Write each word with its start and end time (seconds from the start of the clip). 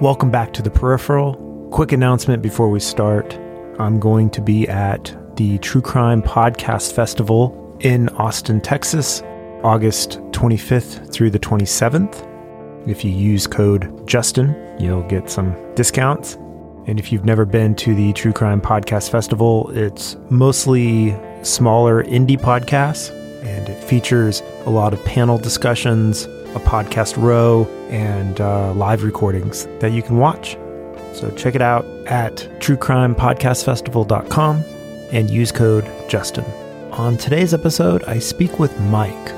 Welcome 0.00 0.30
back 0.30 0.54
to 0.54 0.62
the 0.62 0.70
peripheral. 0.70 1.34
Quick 1.72 1.92
announcement 1.92 2.42
before 2.42 2.70
we 2.70 2.80
start. 2.80 3.34
I'm 3.78 4.00
going 4.00 4.30
to 4.30 4.40
be 4.40 4.66
at 4.66 5.14
the 5.36 5.58
True 5.58 5.82
Crime 5.82 6.22
Podcast 6.22 6.94
Festival 6.94 7.76
in 7.80 8.08
Austin, 8.10 8.62
Texas, 8.62 9.20
August 9.62 10.20
25th 10.30 11.12
through 11.12 11.28
the 11.28 11.38
27th. 11.38 12.26
If 12.88 13.04
you 13.04 13.10
use 13.10 13.46
code 13.46 14.06
Justin, 14.08 14.56
you'll 14.80 15.02
get 15.02 15.28
some 15.28 15.54
discounts. 15.74 16.36
And 16.86 16.98
if 16.98 17.12
you've 17.12 17.26
never 17.26 17.44
been 17.44 17.74
to 17.74 17.94
the 17.94 18.14
True 18.14 18.32
Crime 18.32 18.62
Podcast 18.62 19.10
Festival, 19.10 19.70
it's 19.74 20.16
mostly 20.30 21.14
smaller 21.42 22.04
indie 22.04 22.40
podcasts 22.40 23.14
and 23.44 23.68
it 23.68 23.84
features 23.84 24.42
a 24.64 24.70
lot 24.70 24.94
of 24.94 25.04
panel 25.04 25.36
discussions, 25.36 26.26
a 26.54 26.60
podcast 26.60 27.16
row, 27.16 27.66
and 27.90 28.40
uh, 28.40 28.72
live 28.74 29.02
recordings 29.02 29.66
that 29.80 29.90
you 29.92 30.02
can 30.02 30.18
watch. 30.18 30.56
So 31.14 31.30
check 31.36 31.54
it 31.54 31.62
out 31.62 31.84
at 32.06 32.36
truecrimepodcastfestival.com 32.60 34.64
and 35.12 35.30
use 35.30 35.52
code 35.52 35.90
Justin. 36.08 36.44
On 36.92 37.16
today's 37.16 37.54
episode, 37.54 38.02
I 38.04 38.18
speak 38.18 38.58
with 38.58 38.78
Mike, 38.80 39.28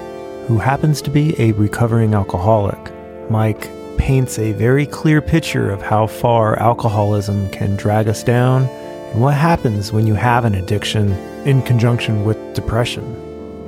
who 0.47 0.59
happens 0.59 1.01
to 1.03 1.11
be 1.11 1.41
a 1.41 1.53
recovering 1.53 2.15
alcoholic. 2.15 2.93
Mike 3.31 3.71
paints 3.99 4.39
a 4.39 4.53
very 4.53 4.87
clear 4.87 5.23
picture 5.23 5.71
of 5.71 5.81
how 5.81 6.07
far 6.07 6.59
alcoholism 6.59 7.49
can 7.51 7.77
drag 7.77 8.09
us 8.09 8.23
down 8.23 8.65
and 8.65 9.21
what 9.21 9.35
happens 9.35 9.93
when 9.93 10.07
you 10.07 10.15
have 10.15 10.45
an 10.45 10.55
addiction 10.55 11.13
in 11.47 11.63
conjunction 11.63 12.25
with 12.25 12.55
depression. 12.55 13.05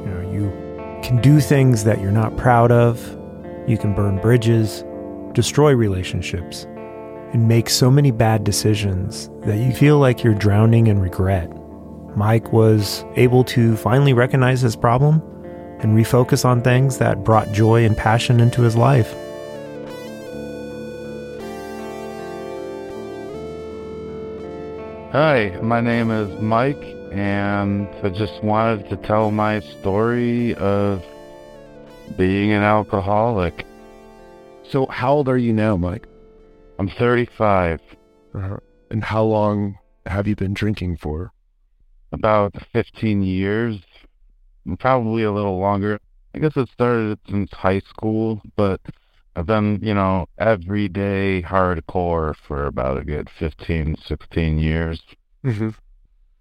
You 0.04 0.10
know, 0.10 0.20
you 0.32 0.50
can 1.02 1.20
do 1.20 1.40
things 1.40 1.84
that 1.84 2.00
you're 2.00 2.10
not 2.10 2.36
proud 2.36 2.72
of, 2.72 2.98
you 3.66 3.78
can 3.78 3.94
burn 3.94 4.18
bridges, 4.20 4.84
destroy 5.32 5.72
relationships, 5.74 6.64
and 7.32 7.48
make 7.48 7.70
so 7.70 7.90
many 7.90 8.10
bad 8.10 8.44
decisions 8.44 9.30
that 9.40 9.56
you 9.56 9.72
feel 9.72 9.98
like 9.98 10.22
you're 10.22 10.34
drowning 10.34 10.86
in 10.86 11.00
regret. 11.00 11.50
Mike 12.16 12.52
was 12.52 13.04
able 13.16 13.42
to 13.42 13.76
finally 13.76 14.12
recognize 14.12 14.60
his 14.60 14.76
problem 14.76 15.22
and 15.80 15.96
refocus 15.96 16.44
on 16.44 16.62
things 16.62 16.98
that 16.98 17.24
brought 17.24 17.50
joy 17.52 17.84
and 17.84 17.96
passion 17.96 18.38
into 18.38 18.62
his 18.62 18.76
life. 18.76 19.12
Hi, 25.10 25.58
my 25.62 25.80
name 25.80 26.10
is 26.10 26.40
Mike, 26.40 26.82
and 27.12 27.88
I 28.02 28.08
just 28.10 28.42
wanted 28.42 28.88
to 28.90 28.96
tell 28.96 29.30
my 29.30 29.60
story 29.60 30.54
of 30.56 31.04
being 32.16 32.52
an 32.52 32.62
alcoholic. 32.62 33.66
So, 34.62 34.86
how 34.86 35.12
old 35.14 35.28
are 35.28 35.38
you 35.38 35.52
now, 35.52 35.76
Mike? 35.76 36.06
I'm 36.78 36.88
35, 36.88 37.80
Uh, 38.34 38.56
and 38.90 39.04
how 39.04 39.22
long 39.24 39.78
have 40.06 40.26
you 40.26 40.34
been 40.36 40.54
drinking 40.54 40.96
for? 40.98 41.30
about 42.12 42.54
15 42.72 43.22
years, 43.24 43.76
probably 44.78 45.24
a 45.24 45.32
little 45.32 45.58
longer. 45.58 45.98
I 46.32 46.38
guess 46.38 46.56
it 46.56 46.68
started 46.70 47.18
since 47.28 47.50
high 47.52 47.80
school, 47.80 48.40
but 48.54 48.80
I've 49.34 49.46
been, 49.46 49.80
you 49.82 49.94
know, 49.94 50.26
everyday 50.38 51.42
hardcore 51.42 52.36
for 52.36 52.66
about 52.66 52.98
a 52.98 53.04
good 53.04 53.28
15, 53.28 53.96
16 54.06 54.58
years. 54.58 55.02
Mm-hmm. 55.44 55.70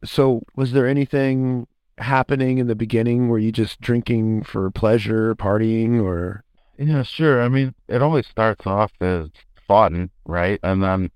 So, 0.05 0.43
was 0.55 0.73
there 0.73 0.87
anything 0.87 1.65
happening 1.97 2.57
in 2.57 2.67
the 2.67 2.75
beginning? 2.75 3.29
Were 3.29 3.39
you 3.39 3.51
just 3.51 3.81
drinking 3.81 4.43
for 4.43 4.69
pleasure, 4.71 5.35
partying, 5.35 6.01
or? 6.01 6.43
Yeah, 6.77 7.03
sure. 7.03 7.41
I 7.41 7.49
mean, 7.49 7.73
it 7.87 8.01
always 8.01 8.27
starts 8.27 8.65
off 8.65 8.91
as 8.99 9.29
fun, 9.67 10.09
right? 10.25 10.59
And 10.63 10.81
then 10.81 11.11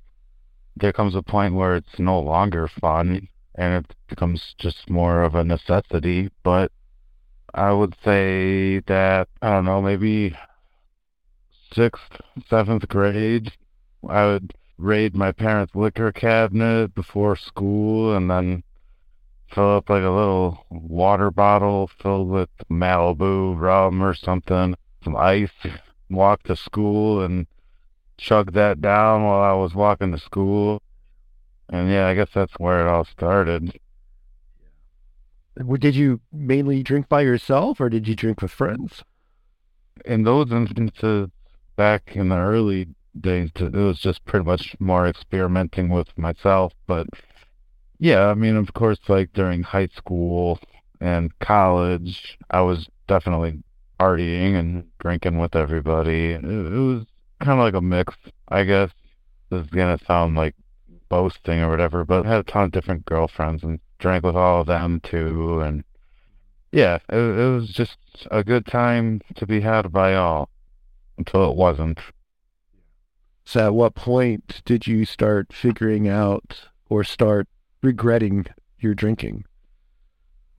there 0.75 0.93
comes 0.93 1.15
a 1.15 1.23
point 1.23 1.55
where 1.55 1.75
it's 1.75 1.99
no 1.99 2.19
longer 2.19 2.67
fun 2.67 3.27
and 3.55 3.85
it 3.85 3.95
becomes 4.07 4.55
just 4.57 4.89
more 4.89 5.23
of 5.23 5.35
a 5.35 5.43
necessity. 5.43 6.29
But 6.43 6.71
I 7.53 7.71
would 7.71 7.95
say 8.03 8.79
that, 8.87 9.27
I 9.41 9.49
don't 9.49 9.65
know, 9.65 9.81
maybe 9.81 10.35
sixth, 11.73 12.21
seventh 12.49 12.87
grade, 12.87 13.51
I 14.07 14.25
would 14.25 14.53
raid 14.77 15.15
my 15.15 15.31
parents' 15.31 15.75
liquor 15.75 16.11
cabinet 16.11 16.93
before 16.93 17.35
school 17.35 18.15
and 18.15 18.29
then 18.29 18.63
fill 19.49 19.77
up 19.77 19.89
like 19.89 20.03
a 20.03 20.09
little 20.09 20.65
water 20.69 21.31
bottle 21.31 21.87
filled 21.87 22.29
with 22.29 22.49
Malibu 22.69 23.59
rum 23.59 24.03
or 24.03 24.13
something, 24.13 24.75
some 25.03 25.15
ice, 25.15 25.51
walk 26.09 26.43
to 26.43 26.55
school 26.55 27.21
and 27.21 27.47
chug 28.17 28.53
that 28.53 28.81
down 28.81 29.23
while 29.23 29.41
I 29.41 29.53
was 29.53 29.75
walking 29.75 30.11
to 30.11 30.17
school. 30.17 30.81
And 31.69 31.89
yeah, 31.89 32.07
I 32.07 32.13
guess 32.13 32.29
that's 32.33 32.53
where 32.57 32.81
it 32.81 32.87
all 32.87 33.05
started. 33.05 33.79
Did 35.79 35.95
you 35.95 36.21
mainly 36.31 36.83
drink 36.83 37.09
by 37.09 37.21
yourself, 37.21 37.81
or 37.81 37.89
did 37.89 38.07
you 38.07 38.15
drink 38.15 38.41
with 38.41 38.51
friends? 38.51 39.03
In 40.05 40.23
those 40.23 40.51
instances, 40.51 41.29
back 41.75 42.15
in 42.15 42.29
the 42.29 42.37
early 42.37 42.89
days, 43.19 43.49
it 43.55 43.73
was 43.73 43.99
just 43.99 44.23
pretty 44.25 44.45
much 44.45 44.75
more 44.79 45.07
experimenting 45.07 45.89
with 45.89 46.15
myself. 46.17 46.73
But 46.85 47.07
yeah, 47.99 48.27
I 48.27 48.33
mean, 48.33 48.55
of 48.55 48.73
course, 48.73 48.99
like 49.07 49.33
during 49.33 49.63
high 49.63 49.87
school 49.87 50.59
and 50.99 51.37
college, 51.39 52.37
I 52.51 52.61
was 52.61 52.87
definitely 53.07 53.63
partying 53.99 54.55
and 54.55 54.85
drinking 54.99 55.39
with 55.39 55.55
everybody. 55.55 56.31
It, 56.31 56.43
it 56.43 56.79
was 56.79 57.05
kind 57.39 57.59
of 57.59 57.63
like 57.63 57.73
a 57.73 57.81
mix, 57.81 58.15
I 58.49 58.63
guess. 58.63 58.91
This 59.49 59.63
is 59.63 59.69
gonna 59.69 59.97
sound 60.05 60.35
like 60.35 60.55
boasting 61.09 61.59
or 61.59 61.69
whatever, 61.69 62.03
but 62.05 62.25
I 62.25 62.29
had 62.29 62.39
a 62.39 62.43
ton 62.43 62.65
of 62.65 62.71
different 62.71 63.05
girlfriends 63.05 63.63
and 63.63 63.79
drank 63.99 64.23
with 64.23 64.35
all 64.35 64.61
of 64.61 64.67
them 64.67 64.99
too. 64.99 65.61
And 65.61 65.83
yeah, 66.71 66.99
it, 67.09 67.15
it 67.15 67.51
was 67.51 67.69
just 67.69 67.97
a 68.29 68.43
good 68.43 68.65
time 68.65 69.21
to 69.35 69.45
be 69.45 69.61
had 69.61 69.91
by 69.91 70.15
all 70.15 70.49
until 71.17 71.49
it 71.49 71.55
wasn't. 71.55 71.99
So, 73.45 73.67
at 73.67 73.73
what 73.73 73.95
point 73.95 74.61
did 74.65 74.85
you 74.85 75.05
start 75.05 75.53
figuring 75.53 76.09
out 76.09 76.65
or 76.89 77.05
start 77.05 77.47
regretting 77.81 78.45
your 78.79 78.93
drinking? 78.93 79.45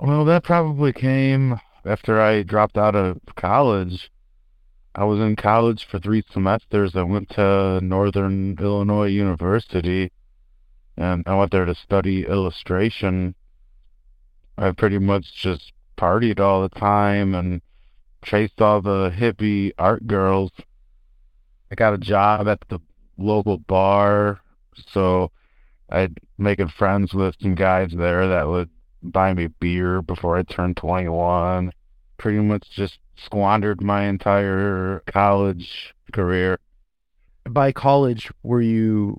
Well, 0.00 0.24
that 0.26 0.44
probably 0.44 0.92
came 0.92 1.60
after 1.84 2.20
I 2.20 2.42
dropped 2.42 2.78
out 2.78 2.94
of 2.94 3.20
college. 3.36 4.10
I 4.94 5.04
was 5.04 5.20
in 5.20 5.36
college 5.36 5.86
for 5.86 5.98
three 5.98 6.22
semesters. 6.30 6.96
I 6.96 7.02
went 7.02 7.30
to 7.30 7.80
Northern 7.80 8.56
Illinois 8.58 9.08
University 9.08 10.10
and 10.96 11.22
I 11.26 11.36
went 11.36 11.52
there 11.52 11.64
to 11.64 11.74
study 11.74 12.26
illustration. 12.26 13.34
I 14.56 14.72
pretty 14.72 14.98
much 14.98 15.32
just 15.34 15.72
partied 15.96 16.40
all 16.40 16.62
the 16.62 16.68
time 16.68 17.34
and 17.34 17.60
chased 18.24 18.60
all 18.60 18.80
the 18.80 19.10
hippie 19.10 19.72
art 19.78 20.06
girls. 20.06 20.50
I 21.70 21.76
got 21.76 21.94
a 21.94 21.98
job 21.98 22.48
at 22.48 22.60
the 22.68 22.80
local 23.16 23.58
bar, 23.58 24.40
so 24.88 25.30
I'd 25.90 26.18
making 26.36 26.68
friends 26.68 27.14
with 27.14 27.36
some 27.40 27.54
guys 27.54 27.92
there 27.92 28.28
that 28.28 28.48
would 28.48 28.70
buy 29.02 29.32
me 29.34 29.46
beer 29.46 30.02
before 30.02 30.36
I 30.36 30.42
turned 30.42 30.76
21. 30.76 31.72
Pretty 32.18 32.40
much 32.40 32.70
just 32.70 32.98
squandered 33.16 33.80
my 33.80 34.04
entire 34.04 35.02
college 35.06 35.94
career. 36.12 36.58
By 37.44 37.72
college, 37.72 38.30
were 38.42 38.60
you 38.60 39.18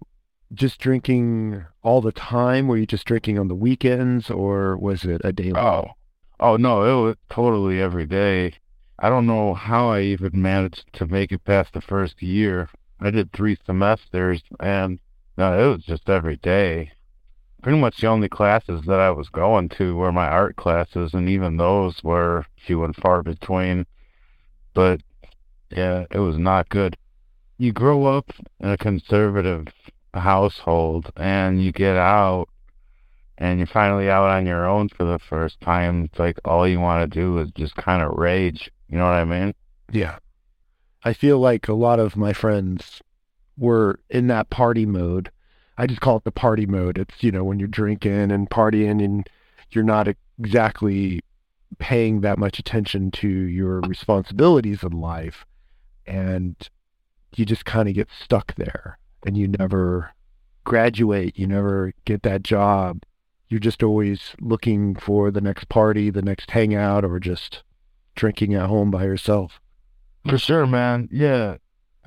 just 0.53 0.79
drinking 0.79 1.65
all 1.81 2.01
the 2.01 2.11
time? 2.11 2.67
Were 2.67 2.77
you 2.77 2.85
just 2.85 3.05
drinking 3.05 3.39
on 3.39 3.47
the 3.47 3.55
weekends, 3.55 4.29
or 4.29 4.77
was 4.77 5.03
it 5.03 5.21
a 5.23 5.31
daily? 5.31 5.59
Oh, 5.59 5.91
oh 6.39 6.57
no, 6.57 6.83
it 6.83 7.05
was 7.05 7.15
totally 7.29 7.81
every 7.81 8.05
day. 8.05 8.53
I 8.99 9.09
don't 9.09 9.27
know 9.27 9.53
how 9.53 9.89
I 9.89 10.01
even 10.01 10.41
managed 10.41 10.91
to 10.93 11.07
make 11.07 11.31
it 11.31 11.45
past 11.45 11.73
the 11.73 11.81
first 11.81 12.21
year. 12.21 12.69
I 12.99 13.11
did 13.11 13.31
three 13.31 13.57
semesters, 13.65 14.43
and 14.59 14.99
no, 15.39 15.57
it 15.57 15.71
was 15.71 15.85
just 15.85 16.09
every 16.09 16.35
day. 16.35 16.91
Pretty 17.63 17.79
much 17.79 18.01
the 18.01 18.07
only 18.07 18.27
classes 18.27 18.81
that 18.85 18.99
I 18.99 19.09
was 19.11 19.29
going 19.29 19.69
to 19.69 19.95
were 19.95 20.11
my 20.11 20.27
art 20.27 20.57
classes, 20.57 21.13
and 21.13 21.29
even 21.29 21.55
those 21.55 22.03
were 22.03 22.45
few 22.57 22.83
and 22.83 22.95
far 22.95 23.23
between. 23.23 23.85
But 24.73 25.01
yeah, 25.71 26.05
it 26.11 26.19
was 26.19 26.37
not 26.37 26.67
good. 26.69 26.97
you 27.57 27.73
grow 27.73 28.05
up 28.05 28.31
in 28.59 28.69
a 28.69 28.77
conservative 28.77 29.67
household 30.13 31.11
and 31.17 31.61
you 31.61 31.71
get 31.71 31.95
out 31.97 32.47
and 33.37 33.59
you're 33.59 33.67
finally 33.67 34.09
out 34.09 34.29
on 34.29 34.45
your 34.45 34.65
own 34.67 34.89
for 34.89 35.05
the 35.05 35.19
first 35.19 35.59
time. 35.61 36.05
It's 36.05 36.19
like 36.19 36.39
all 36.45 36.67
you 36.67 36.79
want 36.79 37.09
to 37.09 37.19
do 37.19 37.37
is 37.39 37.51
just 37.51 37.75
kind 37.75 38.01
of 38.01 38.17
rage. 38.17 38.71
You 38.89 38.97
know 38.97 39.05
what 39.05 39.13
I 39.13 39.25
mean? 39.25 39.53
Yeah. 39.91 40.17
I 41.03 41.13
feel 41.13 41.39
like 41.39 41.67
a 41.67 41.73
lot 41.73 41.99
of 41.99 42.15
my 42.17 42.33
friends 42.33 43.01
were 43.59 43.99
in 44.09 44.27
that 44.27 44.49
party 44.49 44.85
mode. 44.85 45.31
I 45.77 45.85
just 45.85 46.01
call 46.01 46.17
it 46.17 46.23
the 46.23 46.31
party 46.31 46.65
mode. 46.65 46.97
It's, 46.97 47.21
you 47.21 47.31
know, 47.31 47.43
when 47.43 47.59
you're 47.59 47.67
drinking 47.67 48.31
and 48.31 48.49
partying 48.49 49.03
and 49.03 49.29
you're 49.71 49.83
not 49.83 50.07
exactly 50.39 51.21
paying 51.77 52.21
that 52.21 52.39
much 52.39 52.59
attention 52.59 53.11
to 53.11 53.27
your 53.27 53.81
responsibilities 53.81 54.83
in 54.83 54.99
life. 54.99 55.45
And 56.07 56.55
you 57.35 57.45
just 57.45 57.65
kind 57.65 57.87
of 57.87 57.95
get 57.95 58.09
stuck 58.23 58.55
there 58.55 58.97
and 59.25 59.37
you 59.37 59.47
never 59.47 60.11
graduate. 60.63 61.37
You 61.37 61.47
never 61.47 61.93
get 62.05 62.23
that 62.23 62.43
job. 62.43 63.03
You're 63.47 63.59
just 63.59 63.83
always 63.83 64.35
looking 64.39 64.95
for 64.95 65.31
the 65.31 65.41
next 65.41 65.69
party, 65.69 66.09
the 66.09 66.21
next 66.21 66.51
hangout, 66.51 67.03
or 67.03 67.19
just 67.19 67.63
drinking 68.15 68.53
at 68.53 68.67
home 68.67 68.91
by 68.91 69.03
yourself. 69.05 69.59
For 70.27 70.37
sure, 70.37 70.67
man. 70.67 71.09
Yeah. 71.11 71.57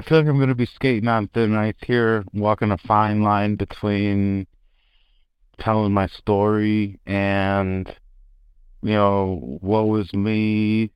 I 0.02 0.04
feel 0.04 0.18
like 0.18 0.26
I'm 0.26 0.38
going 0.38 0.48
to 0.48 0.56
be 0.56 0.66
skating 0.66 1.06
on 1.06 1.28
thin 1.28 1.54
ice 1.54 1.76
here, 1.86 2.24
walking 2.32 2.72
a 2.72 2.78
fine 2.78 3.22
line 3.22 3.54
between 3.54 4.48
telling 5.58 5.92
my 5.92 6.08
story 6.08 6.98
and, 7.06 7.86
you 8.82 8.94
know, 8.94 9.58
what 9.60 9.86
was 9.86 10.12
me, 10.12 10.90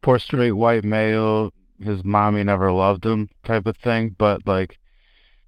poor 0.00 0.18
straight 0.18 0.52
white 0.52 0.84
male, 0.84 1.52
his 1.82 2.02
mommy 2.02 2.44
never 2.44 2.72
loved 2.72 3.04
him 3.04 3.28
type 3.44 3.66
of 3.66 3.76
thing. 3.76 4.16
But, 4.16 4.46
like, 4.46 4.78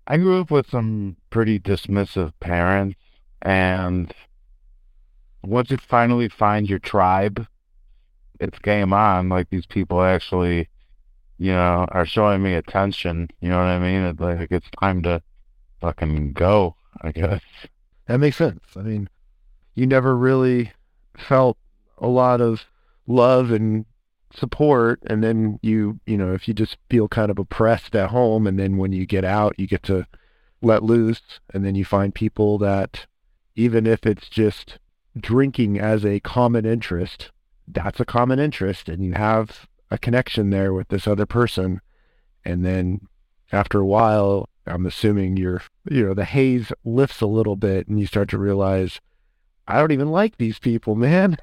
I 0.06 0.19
grew 0.19 0.43
up 0.43 0.50
with 0.50 0.69
some 0.69 1.16
pretty 1.31 1.58
dismissive 1.58 2.34
parents, 2.40 3.00
and 3.40 4.12
once 5.43 5.70
you 5.70 5.78
finally 5.78 6.28
find 6.28 6.69
your 6.69 6.78
tribe, 6.78 7.46
it's 8.38 8.58
game 8.58 8.93
on. 8.93 9.31
Like, 9.31 9.49
these 9.49 9.64
people 9.64 10.02
actually 10.02 10.69
you 11.38 11.52
know, 11.52 11.87
are 11.90 12.06
showing 12.06 12.43
me 12.43 12.55
attention. 12.55 13.29
You 13.40 13.49
know 13.50 13.58
what 13.58 13.67
I 13.67 13.79
mean? 13.79 14.02
It's 14.02 14.20
like 14.20 14.50
it's 14.50 14.69
time 14.81 15.02
to 15.02 15.23
fucking 15.81 16.32
go, 16.32 16.76
I 17.00 17.12
guess. 17.12 17.43
That 18.06 18.19
makes 18.19 18.37
sense. 18.37 18.64
I 18.76 18.81
mean, 18.81 19.08
you 19.75 19.87
never 19.87 20.17
really 20.17 20.73
felt 21.17 21.56
a 21.99 22.08
lot 22.08 22.40
of 22.40 22.64
love 23.06 23.50
and 23.50 23.87
support 24.35 25.00
and 25.06 25.23
then 25.23 25.58
you, 25.62 26.00
you 26.06 26.17
know, 26.17 26.35
if 26.35 26.49
you 26.49 26.55
just 26.55 26.76
feel 26.90 27.08
kind 27.08 27.31
of 27.31 27.38
oppressed 27.38 27.94
at 27.94 28.11
home 28.11 28.46
and 28.46 28.58
then 28.58 28.76
when 28.76 28.93
you 28.93 29.06
get 29.06 29.25
out, 29.25 29.55
you 29.58 29.67
get 29.67 29.82
to 29.85 30.06
let 30.61 30.82
loose 30.82 31.40
and 31.55 31.64
then 31.64 31.75
you 31.75 31.85
find 31.85 32.14
people 32.14 32.58
that 32.58 33.06
even 33.55 33.87
if 33.87 34.05
it's 34.05 34.29
just 34.29 34.79
drinking 35.19 35.79
as 35.79 36.05
a 36.05 36.20
common 36.20 36.67
interest, 36.67 37.31
that's 37.67 38.00
a 38.00 38.05
common 38.05 38.38
interest 38.38 38.88
and 38.88 39.05
you 39.05 39.12
have 39.12 39.67
a 39.90 39.99
connection 39.99 40.50
there 40.50 40.73
with 40.73 40.88
this 40.88 41.06
other 41.06 41.26
person. 41.26 41.81
And 42.44 42.64
then 42.64 43.00
after 43.52 43.81
a 43.81 43.87
while, 43.87 44.49
I'm 44.67 44.87
assuming 44.87 45.37
you're, 45.37 45.62
you 45.90 46.06
know, 46.06 46.14
the 46.14 46.25
haze 46.25 46.73
lifts 46.85 47.20
a 47.20 47.26
little 47.26 47.56
bit 47.56 47.88
and 47.88 47.99
you 47.99 48.06
start 48.06 48.29
to 48.31 48.38
realize, 48.38 49.00
I 49.67 49.79
don't 49.79 49.93
even 49.93 50.11
like 50.11 50.37
these 50.37 50.58
people, 50.58 50.94
man. 50.94 51.37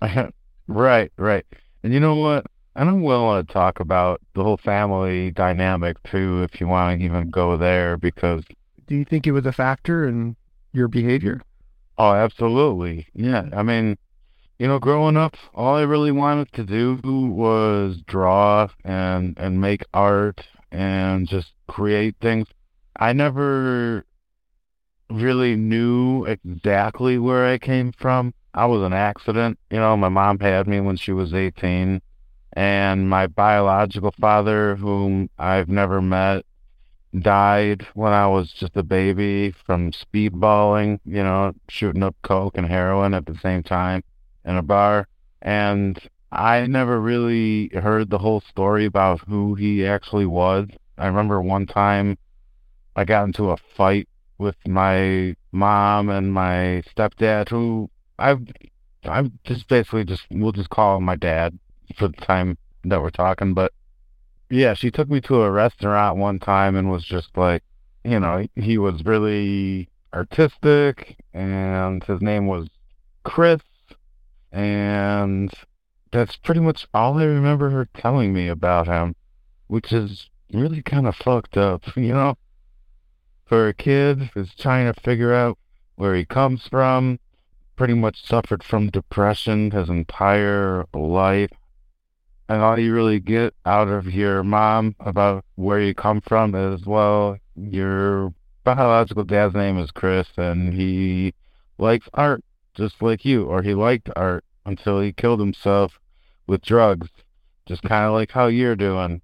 right, 0.68 1.12
right. 1.16 1.46
And 1.82 1.92
you 1.92 2.00
know 2.00 2.16
what? 2.16 2.46
I 2.74 2.84
don't 2.84 3.00
want 3.00 3.46
to 3.46 3.52
talk 3.52 3.80
about 3.80 4.20
the 4.34 4.42
whole 4.42 4.58
family 4.58 5.30
dynamic 5.30 6.02
too, 6.02 6.42
if 6.42 6.60
you 6.60 6.66
want 6.66 6.98
to 6.98 7.04
even 7.04 7.30
go 7.30 7.56
there, 7.56 7.96
because. 7.96 8.44
Do 8.86 8.94
you 8.94 9.04
think 9.04 9.26
it 9.26 9.32
was 9.32 9.46
a 9.46 9.52
factor 9.52 10.06
in 10.06 10.36
your 10.72 10.86
behavior? 10.86 11.40
Oh, 11.98 12.12
absolutely. 12.12 13.06
Yeah. 13.14 13.48
I 13.52 13.62
mean, 13.62 13.96
you 14.58 14.66
know, 14.66 14.78
growing 14.78 15.16
up, 15.16 15.36
all 15.54 15.76
I 15.76 15.82
really 15.82 16.12
wanted 16.12 16.50
to 16.52 16.64
do 16.64 16.98
was 17.04 18.00
draw 18.06 18.68
and 18.84 19.36
and 19.38 19.60
make 19.60 19.84
art 19.92 20.42
and 20.72 21.28
just 21.28 21.52
create 21.68 22.16
things. 22.20 22.46
I 22.98 23.12
never 23.12 24.06
really 25.10 25.56
knew 25.56 26.24
exactly 26.24 27.18
where 27.18 27.46
I 27.46 27.58
came 27.58 27.92
from. 27.92 28.32
I 28.54 28.64
was 28.66 28.82
an 28.82 28.94
accident. 28.94 29.58
You 29.70 29.78
know, 29.78 29.96
my 29.96 30.08
mom 30.08 30.38
had 30.40 30.66
me 30.66 30.80
when 30.80 30.96
she 30.96 31.12
was 31.12 31.34
18, 31.34 32.00
and 32.54 33.10
my 33.10 33.26
biological 33.26 34.14
father, 34.18 34.76
whom 34.76 35.28
I've 35.38 35.68
never 35.68 36.00
met, 36.00 36.46
died 37.20 37.86
when 37.92 38.14
I 38.14 38.26
was 38.26 38.52
just 38.52 38.76
a 38.76 38.82
baby 38.82 39.50
from 39.66 39.92
speedballing, 39.92 41.00
you 41.04 41.22
know, 41.22 41.52
shooting 41.68 42.02
up 42.02 42.16
coke 42.22 42.56
and 42.56 42.66
heroin 42.66 43.12
at 43.12 43.26
the 43.26 43.36
same 43.36 43.62
time 43.62 44.02
in 44.46 44.56
a 44.56 44.62
bar, 44.62 45.08
and 45.42 45.98
I 46.32 46.66
never 46.66 47.00
really 47.00 47.68
heard 47.68 48.08
the 48.08 48.18
whole 48.18 48.40
story 48.40 48.86
about 48.86 49.20
who 49.28 49.54
he 49.54 49.86
actually 49.86 50.26
was. 50.26 50.68
I 50.96 51.06
remember 51.06 51.42
one 51.42 51.66
time 51.66 52.16
I 52.94 53.04
got 53.04 53.24
into 53.24 53.50
a 53.50 53.56
fight 53.76 54.08
with 54.38 54.56
my 54.66 55.36
mom 55.52 56.08
and 56.08 56.32
my 56.32 56.82
stepdad, 56.94 57.48
who 57.48 57.90
I've 58.18 58.40
I'm 59.04 59.38
just 59.44 59.68
basically 59.68 60.04
just 60.04 60.24
we'll 60.30 60.52
just 60.52 60.70
call 60.70 60.96
him 60.96 61.04
my 61.04 61.16
dad 61.16 61.58
for 61.96 62.08
the 62.08 62.16
time 62.16 62.58
that 62.84 63.00
we're 63.00 63.10
talking. 63.10 63.54
But 63.54 63.72
yeah, 64.50 64.74
she 64.74 64.90
took 64.90 65.08
me 65.08 65.20
to 65.22 65.42
a 65.42 65.50
restaurant 65.50 66.18
one 66.18 66.38
time 66.38 66.76
and 66.76 66.90
was 66.90 67.04
just 67.04 67.36
like, 67.36 67.62
you 68.04 68.20
know, 68.20 68.46
he 68.54 68.78
was 68.78 69.04
really 69.04 69.88
artistic, 70.14 71.16
and 71.34 72.02
his 72.04 72.20
name 72.20 72.46
was 72.46 72.68
Chris, 73.24 73.60
and 74.56 75.52
that's 76.12 76.36
pretty 76.36 76.60
much 76.60 76.86
all 76.94 77.18
I 77.18 77.24
remember 77.24 77.68
her 77.68 77.86
telling 77.92 78.32
me 78.32 78.48
about 78.48 78.86
him, 78.86 79.14
which 79.66 79.92
is 79.92 80.30
really 80.50 80.80
kind 80.80 81.06
of 81.06 81.14
fucked 81.14 81.58
up, 81.58 81.82
you 81.96 82.14
know? 82.14 82.38
For 83.44 83.68
a 83.68 83.74
kid 83.74 84.30
who's 84.32 84.54
trying 84.54 84.90
to 84.90 84.98
figure 84.98 85.34
out 85.34 85.58
where 85.96 86.14
he 86.14 86.24
comes 86.24 86.66
from, 86.68 87.20
pretty 87.76 87.92
much 87.92 88.26
suffered 88.26 88.64
from 88.64 88.88
depression 88.88 89.72
his 89.72 89.90
entire 89.90 90.86
life. 90.94 91.50
And 92.48 92.62
all 92.62 92.78
you 92.78 92.94
really 92.94 93.20
get 93.20 93.52
out 93.66 93.88
of 93.88 94.06
your 94.06 94.42
mom 94.42 94.96
about 95.00 95.44
where 95.56 95.82
you 95.82 95.94
come 95.94 96.22
from 96.22 96.54
is, 96.54 96.86
well, 96.86 97.36
your 97.56 98.32
biological 98.64 99.24
dad's 99.24 99.54
name 99.54 99.78
is 99.78 99.90
Chris 99.90 100.28
and 100.38 100.72
he 100.72 101.34
likes 101.76 102.08
art 102.14 102.42
just 102.74 103.02
like 103.02 103.24
you, 103.24 103.44
or 103.44 103.62
he 103.62 103.74
liked 103.74 104.08
art 104.16 104.45
until 104.66 105.00
he 105.00 105.12
killed 105.12 105.40
himself 105.40 105.98
with 106.46 106.60
drugs, 106.60 107.08
just 107.64 107.82
kind 107.82 108.04
of 108.04 108.12
like 108.12 108.32
how 108.32 108.48
you're 108.48 108.76
doing. 108.76 109.22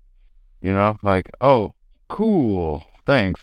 You 0.62 0.72
know, 0.72 0.96
like, 1.02 1.30
oh, 1.40 1.74
cool, 2.08 2.84
thanks. 3.04 3.42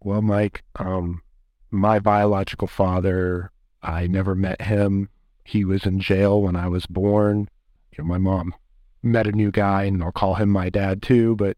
Well, 0.00 0.22
Mike, 0.22 0.62
um, 0.76 1.22
my 1.70 1.98
biological 1.98 2.68
father, 2.68 3.50
I 3.82 4.06
never 4.06 4.34
met 4.34 4.60
him. 4.62 5.08
He 5.44 5.64
was 5.64 5.86
in 5.86 6.00
jail 6.00 6.42
when 6.42 6.54
I 6.54 6.68
was 6.68 6.86
born. 6.86 7.48
You 7.96 8.04
know, 8.04 8.08
my 8.08 8.18
mom 8.18 8.54
met 9.02 9.26
a 9.26 9.32
new 9.32 9.50
guy, 9.50 9.84
and 9.84 10.02
I'll 10.02 10.12
call 10.12 10.34
him 10.34 10.50
my 10.50 10.68
dad 10.68 11.02
too, 11.02 11.34
but 11.36 11.56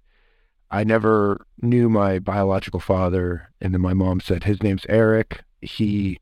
I 0.71 0.85
never 0.85 1.45
knew 1.61 1.89
my 1.89 2.19
biological 2.19 2.81
father. 2.81 3.51
And 3.61 3.75
then 3.75 3.81
my 3.81 3.95
mom 3.95 4.21
said 4.21 4.45
his 4.45 4.63
name's 4.63 4.87
Eric. 4.89 5.43
He 5.61 6.19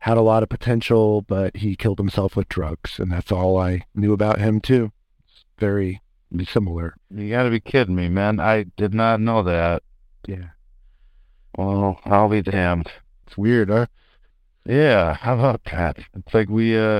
had 0.00 0.16
a 0.16 0.22
lot 0.22 0.42
of 0.42 0.48
potential, 0.48 1.22
but 1.22 1.56
he 1.56 1.74
killed 1.74 1.98
himself 1.98 2.36
with 2.36 2.48
drugs, 2.48 2.98
and 2.98 3.10
that's 3.10 3.32
all 3.32 3.58
I 3.58 3.82
knew 3.94 4.12
about 4.12 4.38
him 4.38 4.60
too. 4.60 4.92
It's 5.24 5.44
very 5.58 6.00
similar. 6.44 6.94
You 7.10 7.30
got 7.30 7.44
to 7.44 7.50
be 7.50 7.60
kidding 7.60 7.96
me, 7.96 8.08
man! 8.08 8.38
I 8.38 8.64
did 8.76 8.94
not 8.94 9.20
know 9.20 9.42
that. 9.42 9.82
Yeah. 10.26 10.50
Well, 11.56 12.00
I'll 12.04 12.28
be 12.28 12.42
damned. 12.42 12.92
It's 13.26 13.36
weird, 13.36 13.70
huh? 13.70 13.86
Yeah. 14.64 15.14
How 15.14 15.34
about 15.34 15.64
that? 15.72 15.98
It's 16.14 16.32
like 16.32 16.48
we, 16.48 16.78
uh, 16.78 16.98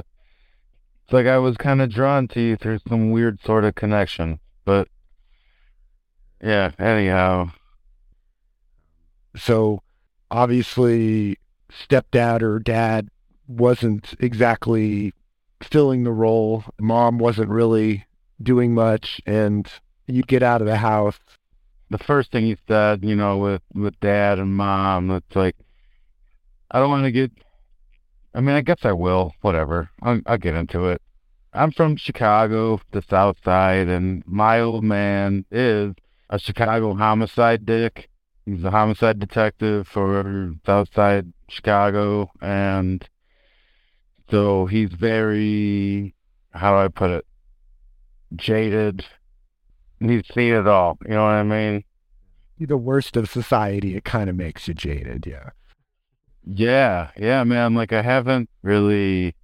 it's 1.05 1.12
like 1.12 1.26
I 1.26 1.38
was 1.38 1.57
kind 1.57 1.81
of 1.81 1.90
drawn 1.90 2.26
to 2.28 2.40
you 2.40 2.57
through 2.57 2.81
some 2.88 3.11
weird 3.12 3.40
sort 3.45 3.64
of 3.64 3.75
connection, 3.75 4.40
but 4.64 4.88
yeah. 6.43 6.73
Anyhow. 6.78 7.50
So, 9.37 9.83
obviously, 10.31 11.38
stepdad 11.70 12.42
or 12.42 12.58
dad 12.58 13.08
wasn't 13.46 14.14
exactly 14.20 15.12
filling 15.62 16.04
the 16.04 16.12
role. 16.12 16.64
Mom 16.80 17.18
wasn't 17.18 17.48
really 17.48 18.06
doing 18.42 18.75
much, 18.75 19.20
and 19.26 19.68
you 20.06 20.22
get 20.22 20.42
out 20.42 20.60
of 20.60 20.66
the 20.66 20.76
house. 20.76 21.18
The 21.90 21.98
first 21.98 22.30
thing 22.30 22.44
he 22.44 22.56
said, 22.66 23.02
you 23.02 23.16
know, 23.16 23.38
with 23.38 23.62
with 23.75 23.98
dad 24.00 24.38
and 24.38 24.54
mom, 24.54 25.10
it's 25.10 25.34
like, 25.34 25.56
I 26.70 26.78
don't 26.78 26.90
want 26.90 27.04
to 27.04 27.12
get. 27.12 27.32
I 28.34 28.40
mean, 28.40 28.54
I 28.54 28.60
guess 28.60 28.84
I 28.84 28.92
will. 28.92 29.34
Whatever. 29.40 29.90
I'll, 30.02 30.20
I'll 30.26 30.38
get 30.38 30.54
into 30.54 30.87
it. 30.88 31.00
I'm 31.52 31.72
from 31.72 31.96
Chicago, 31.96 32.80
the 32.92 33.02
South 33.02 33.37
Side, 33.42 33.88
and 33.88 34.22
my 34.26 34.60
old 34.60 34.84
man 34.84 35.46
is 35.50 35.94
a 36.28 36.38
Chicago 36.38 36.94
homicide 36.94 37.64
dick. 37.64 38.10
He's 38.49 38.64
a 38.64 38.71
homicide 38.71 39.19
detective 39.19 39.87
for 39.87 40.55
Southside 40.64 41.35
Chicago, 41.49 42.31
and 42.40 43.07
so 44.31 44.64
he's 44.64 44.90
very, 44.90 46.14
how 46.52 46.73
do 46.73 46.78
I 46.78 46.88
put 46.88 47.11
it, 47.11 47.26
jaded. 48.35 49.05
He's 50.00 50.26
seen 50.33 50.55
it 50.55 50.67
all. 50.67 50.97
You 51.05 51.11
know 51.11 51.25
what 51.25 51.33
I 51.33 51.43
mean? 51.43 51.85
The 52.59 52.78
worst 52.78 53.19
of 53.19 53.28
society. 53.28 53.97
It 53.97 54.05
kind 54.05 54.31
of 54.31 54.37
makes 54.37 54.67
you 54.67 54.73
jaded. 54.73 55.26
Yeah. 55.26 55.50
Yeah, 56.47 57.11
yeah, 57.19 57.45
man. 57.45 57.75
Like 57.75 57.93
I 57.93 58.00
haven't 58.00 58.49
really 58.62 59.35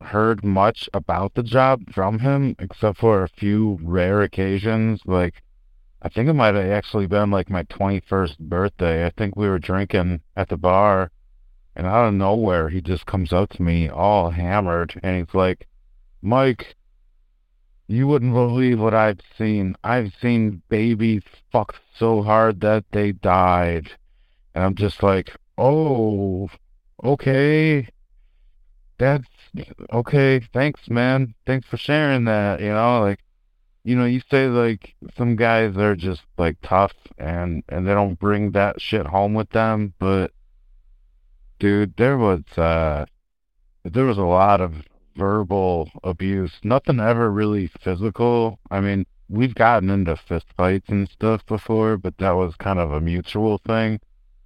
heard 0.00 0.42
much 0.42 0.88
about 0.94 1.34
the 1.34 1.42
job 1.42 1.92
from 1.92 2.20
him 2.20 2.56
except 2.58 2.96
for 2.96 3.22
a 3.22 3.28
few 3.28 3.78
rare 3.82 4.22
occasions. 4.22 5.02
Like 5.04 5.42
I 6.02 6.08
think 6.08 6.28
it 6.28 6.34
might 6.34 6.54
have 6.54 6.70
actually 6.70 7.06
been 7.06 7.30
like 7.30 7.50
my 7.50 7.64
21st 7.64 8.38
birthday. 8.38 9.04
I 9.04 9.10
think 9.10 9.36
we 9.36 9.48
were 9.48 9.58
drinking 9.58 10.22
at 10.34 10.48
the 10.48 10.56
bar 10.56 11.10
and 11.76 11.86
out 11.86 12.08
of 12.08 12.14
nowhere 12.14 12.68
he 12.68 12.80
just 12.80 13.06
comes 13.06 13.32
up 13.32 13.50
to 13.50 13.62
me 13.62 13.88
all 13.88 14.30
hammered 14.30 14.98
and 15.02 15.16
he's 15.16 15.34
like, 15.34 15.66
"Mike, 16.22 16.74
you 17.86 18.06
wouldn't 18.06 18.32
believe 18.32 18.80
what 18.80 18.94
I've 18.94 19.20
seen. 19.36 19.76
I've 19.84 20.12
seen 20.20 20.62
babies 20.68 21.22
fuck 21.52 21.76
so 21.96 22.22
hard 22.22 22.60
that 22.62 22.84
they 22.92 23.12
died." 23.12 23.90
And 24.54 24.64
I'm 24.64 24.74
just 24.74 25.02
like, 25.02 25.36
"Oh, 25.58 26.50
okay." 27.04 27.88
That's 28.98 29.28
okay. 29.92 30.40
Thanks, 30.52 30.88
man. 30.88 31.34
Thanks 31.46 31.66
for 31.68 31.76
sharing 31.76 32.24
that. 32.24 32.60
You 32.60 32.68
know, 32.68 33.00
like, 33.00 33.20
you 33.84 33.96
know, 33.96 34.04
you 34.04 34.20
say 34.30 34.46
like 34.46 34.94
some 35.16 35.36
guys 35.36 35.76
are 35.76 35.96
just 35.96 36.22
like 36.36 36.56
tough 36.62 36.92
and 37.18 37.62
and 37.68 37.86
they 37.86 37.94
don't 37.94 38.18
bring 38.18 38.52
that 38.52 38.80
shit 38.80 39.06
home 39.06 39.34
with 39.34 39.50
them, 39.50 39.94
but 39.98 40.32
dude, 41.58 41.96
there 41.96 42.18
was 42.18 42.42
uh 42.56 43.06
there 43.84 44.04
was 44.04 44.18
a 44.18 44.22
lot 44.22 44.60
of 44.60 44.74
verbal 45.16 45.90
abuse. 46.04 46.52
Nothing 46.62 47.00
ever 47.00 47.30
really 47.30 47.68
physical. 47.80 48.58
I 48.70 48.80
mean, 48.80 49.06
we've 49.28 49.54
gotten 49.54 49.90
into 49.90 50.16
fist 50.16 50.46
fights 50.56 50.88
and 50.88 51.08
stuff 51.08 51.44
before, 51.46 51.96
but 51.96 52.18
that 52.18 52.32
was 52.32 52.54
kind 52.56 52.78
of 52.78 52.92
a 52.92 53.00
mutual 53.00 53.58
thing. 53.66 54.00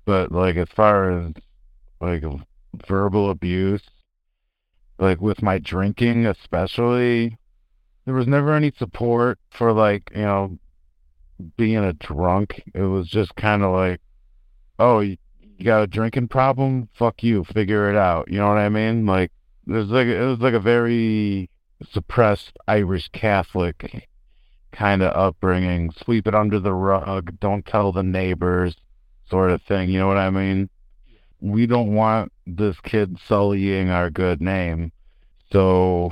But 0.05 0.31
like 0.31 0.57
as 0.57 0.69
far 0.69 1.11
as 1.11 1.33
like 2.01 2.23
verbal 2.87 3.31
abuse, 3.31 3.83
like 4.99 5.21
with 5.21 5.43
my 5.43 5.59
drinking 5.59 6.27
especially, 6.27 7.37
there 8.05 8.15
was 8.15 8.27
never 8.27 8.53
any 8.53 8.73
support 8.79 9.39
for 9.51 9.73
like, 9.73 10.11
you 10.15 10.23
know, 10.23 10.59
being 11.57 11.79
a 11.79 11.93
drunk. 11.93 12.63
It 12.75 12.83
was 12.83 13.09
just 13.09 13.35
kind 13.37 13.63
of 13.63 13.73
like, 13.73 14.01
oh, 14.79 15.01
you, 15.01 15.17
you 15.41 15.65
got 15.65 15.83
a 15.83 15.87
drinking 15.87 16.29
problem? 16.29 16.89
Fuck 16.95 17.23
you, 17.23 17.45
figure 17.45 17.91
it 17.91 17.97
out. 17.97 18.31
You 18.31 18.39
know 18.39 18.49
what 18.49 18.59
I 18.59 18.69
mean? 18.69 19.07
Like 19.07 19.31
there's 19.67 19.89
like 19.89 20.07
it 20.07 20.25
was 20.25 20.41
like 20.41 20.55
a 20.55 20.61
very 20.61 21.49
suppressed 21.91 22.57
Irish 22.67 23.09
Catholic 23.13 24.09
kind 24.73 25.03
of 25.03 25.15
upbringing. 25.17 25.91
Sweep 25.93 26.27
it 26.27 26.35
under 26.35 26.61
the 26.61 26.75
rug, 26.75 27.39
don't 27.41 27.65
tell 27.65 27.93
the 27.93 28.03
neighbors, 28.03 28.77
sort 29.31 29.51
of 29.51 29.63
thing. 29.63 29.89
You 29.91 30.01
know 30.01 30.09
what 30.09 30.17
I 30.19 30.31
mean? 30.31 30.69
We 31.41 31.67
don't 31.67 31.95
want 31.95 32.33
this 32.47 32.77
kid 32.81 33.19
sullying 33.27 33.91
our 33.91 34.11
good 34.11 34.41
name. 34.41 34.93
So 35.53 36.11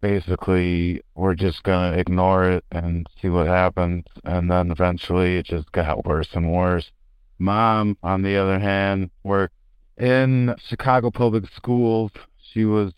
basically, 0.00 1.02
we're 1.14 1.34
just 1.34 1.62
going 1.62 1.92
to 1.92 1.98
ignore 1.98 2.50
it 2.50 2.64
and 2.70 3.06
see 3.20 3.28
what 3.28 3.46
happens. 3.46 4.04
And 4.24 4.50
then 4.50 4.70
eventually 4.70 5.36
it 5.36 5.46
just 5.46 5.72
got 5.72 6.04
worse 6.04 6.28
and 6.34 6.52
worse. 6.52 6.90
Mom, 7.38 7.96
on 8.02 8.22
the 8.22 8.36
other 8.36 8.58
hand, 8.58 9.10
worked 9.22 9.54
in 9.96 10.54
Chicago 10.58 11.10
public 11.10 11.50
schools. 11.52 12.12
She 12.38 12.64
was 12.64 12.92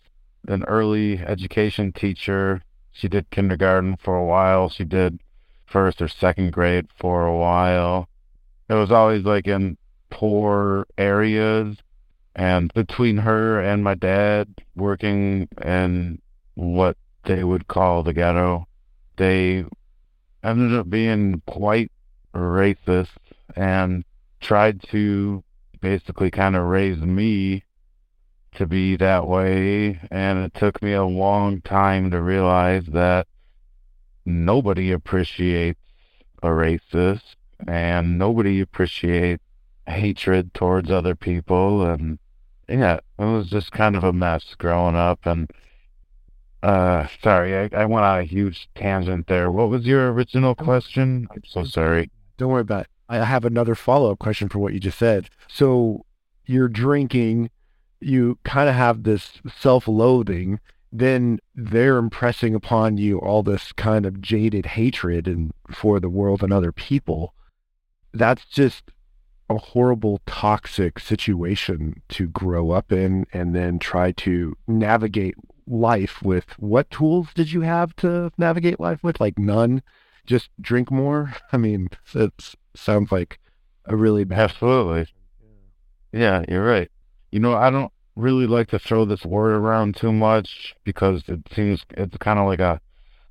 an 0.47 0.63
early 0.65 1.19
education 1.19 1.91
teacher. 1.91 2.61
She 2.91 3.07
did 3.07 3.29
kindergarten 3.29 3.97
for 3.97 4.15
a 4.15 4.25
while. 4.25 4.69
She 4.69 4.83
did 4.83 5.19
first 5.65 6.01
or 6.01 6.07
second 6.07 6.51
grade 6.51 6.87
for 6.97 7.25
a 7.25 7.35
while. 7.35 8.09
It 8.69 8.73
was 8.73 8.91
always 8.91 9.23
like 9.23 9.47
in 9.47 9.77
poor 10.09 10.87
areas. 10.97 11.77
And 12.35 12.73
between 12.73 13.17
her 13.17 13.59
and 13.59 13.83
my 13.83 13.95
dad 13.95 14.47
working 14.75 15.49
in 15.63 16.21
what 16.59 16.97
they 17.23 17.43
would 17.43 17.67
call 17.67 18.03
the 18.03 18.13
ghetto, 18.13 18.67
they 19.15 19.63
ended 20.43 20.77
up 20.77 20.89
being 20.89 21.41
quite 21.47 21.91
racist 22.35 23.15
and 23.55 24.03
tried 24.41 24.81
to 24.81 25.43
basically 25.79 26.29
kind 26.29 26.55
of 26.55 26.65
raise 26.65 26.97
me 26.97 27.63
to 28.55 28.65
be 28.65 28.97
that 28.97 29.27
way. 29.27 29.99
And 30.11 30.39
it 30.39 30.53
took 30.53 30.81
me 30.81 30.93
a 30.93 31.05
long 31.05 31.61
time 31.61 32.11
to 32.11 32.21
realize 32.21 32.85
that 32.87 33.27
nobody 34.25 34.91
appreciates 34.91 35.79
a 36.43 36.47
racist 36.47 37.35
and 37.67 38.17
nobody 38.17 38.59
appreciates 38.59 39.43
hatred 39.87 40.53
towards 40.53 40.91
other 40.91 41.15
people. 41.15 41.85
And 41.85 42.19
yeah, 42.67 42.99
it 43.17 43.23
was 43.23 43.49
just 43.49 43.71
kind 43.71 43.95
of 43.95 44.03
a 44.03 44.13
mess 44.13 44.55
growing 44.57 44.95
up. 44.95 45.25
And 45.25 45.49
uh, 46.61 47.07
sorry, 47.23 47.55
I, 47.55 47.81
I 47.81 47.85
went 47.85 48.05
on 48.05 48.19
a 48.19 48.23
huge 48.23 48.69
tangent 48.75 49.27
there. 49.27 49.51
What 49.51 49.69
was 49.69 49.85
your 49.85 50.11
original 50.11 50.55
question? 50.55 51.27
I'm 51.31 51.43
so 51.45 51.63
sorry. 51.63 52.09
Don't 52.37 52.49
worry 52.49 52.61
about 52.61 52.81
it. 52.81 52.87
I 53.07 53.23
have 53.23 53.45
another 53.45 53.75
follow 53.75 54.11
up 54.11 54.19
question 54.19 54.49
for 54.49 54.59
what 54.59 54.73
you 54.73 54.79
just 54.79 54.99
said. 54.99 55.29
So 55.47 56.05
you're 56.45 56.67
drinking, 56.67 57.49
you 57.99 58.37
kind 58.43 58.69
of 58.69 58.75
have 58.75 59.03
this 59.03 59.41
self 59.57 59.87
loathing, 59.87 60.59
then 60.91 61.39
they're 61.55 61.97
impressing 61.97 62.53
upon 62.55 62.97
you 62.97 63.19
all 63.19 63.41
this 63.41 63.71
kind 63.71 64.05
of 64.05 64.21
jaded 64.21 64.65
hatred 64.65 65.27
and 65.27 65.53
for 65.71 65.99
the 65.99 66.09
world 66.09 66.43
and 66.43 66.51
other 66.51 66.71
people. 66.71 67.33
That's 68.13 68.45
just 68.45 68.91
a 69.49 69.57
horrible 69.57 70.21
toxic 70.25 70.99
situation 70.99 72.01
to 72.09 72.27
grow 72.27 72.71
up 72.71 72.91
in 72.91 73.25
and 73.33 73.55
then 73.55 73.79
try 73.79 74.11
to 74.11 74.55
navigate 74.67 75.35
life 75.69 76.21
with? 76.21 76.45
What 76.57 76.89
tools 76.89 77.27
did 77.35 77.51
you 77.51 77.61
have 77.61 77.95
to 77.97 78.31
navigate 78.37 78.79
life 78.79 79.03
with? 79.03 79.19
Like 79.19 79.37
none? 79.37 79.81
Just 80.25 80.49
drink 80.59 80.91
more? 80.91 81.33
I 81.51 81.57
mean 81.57 81.89
it 82.13 82.33
sounds 82.75 83.11
like 83.11 83.39
a 83.85 83.95
really 83.95 84.23
bad 84.23 84.51
absolutely. 84.51 85.07
yeah 86.11 86.43
you're 86.47 86.65
right. 86.65 86.91
You 87.31 87.39
know 87.39 87.53
i 87.53 87.69
don't 87.69 87.91
really 88.15 88.47
like 88.47 88.67
to 88.69 88.79
throw 88.79 89.05
this 89.05 89.23
word 89.23 89.53
around 89.53 89.95
too 89.95 90.11
much 90.11 90.75
because 90.83 91.23
it 91.27 91.39
seems 91.53 91.85
it's 91.91 92.17
kind 92.17 92.37
of 92.37 92.47
like 92.47 92.59
a 92.59 92.81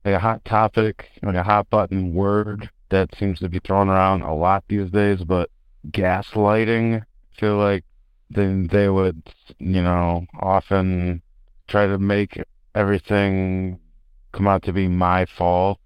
like 0.05 0.15
a 0.15 0.19
hot 0.19 0.45
topic 0.45 1.11
like 1.23 1.35
a 1.35 1.43
hot 1.43 1.69
button 1.69 2.15
word 2.15 2.71
that 2.89 3.15
seems 3.17 3.39
to 3.39 3.49
be 3.49 3.59
thrown 3.59 3.89
around 3.89 4.23
a 4.23 4.35
lot 4.35 4.65
these 4.69 4.91
days 4.91 5.23
but 5.25 5.51
gaslighting. 5.91 7.03
I 7.03 7.41
feel 7.41 7.57
like 7.57 7.85
then 8.31 8.69
they 8.69 8.89
would, 8.89 9.23
you 9.59 9.83
know, 9.83 10.27
often 10.39 11.23
try 11.69 11.87
to 11.87 11.99
make 11.99 12.43
everything 12.75 13.79
come 14.33 14.49
out 14.49 14.63
to 14.65 14.73
be 14.73 14.89
my 14.89 15.25
fault. 15.25 15.79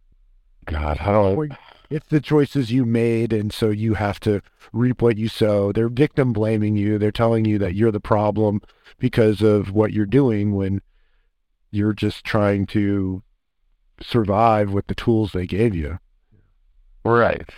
God, 0.65 0.99
how 0.99 1.13
do 1.13 1.43
I? 1.43 1.59
It's 1.91 2.09
the 2.09 2.21
choices 2.21 2.73
you 2.73 2.87
made, 2.87 3.35
and 3.35 3.53
so 3.53 3.69
you 3.69 3.95
have 3.95 4.19
to 4.21 4.41
reap 4.73 5.03
what 5.03 5.19
you 5.19 5.29
sow. 5.29 5.73
They're 5.73 5.91
victim 5.91 6.33
blaming 6.33 6.75
you. 6.75 6.97
They're 6.99 7.13
telling 7.13 7.45
you 7.45 7.59
that 7.59 7.75
you're 7.75 7.91
the 7.91 8.01
problem 8.01 8.63
because 8.99 9.43
of 9.43 9.73
what 9.73 9.93
you're 9.93 10.07
doing 10.07 10.55
when 10.55 10.81
you're 11.71 11.93
just 11.93 12.25
trying 12.25 12.65
to 12.69 13.23
survive 14.01 14.73
with 14.73 14.87
the 14.87 14.95
tools 14.95 15.33
they 15.33 15.47
gave 15.47 15.75
you. 15.75 15.99
Right 17.05 17.51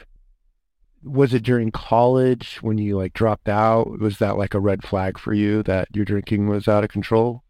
was 1.05 1.35
it 1.35 1.43
during 1.43 1.71
college 1.71 2.59
when 2.63 2.79
you 2.79 2.97
like 2.97 3.13
dropped 3.13 3.49
out? 3.49 4.01
Was 4.01 4.19
that 4.19 4.39
like 4.39 4.55
a 4.55 4.61
red 4.61 4.83
flag 4.83 5.19
for 5.19 5.35
you 5.35 5.63
that 5.65 5.89
your 5.95 6.05
drinking 6.05 6.49
was 6.49 6.67
out 6.67 6.83
of 6.83 6.91
control? 6.91 7.44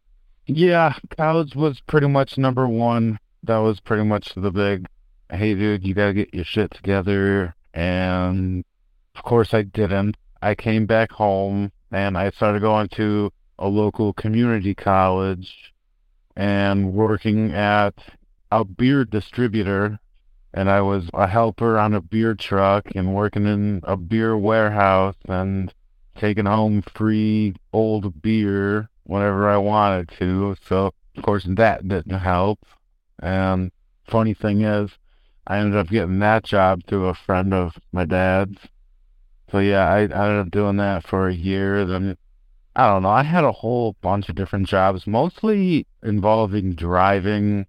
Yeah, 0.47 0.95
college 1.17 1.55
was 1.55 1.81
pretty 1.81 2.07
much 2.07 2.37
number 2.37 2.69
one. 2.69 3.19
That 3.45 3.59
was 3.59 3.81
pretty 3.81 4.05
much 4.05 4.35
the 4.35 4.51
big, 4.51 4.87
hey, 5.31 5.55
dude, 5.55 5.87
you 5.87 5.95
gotta 5.95 6.13
get 6.13 6.35
your 6.35 6.45
shit 6.45 6.71
together. 6.71 7.55
And 7.73 8.65
of 9.15 9.23
course, 9.23 9.55
I 9.55 9.63
didn't. 9.63 10.17
I 10.43 10.55
came 10.55 10.85
back 10.87 11.13
home 11.13 11.73
and 11.91 12.19
I 12.19 12.31
started 12.31 12.61
going 12.61 12.89
to 12.89 13.33
a 13.59 13.69
local 13.69 14.13
community 14.13 14.75
college 14.75 15.73
and 16.37 16.93
working 16.93 17.53
at 17.53 17.95
a 18.51 18.65
beer 18.65 19.05
distributor 19.05 19.99
and 20.53 20.71
I 20.71 20.83
was 20.83 21.09
a 21.15 21.27
helper 21.27 21.79
on 21.79 21.95
a 21.95 22.01
beer 22.01 22.35
truck 22.35 22.87
and 22.95 23.15
working 23.15 23.47
in 23.47 23.81
a 23.83 23.97
beer 23.97 24.37
warehouse 24.37 25.17
and 25.29 25.73
taking 26.17 26.47
home 26.47 26.83
free 26.83 27.55
old 27.73 28.23
beer 28.23 28.89
whenever 29.04 29.49
I 29.49 29.56
wanted 29.56 30.11
to. 30.18 30.56
So 30.66 30.92
of 31.16 31.23
course 31.23 31.44
that 31.49 31.87
didn't 31.87 32.18
help. 32.18 32.61
And 33.20 33.70
funny 34.06 34.34
thing 34.34 34.62
is, 34.62 34.90
I 35.46 35.58
ended 35.58 35.78
up 35.78 35.88
getting 35.88 36.18
that 36.20 36.44
job 36.44 36.82
through 36.87 37.06
a 37.06 37.14
friend 37.14 37.52
of 37.52 37.78
my 37.92 38.04
dad's. 38.04 38.58
So 39.50 39.58
yeah, 39.58 39.88
I, 39.88 39.99
I 39.99 40.00
ended 40.02 40.46
up 40.46 40.50
doing 40.50 40.78
that 40.78 41.06
for 41.06 41.28
a 41.28 41.34
year. 41.34 41.84
Then 41.84 42.16
I 42.75 42.88
don't 42.88 43.02
know. 43.02 43.11
I 43.11 43.23
had 43.23 43.44
a 43.44 43.52
whole 43.52 43.94
bunch 44.00 44.28
of 44.28 44.34
different 44.34 44.66
jobs, 44.66 45.06
mostly 45.06 45.87
involving 46.02 46.75
driving, 46.75 47.66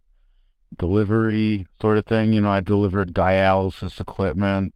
delivery 0.77 1.67
sort 1.81 1.97
of 1.97 2.05
thing. 2.05 2.33
You 2.33 2.41
know, 2.41 2.49
I 2.49 2.61
delivered 2.61 3.13
dialysis 3.13 3.99
equipment 3.99 4.73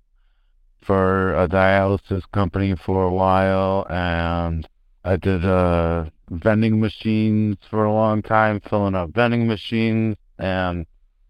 for 0.81 1.33
a 1.35 1.47
dialysis 1.47 2.29
company 2.31 2.75
for 2.75 3.05
a 3.05 3.13
while, 3.13 3.87
and 3.89 4.67
I 5.09 5.15
did 5.15 5.43
uh, 5.43 6.05
vending 6.29 6.79
machines 6.79 7.57
for 7.67 7.83
a 7.83 7.91
long 7.91 8.21
time, 8.21 8.59
filling 8.59 8.93
up 8.93 9.09
vending 9.09 9.47
machines, 9.47 10.17
and 10.37 10.85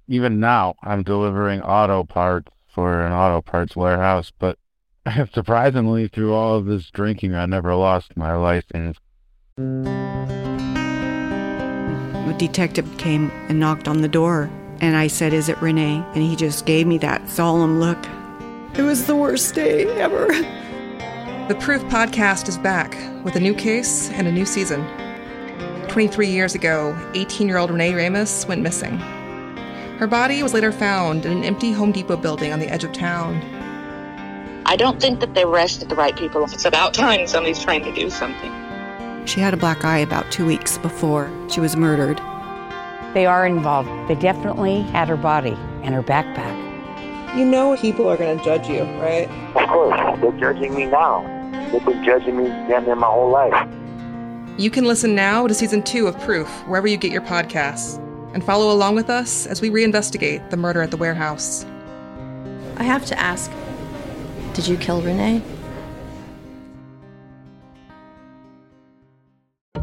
even 0.10 0.42
now 0.42 0.76
I'm 0.84 1.02
delivering 1.02 1.62
auto 1.62 2.04
parts 2.04 2.52
for 2.68 3.06
an 3.06 3.14
auto 3.14 3.42
parts 3.42 3.78
warehouse. 3.78 4.34
But 4.38 4.58
surprisingly, 5.34 6.10
through 6.10 6.34
all 6.34 6.58
of 6.58 6.66
this 6.66 6.92
drinking, 6.92 7.36
I 7.36 7.46
never 7.46 7.74
lost 7.74 8.18
my 8.18 8.36
license. 8.36 8.98
A 9.58 9.86
detective 12.38 12.98
came 12.98 13.32
and 13.48 13.62
knocked 13.62 13.88
on 13.88 14.02
the 14.02 14.10
door, 14.10 14.52
and 14.82 14.98
I 14.98 15.08
said, 15.08 15.32
Is 15.32 15.48
it 15.48 15.62
Renee? 15.62 16.04
And 16.16 16.22
he 16.22 16.36
just 16.36 16.66
gave 16.66 16.86
me 16.86 16.98
that 16.98 17.30
solemn 17.30 17.80
look. 17.80 18.06
It 18.78 18.82
was 18.82 19.08
the 19.08 19.16
worst 19.16 19.56
day 19.56 19.86
ever. 20.02 20.28
The 21.50 21.56
Proof 21.56 21.82
podcast 21.86 22.48
is 22.48 22.60
back 22.60 22.96
with 23.24 23.36
a 23.36 23.40
new 23.40 23.56
case 23.56 24.12
and 24.12 24.28
a 24.28 24.32
new 24.32 24.46
season. 24.46 24.86
23 25.88 26.28
years 26.28 26.54
ago, 26.54 26.96
18 27.16 27.48
year 27.48 27.58
old 27.58 27.72
Renee 27.72 27.96
Ramos 27.96 28.46
went 28.48 28.62
missing. 28.62 29.00
Her 29.98 30.06
body 30.06 30.44
was 30.44 30.54
later 30.54 30.72
found 30.72 31.26
in 31.26 31.32
an 31.32 31.44
empty 31.44 31.72
Home 31.72 31.92
Depot 31.92 32.18
building 32.18 32.54
on 32.54 32.60
the 32.60 32.70
edge 32.70 32.84
of 32.84 32.94
town. 32.94 33.42
I 34.68 34.76
don't 34.76 35.02
think 35.02 35.22
that 35.22 35.34
they 35.34 35.42
arrested 35.42 35.90
the 35.90 35.96
right 35.96 36.16
people. 36.16 36.44
It's 36.44 36.66
about 36.66 36.94
time 36.94 37.26
somebody's 37.26 37.64
trying 37.64 37.84
to 37.84 37.96
do 37.96 38.12
something. 38.12 39.26
She 39.26 39.40
had 39.40 39.56
a 39.56 39.58
black 39.58 39.84
eye 39.84 39.98
about 39.98 40.32
two 40.32 40.46
weeks 40.46 40.78
before 40.78 41.32
she 41.50 41.60
was 41.60 41.76
murdered. 41.76 42.20
They 43.16 43.26
are 43.26 43.48
involved. 43.48 43.90
They 44.08 44.14
definitely 44.14 44.84
had 44.84 45.08
her 45.08 45.18
body 45.18 45.58
and 45.82 45.96
her 45.96 46.04
backpack. 46.04 47.36
You 47.36 47.46
know 47.46 47.76
people 47.76 48.08
are 48.08 48.18
going 48.18 48.38
to 48.38 48.44
judge 48.46 48.68
you, 48.68 48.84
right? 49.02 49.28
Of 49.56 49.68
course. 49.68 50.20
They're 50.20 50.54
judging 50.54 50.76
me 50.76 50.86
now. 50.86 51.39
They've 51.72 51.86
been 51.86 52.04
judging 52.04 52.38
me 52.38 52.50
damn 52.68 52.86
near 52.86 52.96
my 52.96 53.08
whole 53.08 53.30
life. 53.30 53.68
You 54.58 54.72
can 54.72 54.86
listen 54.86 55.16
now 55.16 55.48
to 55.48 55.54
season 55.54 55.84
two 55.84 56.08
of 56.08 56.20
Proof 56.22 56.50
wherever 56.68 56.88
you 56.88 56.98
get 56.98 57.12
your 57.12 57.22
podcasts 57.22 57.98
and 58.34 58.44
follow 58.44 58.74
along 58.74 58.96
with 58.96 59.10
us 59.10 59.46
as 59.46 59.62
we 59.62 59.70
reinvestigate 59.70 60.50
the 60.50 60.58
murder 60.58 60.82
at 60.82 60.92
the 60.92 60.98
warehouse. 60.98 61.66
I 62.78 62.84
have 62.84 63.06
to 63.06 63.20
ask 63.20 63.52
Did 64.54 64.68
you 64.68 64.78
kill 64.78 65.02
Renee? 65.02 65.42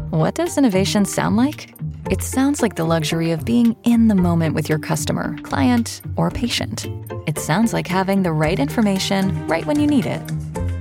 What 0.09 0.35
does 0.35 0.57
innovation 0.57 1.05
sound 1.05 1.37
like? 1.37 1.73
It 2.09 2.21
sounds 2.21 2.61
like 2.61 2.75
the 2.75 2.83
luxury 2.83 3.31
of 3.31 3.45
being 3.45 3.75
in 3.83 4.07
the 4.07 4.15
moment 4.15 4.55
with 4.55 4.67
your 4.67 4.79
customer, 4.79 5.37
client, 5.43 6.01
or 6.15 6.31
patient. 6.31 6.87
It 7.27 7.37
sounds 7.37 7.71
like 7.73 7.87
having 7.87 8.23
the 8.23 8.31
right 8.31 8.59
information 8.59 9.47
right 9.47 9.65
when 9.65 9.79
you 9.79 9.87
need 9.87 10.05
it. 10.05 10.21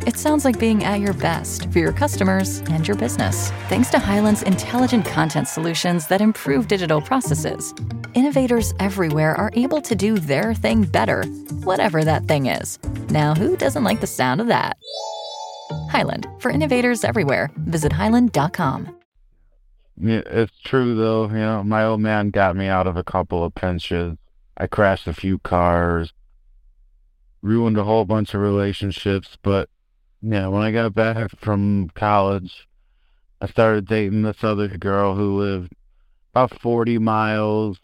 It 0.07 0.17
sounds 0.17 0.45
like 0.45 0.61
being 0.61 0.85
at 0.85 1.01
your 1.01 1.15
best 1.15 1.69
for 1.73 1.81
your 1.81 1.93
customers 1.93 2.61
and 2.71 2.87
your 2.87 2.97
business, 2.97 3.51
thanks 3.69 3.91
to 3.91 3.99
Hyland's 3.99 4.45
intelligent 4.45 5.05
content 5.05 5.49
solutions 5.49 6.07
that 6.07 6.21
improve 6.21 6.69
digital 6.69 7.01
processes. 7.01 7.75
Innovators 8.15 8.73
everywhere 8.79 9.35
are 9.35 9.51
able 9.55 9.81
to 9.81 9.97
do 9.97 10.17
their 10.17 10.55
thing 10.55 10.85
better, 10.85 11.25
whatever 11.65 12.05
that 12.05 12.27
thing 12.27 12.47
is. 12.47 12.79
Now, 13.11 13.35
who 13.35 13.57
doesn't 13.57 13.83
like 13.83 14.01
the 14.01 14.07
sound 14.07 14.41
of 14.41 14.47
that? 14.47 14.77
Hyland, 15.91 16.29
for 16.39 16.53
innovators 16.53 17.03
everywhere, 17.03 17.51
visit 17.57 17.93
hyland.com. 17.93 18.97
It's 20.01 20.61
true 20.63 20.95
though. 20.95 21.27
You 21.27 21.35
know, 21.35 21.65
my 21.65 21.85
old 21.85 22.01
man 22.01 22.31
got 22.31 22.55
me 22.55 22.69
out 22.69 22.87
of 22.87 22.97
a 22.97 23.03
couple 23.03 23.43
of 23.43 23.57
pinches. 23.57 24.17
I 24.57 24.69
crashed 24.69 25.09
a 25.09 25.13
few 25.13 25.41
cars, 25.41 26.13
ruined 27.43 27.77
a 27.77 27.83
whole 27.83 28.05
bunch 28.05 28.35
of 28.35 28.41
relationships. 28.41 29.37
But 29.43 29.69
yeah, 30.23 30.49
when 30.49 30.63
I 30.63 30.73
got 30.73 30.95
back 30.95 31.31
from 31.41 31.91
college, 31.95 32.67
I 33.41 33.47
started 33.47 33.87
dating 33.87 34.23
this 34.23 34.43
other 34.43 34.69
girl 34.69 35.15
who 35.15 35.39
lived 35.39 35.73
about 36.33 36.59
40 36.61 36.99
miles 36.99 37.79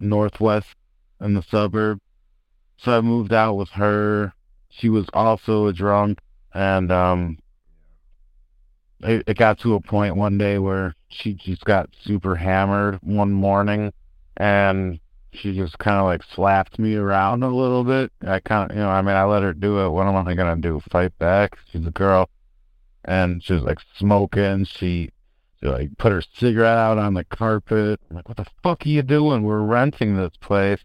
northwest 0.00 0.74
in 1.20 1.34
the 1.34 1.42
suburb. 1.42 2.00
So 2.78 2.96
I 2.96 3.00
moved 3.00 3.32
out 3.32 3.54
with 3.54 3.70
her. 3.70 4.32
She 4.68 4.88
was 4.88 5.06
also 5.14 5.66
a 5.66 5.72
drunk, 5.72 6.18
and 6.52 6.90
um, 6.90 7.38
it, 9.00 9.24
it 9.26 9.36
got 9.36 9.58
to 9.60 9.74
a 9.74 9.80
point 9.80 10.16
one 10.16 10.38
day 10.38 10.58
where 10.58 10.94
she 11.08 11.34
just 11.34 11.64
got 11.64 11.90
super 12.02 12.34
hammered 12.34 12.98
one 13.02 13.32
morning 13.32 13.92
and 14.36 14.98
she 15.34 15.54
just 15.54 15.78
kind 15.78 15.98
of 15.98 16.06
like 16.06 16.22
slapped 16.22 16.78
me 16.78 16.94
around 16.94 17.42
a 17.42 17.48
little 17.48 17.84
bit. 17.84 18.12
I 18.26 18.40
kind 18.40 18.70
of, 18.70 18.76
you 18.76 18.82
know, 18.82 18.88
I 18.88 19.02
mean, 19.02 19.16
I 19.16 19.24
let 19.24 19.42
her 19.42 19.52
do 19.52 19.84
it. 19.84 19.90
What 19.90 20.06
am 20.06 20.16
I 20.16 20.34
to 20.34 20.56
do? 20.60 20.80
Fight 20.90 21.16
back? 21.18 21.58
She's 21.70 21.86
a 21.86 21.90
girl. 21.90 22.28
And 23.04 23.42
she 23.42 23.54
was 23.54 23.62
like 23.62 23.78
smoking. 23.96 24.64
She, 24.64 25.10
she 25.60 25.68
like 25.68 25.90
put 25.98 26.12
her 26.12 26.22
cigarette 26.34 26.78
out 26.78 26.98
on 26.98 27.14
the 27.14 27.24
carpet. 27.24 28.00
I'm 28.08 28.16
like, 28.16 28.28
what 28.28 28.36
the 28.36 28.46
fuck 28.62 28.86
are 28.86 28.88
you 28.88 29.02
doing? 29.02 29.42
We're 29.42 29.62
renting 29.62 30.16
this 30.16 30.36
place. 30.40 30.80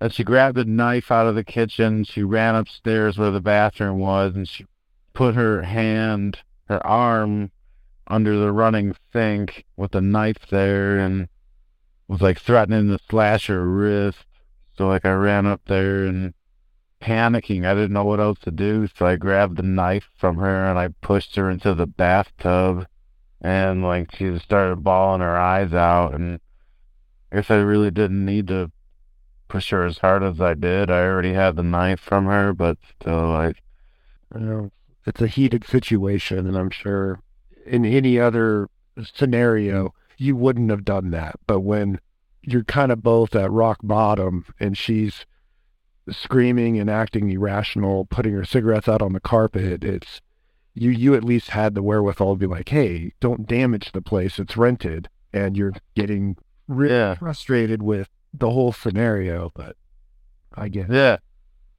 And 0.00 0.12
she 0.12 0.24
grabbed 0.24 0.58
a 0.58 0.64
knife 0.64 1.10
out 1.10 1.26
of 1.26 1.34
the 1.34 1.44
kitchen. 1.44 2.04
She 2.04 2.22
ran 2.22 2.54
upstairs 2.54 3.18
where 3.18 3.30
the 3.30 3.40
bathroom 3.40 3.98
was 3.98 4.34
and 4.34 4.48
she 4.48 4.66
put 5.12 5.34
her 5.34 5.62
hand, 5.62 6.38
her 6.68 6.84
arm 6.86 7.50
under 8.06 8.38
the 8.38 8.52
running 8.52 8.94
sink 9.12 9.64
with 9.76 9.94
a 9.94 10.00
knife 10.00 10.46
there 10.50 10.98
and 10.98 11.28
was 12.08 12.20
like 12.20 12.40
threatening 12.40 12.88
to 12.88 12.98
slash 13.10 13.46
her 13.46 13.66
wrist. 13.66 14.24
So 14.76 14.86
like 14.88 15.04
I 15.04 15.12
ran 15.12 15.46
up 15.46 15.62
there 15.66 16.06
and 16.06 16.34
panicking. 17.00 17.66
I 17.66 17.74
didn't 17.74 17.92
know 17.92 18.04
what 18.04 18.20
else 18.20 18.38
to 18.40 18.50
do. 18.50 18.88
So 18.96 19.06
I 19.06 19.16
grabbed 19.16 19.56
the 19.56 19.62
knife 19.62 20.08
from 20.16 20.36
her 20.36 20.68
and 20.68 20.78
I 20.78 20.88
pushed 21.00 21.36
her 21.36 21.50
into 21.50 21.74
the 21.74 21.86
bathtub 21.86 22.86
and 23.40 23.82
like 23.82 24.14
she 24.14 24.30
just 24.30 24.44
started 24.44 24.82
bawling 24.82 25.20
her 25.20 25.36
eyes 25.36 25.72
out 25.72 26.14
and 26.14 26.40
I 27.30 27.36
guess 27.36 27.50
I 27.50 27.56
really 27.56 27.90
didn't 27.90 28.24
need 28.24 28.48
to 28.48 28.70
push 29.48 29.70
her 29.70 29.84
as 29.84 29.98
hard 29.98 30.22
as 30.22 30.40
I 30.40 30.54
did. 30.54 30.90
I 30.90 31.02
already 31.02 31.32
had 31.32 31.56
the 31.56 31.62
knife 31.62 32.00
from 32.00 32.26
her, 32.26 32.52
but 32.52 32.78
still 33.00 33.28
like 33.28 33.62
you 34.34 34.40
know, 34.40 34.70
it's 35.06 35.20
a 35.20 35.26
heated 35.26 35.64
situation 35.66 36.46
and 36.46 36.56
I'm 36.56 36.70
sure 36.70 37.20
in 37.64 37.84
any 37.84 38.18
other 38.18 38.68
scenario, 39.14 39.92
you 40.16 40.36
wouldn't 40.36 40.70
have 40.70 40.84
done 40.84 41.10
that. 41.10 41.36
But 41.46 41.60
when 41.60 42.00
you're 42.42 42.64
kind 42.64 42.92
of 42.92 43.02
both 43.02 43.34
at 43.34 43.50
rock 43.50 43.78
bottom 43.82 44.44
and 44.60 44.76
she's 44.76 45.26
screaming 46.10 46.78
and 46.78 46.88
acting 46.88 47.30
irrational, 47.30 48.04
putting 48.06 48.32
her 48.34 48.44
cigarettes 48.44 48.88
out 48.88 49.02
on 49.02 49.12
the 49.12 49.20
carpet, 49.20 49.82
it's 49.84 50.20
you 50.74 50.90
you 50.90 51.14
at 51.14 51.24
least 51.24 51.50
had 51.50 51.74
the 51.74 51.82
wherewithal 51.82 52.34
to 52.34 52.38
be 52.38 52.46
like, 52.46 52.68
hey, 52.68 53.12
don't 53.20 53.46
damage 53.46 53.92
the 53.92 54.02
place. 54.02 54.38
It's 54.38 54.56
rented. 54.56 55.08
And 55.32 55.56
you're 55.56 55.72
getting 55.94 56.36
really 56.68 56.94
Yeah. 56.94 57.14
frustrated 57.14 57.82
with 57.82 58.08
the 58.32 58.50
whole 58.50 58.72
scenario, 58.72 59.50
but 59.54 59.76
I 60.54 60.68
get 60.68 60.90
it. 60.90 60.94
Yeah. 60.94 61.16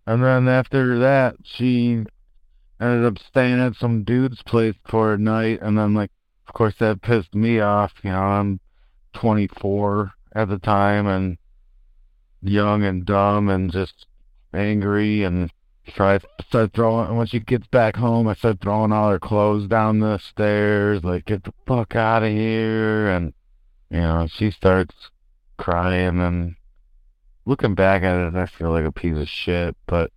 And 0.06 0.23
then 0.23 0.47
after 0.47 0.97
that, 1.00 1.36
she 1.43 2.06
ended 2.80 3.06
up 3.06 3.19
staying 3.19 3.60
at 3.60 3.76
some 3.76 4.04
dude's 4.04 4.41
place 4.43 4.76
for 4.86 5.13
a 5.13 5.17
night. 5.17 5.60
And 5.62 5.78
then, 5.78 5.93
like, 5.93 6.12
of 6.48 6.54
course, 6.54 6.76
that 6.80 7.02
pissed 7.02 7.36
me 7.36 7.60
off. 7.60 7.94
You 8.04 8.12
know, 8.12 8.20
I'm 8.20 8.60
24 9.14 10.14
at 10.34 10.50
the 10.50 10.60
time 10.60 11.08
and 11.08 11.38
young 12.42 12.84
and 12.84 13.06
dumb 13.06 13.50
and 13.50 13.72
just 13.72 14.06
angry. 14.54 15.24
And 15.24 15.52
I 16.00 16.20
start 16.48 16.74
throwing, 16.74 17.16
Once 17.16 17.32
she 17.32 17.40
gets 17.40 17.68
back 17.68 17.96
home, 17.96 18.28
I 18.28 18.36
start 18.36 18.62
throwing 18.62 18.92
all 18.92 19.10
her 19.10 19.20
clothes 19.20 19.68
down 19.68 20.00
the 20.00 20.18
stairs, 20.18 21.04
like, 21.04 21.26
get 21.26 21.44
the 21.44 21.54
fuck 21.66 21.96
out 21.96 22.24
of 22.24 22.30
here. 22.30 23.10
And, 23.10 23.34
you 23.90 24.02
know, 24.02 24.28
she 24.28 24.52
starts 24.52 24.96
crying 25.58 26.20
and 26.20 26.56
looking 27.46 27.76
back 27.76 28.04
at 28.04 28.20
it, 28.20 28.36
I 28.36 28.46
feel 28.46 28.72
like 28.72 28.86
a 28.86 28.92
piece 28.92 29.18
of 29.18 29.28
shit, 29.28 29.76
but 29.88 30.12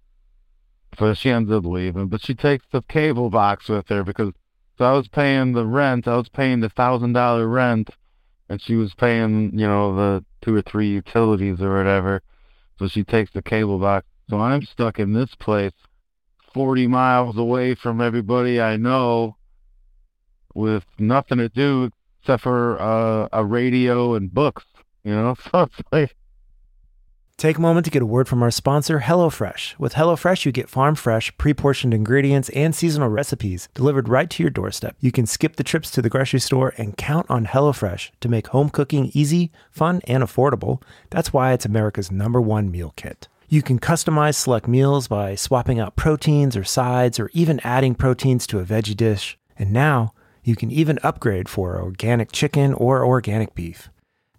so 0.98 1.14
she 1.14 1.30
ends 1.30 1.50
up 1.50 1.64
leaving. 1.64 2.08
But 2.08 2.22
she 2.22 2.34
takes 2.34 2.66
the 2.70 2.82
cable 2.82 3.30
box 3.30 3.68
with 3.68 3.88
her 3.88 4.02
because 4.02 4.32
so 4.80 4.86
I 4.86 4.92
was 4.92 5.08
paying 5.08 5.52
the 5.52 5.66
rent, 5.66 6.08
I 6.08 6.16
was 6.16 6.30
paying 6.30 6.60
the 6.60 6.70
thousand 6.70 7.12
dollar 7.12 7.46
rent, 7.46 7.90
and 8.48 8.62
she 8.62 8.76
was 8.76 8.94
paying, 8.94 9.50
you 9.52 9.66
know, 9.66 9.94
the 9.94 10.24
two 10.40 10.56
or 10.56 10.62
three 10.62 10.88
utilities 10.88 11.60
or 11.60 11.76
whatever. 11.76 12.22
So 12.78 12.88
she 12.88 13.04
takes 13.04 13.30
the 13.30 13.42
cable 13.42 13.78
box. 13.78 14.06
So 14.30 14.40
I'm 14.40 14.62
stuck 14.62 14.98
in 14.98 15.12
this 15.12 15.34
place, 15.34 15.74
forty 16.54 16.86
miles 16.86 17.36
away 17.36 17.74
from 17.74 18.00
everybody 18.00 18.58
I 18.58 18.78
know, 18.78 19.36
with 20.54 20.86
nothing 20.98 21.36
to 21.36 21.50
do 21.50 21.90
except 22.22 22.42
for 22.42 22.80
uh, 22.80 23.28
a 23.34 23.44
radio 23.44 24.14
and 24.14 24.32
books. 24.32 24.64
You 25.04 25.12
know, 25.12 25.36
so 25.52 25.64
it's 25.64 25.82
like 25.92 26.16
Take 27.40 27.56
a 27.56 27.62
moment 27.62 27.86
to 27.86 27.90
get 27.90 28.02
a 28.02 28.06
word 28.06 28.28
from 28.28 28.42
our 28.42 28.50
sponsor, 28.50 29.00
HelloFresh. 29.00 29.78
With 29.78 29.94
HelloFresh, 29.94 30.44
you 30.44 30.52
get 30.52 30.68
farm 30.68 30.94
fresh, 30.94 31.34
pre 31.38 31.54
portioned 31.54 31.94
ingredients 31.94 32.50
and 32.50 32.74
seasonal 32.74 33.08
recipes 33.08 33.70
delivered 33.72 34.10
right 34.10 34.28
to 34.28 34.42
your 34.42 34.50
doorstep. 34.50 34.94
You 35.00 35.10
can 35.10 35.24
skip 35.24 35.56
the 35.56 35.64
trips 35.64 35.90
to 35.92 36.02
the 36.02 36.10
grocery 36.10 36.40
store 36.40 36.74
and 36.76 36.98
count 36.98 37.24
on 37.30 37.46
HelloFresh 37.46 38.10
to 38.20 38.28
make 38.28 38.48
home 38.48 38.68
cooking 38.68 39.10
easy, 39.14 39.50
fun, 39.70 40.02
and 40.04 40.22
affordable. 40.22 40.82
That's 41.08 41.32
why 41.32 41.54
it's 41.54 41.64
America's 41.64 42.10
number 42.10 42.42
one 42.42 42.70
meal 42.70 42.92
kit. 42.94 43.26
You 43.48 43.62
can 43.62 43.78
customize 43.78 44.34
select 44.34 44.68
meals 44.68 45.08
by 45.08 45.34
swapping 45.34 45.80
out 45.80 45.96
proteins 45.96 46.58
or 46.58 46.64
sides 46.64 47.18
or 47.18 47.30
even 47.32 47.58
adding 47.60 47.94
proteins 47.94 48.46
to 48.48 48.58
a 48.58 48.66
veggie 48.66 48.94
dish. 48.94 49.38
And 49.58 49.72
now, 49.72 50.12
you 50.44 50.56
can 50.56 50.70
even 50.70 50.98
upgrade 51.02 51.48
for 51.48 51.80
organic 51.80 52.32
chicken 52.32 52.74
or 52.74 53.02
organic 53.02 53.54
beef. 53.54 53.88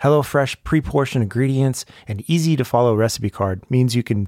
HelloFresh 0.04 0.58
pre-portioned 0.64 1.24
ingredients 1.24 1.86
and 2.08 2.24
easy 2.30 2.56
to 2.56 2.66
follow 2.66 2.96
recipe 2.96 3.30
card 3.30 3.64
means 3.70 3.96
you 3.96 4.04
can 4.04 4.28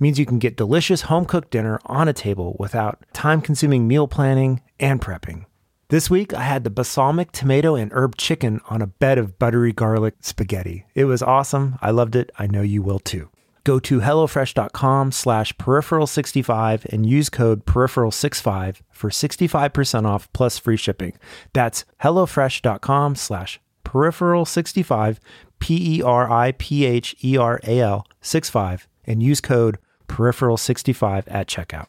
means 0.00 0.18
you 0.18 0.26
can 0.26 0.40
get 0.40 0.56
delicious 0.56 1.02
home 1.02 1.24
cooked 1.24 1.50
dinner 1.52 1.78
on 1.86 2.08
a 2.08 2.12
table 2.12 2.56
without 2.58 3.04
time-consuming 3.12 3.86
meal 3.86 4.08
planning 4.08 4.60
and 4.80 5.00
prepping. 5.00 5.44
This 5.90 6.10
week 6.10 6.34
I 6.34 6.42
had 6.42 6.64
the 6.64 6.70
balsamic 6.70 7.30
tomato 7.30 7.74
and 7.76 7.92
herb 7.92 8.16
chicken 8.16 8.60
on 8.68 8.82
a 8.82 8.86
bed 8.86 9.18
of 9.18 9.38
buttery 9.38 9.72
garlic 9.72 10.14
spaghetti. 10.20 10.86
It 10.94 11.04
was 11.04 11.22
awesome. 11.22 11.78
I 11.80 11.90
loved 11.90 12.16
it. 12.16 12.30
I 12.38 12.46
know 12.46 12.62
you 12.62 12.82
will 12.82 12.98
too. 12.98 13.28
Go 13.64 13.78
to 13.78 14.00
HelloFresh.com 14.00 15.12
slash 15.12 15.52
peripheral65 15.54 16.86
and 16.86 17.06
use 17.06 17.28
code 17.28 17.64
peripheral65 17.64 18.80
for 18.90 19.10
65% 19.10 20.06
off 20.06 20.32
plus 20.32 20.58
free 20.58 20.76
shipping. 20.76 21.12
That's 21.52 21.84
HelloFresh.com 22.02 23.14
slash 23.14 23.60
peripheral65, 23.84 25.18
P 25.58 25.98
E 25.98 26.02
R 26.02 26.30
I 26.30 26.52
P 26.52 26.84
H 26.84 27.14
E 27.22 27.36
R 27.36 27.60
A 27.64 27.80
L 27.80 28.06
65, 28.20 28.88
and 29.04 29.22
use 29.22 29.40
code 29.40 29.78
peripheral65 30.08 31.24
at 31.28 31.46
checkout. 31.48 31.86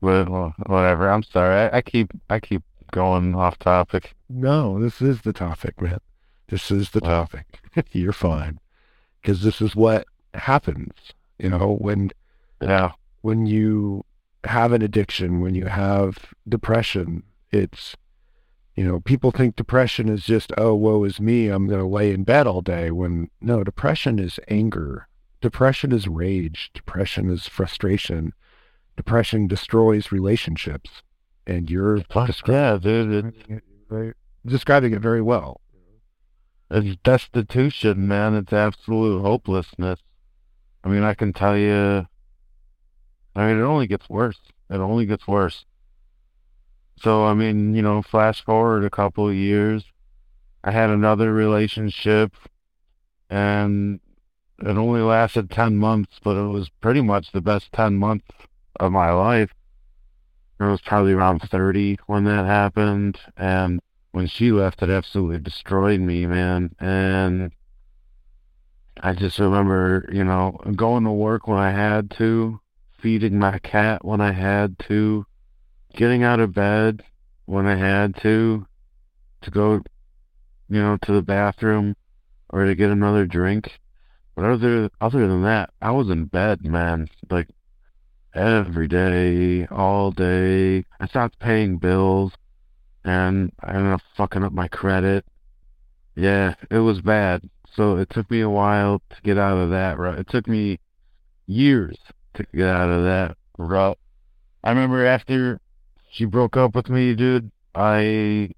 Well, 0.00 0.54
whatever. 0.66 1.10
I'm 1.10 1.22
sorry. 1.22 1.70
I, 1.70 1.78
I 1.78 1.82
keep 1.82 2.10
I 2.28 2.40
keep 2.40 2.62
going 2.90 3.34
off 3.34 3.58
topic. 3.58 4.14
No, 4.28 4.80
this 4.80 5.00
is 5.00 5.22
the 5.22 5.32
topic, 5.32 5.80
man. 5.80 5.98
This 6.48 6.70
is 6.70 6.90
the 6.90 7.00
topic. 7.00 7.46
You're 7.92 8.12
fine. 8.12 8.58
Because 9.20 9.42
this 9.42 9.60
is 9.60 9.76
what 9.76 10.04
happens, 10.34 10.92
you 11.38 11.48
know, 11.50 11.76
when 11.80 12.10
Yeah. 12.60 12.92
when 13.20 13.46
you 13.46 14.04
have 14.44 14.72
an 14.72 14.82
addiction, 14.82 15.40
when 15.40 15.54
you 15.54 15.66
have 15.66 16.18
depression, 16.48 17.22
it's 17.52 17.96
you 18.76 18.84
know, 18.84 19.00
people 19.00 19.30
think 19.30 19.56
depression 19.56 20.08
is 20.08 20.24
just, 20.24 20.52
oh, 20.56 20.74
woe 20.74 21.04
is 21.04 21.20
me, 21.20 21.48
I'm 21.48 21.66
going 21.66 21.80
to 21.80 21.86
lay 21.86 22.12
in 22.12 22.24
bed 22.24 22.46
all 22.46 22.62
day. 22.62 22.90
When 22.90 23.28
no, 23.40 23.62
depression 23.64 24.18
is 24.18 24.40
anger. 24.48 25.08
Depression 25.40 25.92
is 25.92 26.08
rage. 26.08 26.70
Depression 26.72 27.28
is 27.30 27.46
frustration. 27.48 28.32
Depression 28.96 29.46
destroys 29.46 30.12
relationships. 30.12 31.02
And 31.46 31.68
you're 31.70 31.98
descri- 31.98 32.48
Yeah, 32.48 32.78
dude. 32.80 33.62
Very- 33.90 34.14
describing 34.46 34.92
it 34.94 35.00
very 35.00 35.20
well. 35.22 35.60
it's 36.70 36.96
destitution, 37.02 38.08
man. 38.08 38.34
It's 38.34 38.52
absolute 38.52 39.20
hopelessness. 39.20 40.00
I 40.84 40.88
mean, 40.88 41.02
I 41.02 41.14
can 41.14 41.32
tell 41.32 41.56
you. 41.58 42.06
I 43.34 43.46
mean, 43.46 43.58
it 43.58 43.62
only 43.62 43.86
gets 43.86 44.08
worse. 44.08 44.38
It 44.70 44.76
only 44.76 45.04
gets 45.06 45.26
worse. 45.28 45.64
So, 47.02 47.24
I 47.24 47.34
mean, 47.34 47.74
you 47.74 47.82
know, 47.82 48.00
flash 48.00 48.44
forward 48.44 48.84
a 48.84 48.90
couple 48.90 49.28
of 49.28 49.34
years, 49.34 49.84
I 50.62 50.70
had 50.70 50.88
another 50.88 51.32
relationship, 51.32 52.32
and 53.28 53.98
it 54.60 54.76
only 54.76 55.00
lasted 55.00 55.50
10 55.50 55.76
months, 55.76 56.20
but 56.22 56.36
it 56.36 56.48
was 56.48 56.68
pretty 56.80 57.00
much 57.00 57.32
the 57.32 57.40
best 57.40 57.72
10 57.72 57.94
months 57.94 58.28
of 58.78 58.92
my 58.92 59.10
life. 59.10 59.52
I 60.60 60.68
was 60.68 60.80
probably 60.80 61.12
around 61.12 61.40
30 61.40 61.98
when 62.06 62.22
that 62.24 62.46
happened, 62.46 63.18
and 63.36 63.80
when 64.12 64.28
she 64.28 64.52
left, 64.52 64.80
it 64.82 64.90
absolutely 64.90 65.40
destroyed 65.40 66.00
me, 66.00 66.26
man. 66.26 66.70
And 66.78 67.50
I 69.00 69.14
just 69.14 69.40
remember, 69.40 70.08
you 70.12 70.22
know, 70.22 70.56
going 70.76 71.02
to 71.02 71.10
work 71.10 71.48
when 71.48 71.58
I 71.58 71.72
had 71.72 72.12
to, 72.12 72.60
feeding 73.00 73.40
my 73.40 73.58
cat 73.58 74.04
when 74.04 74.20
I 74.20 74.30
had 74.30 74.78
to, 74.86 75.26
getting 75.92 76.22
out 76.22 76.40
of 76.40 76.54
bed 76.54 77.02
when 77.46 77.66
I 77.66 77.76
had 77.76 78.16
to, 78.22 78.66
to 79.42 79.50
go, 79.50 79.82
you 80.68 80.80
know, 80.80 80.98
to 81.02 81.12
the 81.12 81.22
bathroom 81.22 81.96
or 82.50 82.64
to 82.64 82.74
get 82.74 82.90
another 82.90 83.26
drink. 83.26 83.78
But 84.34 84.46
other 84.46 84.90
other 85.00 85.28
than 85.28 85.42
that, 85.42 85.70
I 85.82 85.90
was 85.90 86.08
in 86.08 86.24
bed, 86.24 86.64
man. 86.64 87.08
Like 87.30 87.48
every 88.34 88.88
day, 88.88 89.66
all 89.66 90.10
day. 90.10 90.84
I 91.00 91.06
stopped 91.06 91.38
paying 91.38 91.78
bills 91.78 92.32
and 93.04 93.52
I 93.62 93.74
ended 93.74 93.92
up 93.92 94.00
fucking 94.16 94.42
up 94.42 94.52
my 94.52 94.68
credit. 94.68 95.24
Yeah, 96.14 96.54
it 96.70 96.78
was 96.78 97.00
bad. 97.00 97.48
So 97.74 97.96
it 97.96 98.10
took 98.10 98.30
me 98.30 98.40
a 98.40 98.50
while 98.50 99.00
to 99.10 99.16
get 99.22 99.38
out 99.38 99.58
of 99.58 99.70
that 99.70 99.98
rut. 99.98 100.18
It 100.18 100.28
took 100.28 100.46
me 100.46 100.78
years 101.46 101.96
to 102.34 102.46
get 102.54 102.68
out 102.68 102.90
of 102.90 103.04
that 103.04 103.36
rut. 103.58 103.98
I 104.62 104.70
remember 104.70 105.04
after 105.06 105.60
she 106.12 106.26
broke 106.26 106.58
up 106.58 106.74
with 106.76 106.90
me, 106.90 107.14
dude, 107.14 107.50
I 107.74 108.50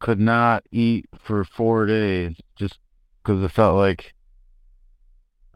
could 0.00 0.18
not 0.18 0.64
eat 0.72 1.06
for 1.24 1.44
four 1.44 1.86
days 1.86 2.34
just 2.56 2.80
because 3.22 3.42
it 3.44 3.52
felt 3.52 3.76
like 3.76 4.12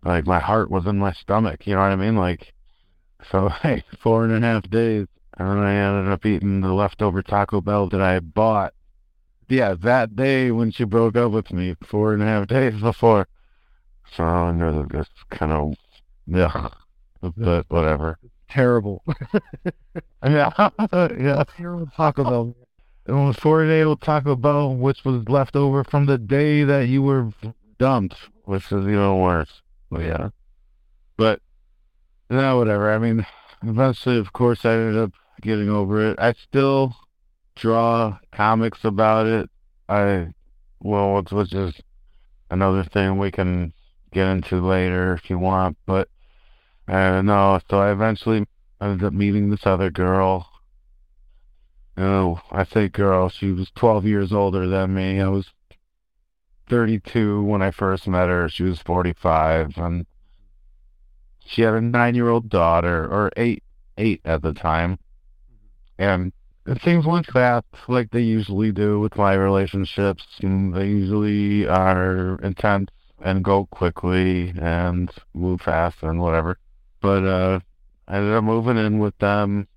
like 0.04 0.26
my 0.26 0.38
heart 0.38 0.70
was 0.70 0.86
in 0.86 0.98
my 0.98 1.12
stomach. 1.12 1.66
You 1.66 1.74
know 1.74 1.80
what 1.80 1.90
I 1.90 1.96
mean? 1.96 2.16
Like, 2.16 2.54
so 3.30 3.50
like 3.64 3.84
four 4.00 4.24
and 4.24 4.32
a 4.44 4.46
half 4.46 4.70
days, 4.70 5.08
and 5.36 5.48
then 5.50 5.58
I 5.58 5.74
ended 5.74 6.12
up 6.12 6.24
eating 6.24 6.60
the 6.60 6.72
leftover 6.72 7.20
Taco 7.20 7.60
Bell 7.60 7.88
that 7.88 8.00
I 8.00 8.20
bought. 8.20 8.72
Yeah, 9.48 9.74
that 9.80 10.14
day 10.14 10.52
when 10.52 10.70
she 10.70 10.84
broke 10.84 11.16
up 11.16 11.32
with 11.32 11.52
me, 11.52 11.74
four 11.84 12.14
and 12.14 12.22
a 12.22 12.26
half 12.26 12.46
days 12.46 12.80
before. 12.80 13.26
So 14.16 14.22
I 14.22 14.52
know 14.52 14.86
just 14.90 15.10
kind 15.30 15.50
of, 15.50 15.74
yeah, 16.28 16.68
but 17.36 17.66
whatever. 17.68 18.18
Terrible. 18.54 19.02
Yeah, 20.24 20.50
yeah. 20.92 21.44
Terrible 21.56 21.86
Taco 21.94 22.24
Bell. 22.24 22.56
It 23.06 23.12
was 23.12 23.36
four 23.36 23.66
day 23.66 23.82
old 23.82 24.00
Taco 24.00 24.36
Bell, 24.36 24.74
which 24.74 25.04
was 25.04 25.28
left 25.28 25.54
over 25.54 25.84
from 25.84 26.06
the 26.06 26.16
day 26.16 26.64
that 26.64 26.88
you 26.88 27.02
were 27.02 27.30
dumped, 27.78 28.16
which 28.44 28.72
is 28.72 28.86
even 28.86 29.18
worse. 29.18 29.60
But 29.90 30.00
yeah. 30.00 30.30
But, 31.18 31.40
no, 32.30 32.56
whatever. 32.56 32.90
I 32.90 32.98
mean, 32.98 33.26
eventually, 33.62 34.16
of 34.16 34.32
course, 34.32 34.64
I 34.64 34.72
ended 34.72 34.96
up 34.96 35.12
getting 35.42 35.68
over 35.68 36.10
it. 36.10 36.18
I 36.18 36.32
still 36.32 36.96
draw 37.56 38.18
comics 38.32 38.82
about 38.82 39.26
it. 39.26 39.50
I, 39.90 40.28
well, 40.80 41.22
which 41.22 41.52
is 41.52 41.74
another 42.50 42.82
thing 42.82 43.18
we 43.18 43.30
can 43.30 43.74
get 44.10 44.26
into 44.26 44.66
later 44.66 45.12
if 45.12 45.28
you 45.28 45.38
want. 45.38 45.76
But, 45.84 46.08
uh, 46.88 47.22
no, 47.22 47.60
so 47.70 47.78
I 47.78 47.92
eventually 47.92 48.46
ended 48.80 49.04
up 49.04 49.12
meeting 49.12 49.50
this 49.50 49.66
other 49.66 49.90
girl. 49.90 50.48
Oh, 51.96 52.40
I 52.50 52.64
say 52.64 52.88
girl, 52.88 53.28
she 53.28 53.52
was 53.52 53.70
12 53.74 54.04
years 54.04 54.32
older 54.32 54.66
than 54.66 54.94
me. 54.94 55.20
I 55.20 55.28
was 55.28 55.50
32 56.68 57.42
when 57.42 57.62
I 57.62 57.70
first 57.70 58.06
met 58.08 58.28
her. 58.28 58.48
She 58.48 58.64
was 58.64 58.80
45, 58.80 59.76
and 59.76 60.06
she 61.46 61.62
had 61.62 61.74
a 61.74 61.80
nine-year-old 61.80 62.48
daughter, 62.48 63.04
or 63.04 63.30
eight, 63.36 63.62
eight 63.96 64.20
at 64.24 64.42
the 64.42 64.52
time. 64.52 64.98
And 65.98 66.32
it 66.66 66.82
seems 66.82 67.06
went 67.06 67.26
fast, 67.26 67.66
like 67.88 68.10
they 68.10 68.22
usually 68.22 68.72
do 68.72 68.98
with 68.98 69.16
my 69.16 69.34
relationships. 69.34 70.26
And 70.42 70.74
they 70.74 70.86
usually 70.86 71.68
are 71.68 72.36
intense 72.42 72.90
and 73.20 73.44
go 73.44 73.66
quickly 73.66 74.52
and 74.58 75.10
move 75.34 75.60
fast 75.60 76.02
and 76.02 76.20
whatever. 76.20 76.58
But 77.04 77.26
uh, 77.26 77.60
I 78.08 78.16
ended 78.16 78.32
up 78.32 78.44
moving 78.44 78.78
in 78.78 78.98
with 78.98 79.18
them, 79.18 79.68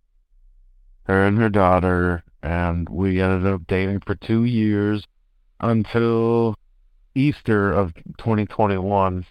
her 1.08 1.28
and 1.28 1.38
her 1.38 1.50
daughter, 1.50 2.24
and 2.42 2.88
we 2.88 3.20
ended 3.20 3.52
up 3.52 3.68
dating 3.68 4.00
for 4.00 4.16
two 4.16 4.46
years 4.46 5.06
until 5.60 6.56
Easter 7.16 7.74
of 7.74 7.94
2021. 8.18 9.26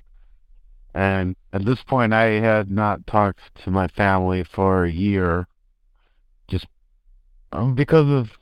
And 0.92 1.36
at 1.54 1.64
this 1.64 1.82
point, 1.84 2.12
I 2.12 2.32
had 2.32 2.70
not 2.70 3.06
talked 3.06 3.40
to 3.64 3.70
my 3.70 3.88
family 3.88 4.44
for 4.44 4.84
a 4.84 4.92
year, 4.92 5.48
just 6.48 6.66
um, 7.52 7.74
because 7.74 8.10
of 8.10 8.32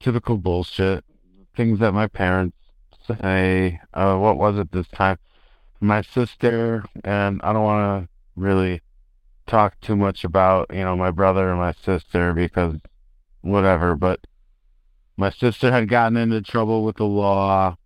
typical 0.00 0.38
bullshit, 0.38 1.04
things 1.54 1.80
that 1.80 1.92
my 1.92 2.06
parents 2.06 2.56
say. 3.06 3.78
Uh, 3.92 4.16
what 4.16 4.38
was 4.38 4.56
it 4.56 4.72
this 4.72 4.88
time? 4.88 5.18
My 5.82 6.00
sister, 6.00 6.82
and 7.04 7.42
I 7.44 7.52
don't 7.52 7.62
want 7.62 8.06
to 8.06 8.08
really 8.36 8.80
talk 9.46 9.80
too 9.80 9.96
much 9.96 10.24
about, 10.24 10.70
you 10.72 10.80
know, 10.80 10.96
my 10.96 11.10
brother 11.10 11.50
and 11.50 11.58
my 11.58 11.72
sister 11.72 12.32
because 12.32 12.76
whatever, 13.40 13.94
but 13.94 14.20
my 15.16 15.30
sister 15.30 15.70
had 15.70 15.88
gotten 15.88 16.16
into 16.16 16.42
trouble 16.42 16.84
with 16.84 16.96
the 16.96 17.04
law. 17.04 17.76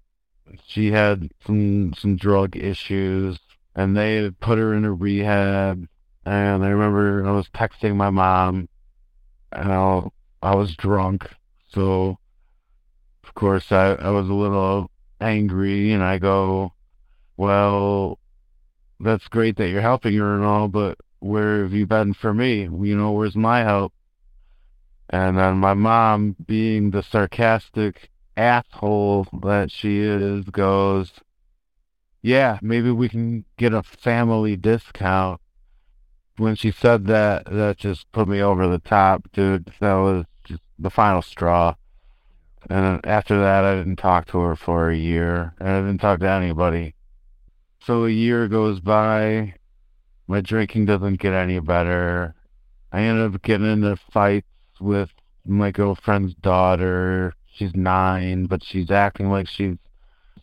She 0.66 0.90
had 0.90 1.30
some 1.46 1.94
some 1.94 2.16
drug 2.16 2.56
issues 2.56 3.38
and 3.74 3.96
they 3.96 4.16
had 4.16 4.40
put 4.40 4.58
her 4.58 4.74
in 4.74 4.84
a 4.84 4.92
rehab. 4.92 5.86
And 6.24 6.64
I 6.64 6.68
remember 6.68 7.26
I 7.26 7.32
was 7.32 7.48
texting 7.48 7.96
my 7.96 8.10
mom, 8.10 8.68
and 9.52 9.72
I, 9.72 10.02
I 10.42 10.54
was 10.54 10.76
drunk, 10.76 11.26
so 11.72 12.18
of 13.24 13.34
course 13.34 13.72
I, 13.72 13.92
I 13.94 14.10
was 14.10 14.28
a 14.28 14.34
little 14.34 14.90
angry, 15.20 15.92
and 15.92 16.02
I 16.02 16.18
go, 16.18 16.74
well, 17.36 18.18
that's 19.00 19.28
great 19.28 19.56
that 19.56 19.68
you're 19.68 19.80
helping 19.80 20.14
her 20.16 20.34
and 20.34 20.44
all, 20.44 20.68
but 20.68 20.98
where 21.20 21.62
have 21.62 21.72
you 21.72 21.86
been 21.86 22.14
for 22.14 22.34
me? 22.34 22.62
You 22.62 22.96
know, 22.96 23.12
where's 23.12 23.36
my 23.36 23.60
help? 23.60 23.92
And 25.08 25.38
then 25.38 25.58
my 25.58 25.74
mom, 25.74 26.36
being 26.46 26.90
the 26.90 27.02
sarcastic 27.02 28.10
asshole 28.36 29.26
that 29.42 29.70
she 29.70 30.00
is, 30.00 30.44
goes, 30.46 31.12
Yeah, 32.22 32.58
maybe 32.62 32.90
we 32.90 33.08
can 33.08 33.44
get 33.56 33.74
a 33.74 33.82
family 33.82 34.56
discount. 34.56 35.40
When 36.36 36.54
she 36.54 36.70
said 36.70 37.06
that, 37.06 37.44
that 37.46 37.76
just 37.76 38.10
put 38.12 38.28
me 38.28 38.40
over 38.40 38.66
the 38.66 38.78
top, 38.78 39.30
dude. 39.32 39.72
That 39.80 39.94
was 39.94 40.24
just 40.44 40.62
the 40.78 40.90
final 40.90 41.22
straw. 41.22 41.74
And 42.68 43.04
after 43.06 43.38
that, 43.40 43.64
I 43.64 43.76
didn't 43.76 43.96
talk 43.96 44.26
to 44.28 44.38
her 44.40 44.56
for 44.56 44.90
a 44.90 44.96
year, 44.96 45.54
and 45.58 45.68
I 45.68 45.80
didn't 45.80 45.98
talk 45.98 46.20
to 46.20 46.30
anybody. 46.30 46.94
So 47.82 48.04
a 48.04 48.10
year 48.10 48.48
goes 48.48 48.80
by, 48.80 49.54
my 50.30 50.40
drinking 50.40 50.84
doesn't 50.86 51.18
get 51.18 51.32
any 51.32 51.58
better. 51.58 52.32
I 52.92 53.02
end 53.02 53.20
up 53.20 53.42
getting 53.42 53.66
into 53.66 53.96
fights 54.12 54.46
with 54.80 55.10
my 55.44 55.72
girlfriend's 55.72 56.34
daughter. 56.34 57.34
She's 57.52 57.74
nine, 57.74 58.46
but 58.46 58.62
she's 58.62 58.92
acting 58.92 59.28
like 59.28 59.48
she's 59.48 59.76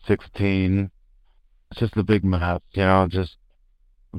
16. 0.06 0.90
It's 1.70 1.80
just 1.80 1.96
a 1.96 2.02
big 2.02 2.22
mess, 2.22 2.60
you 2.72 2.82
know, 2.82 3.08
just 3.08 3.38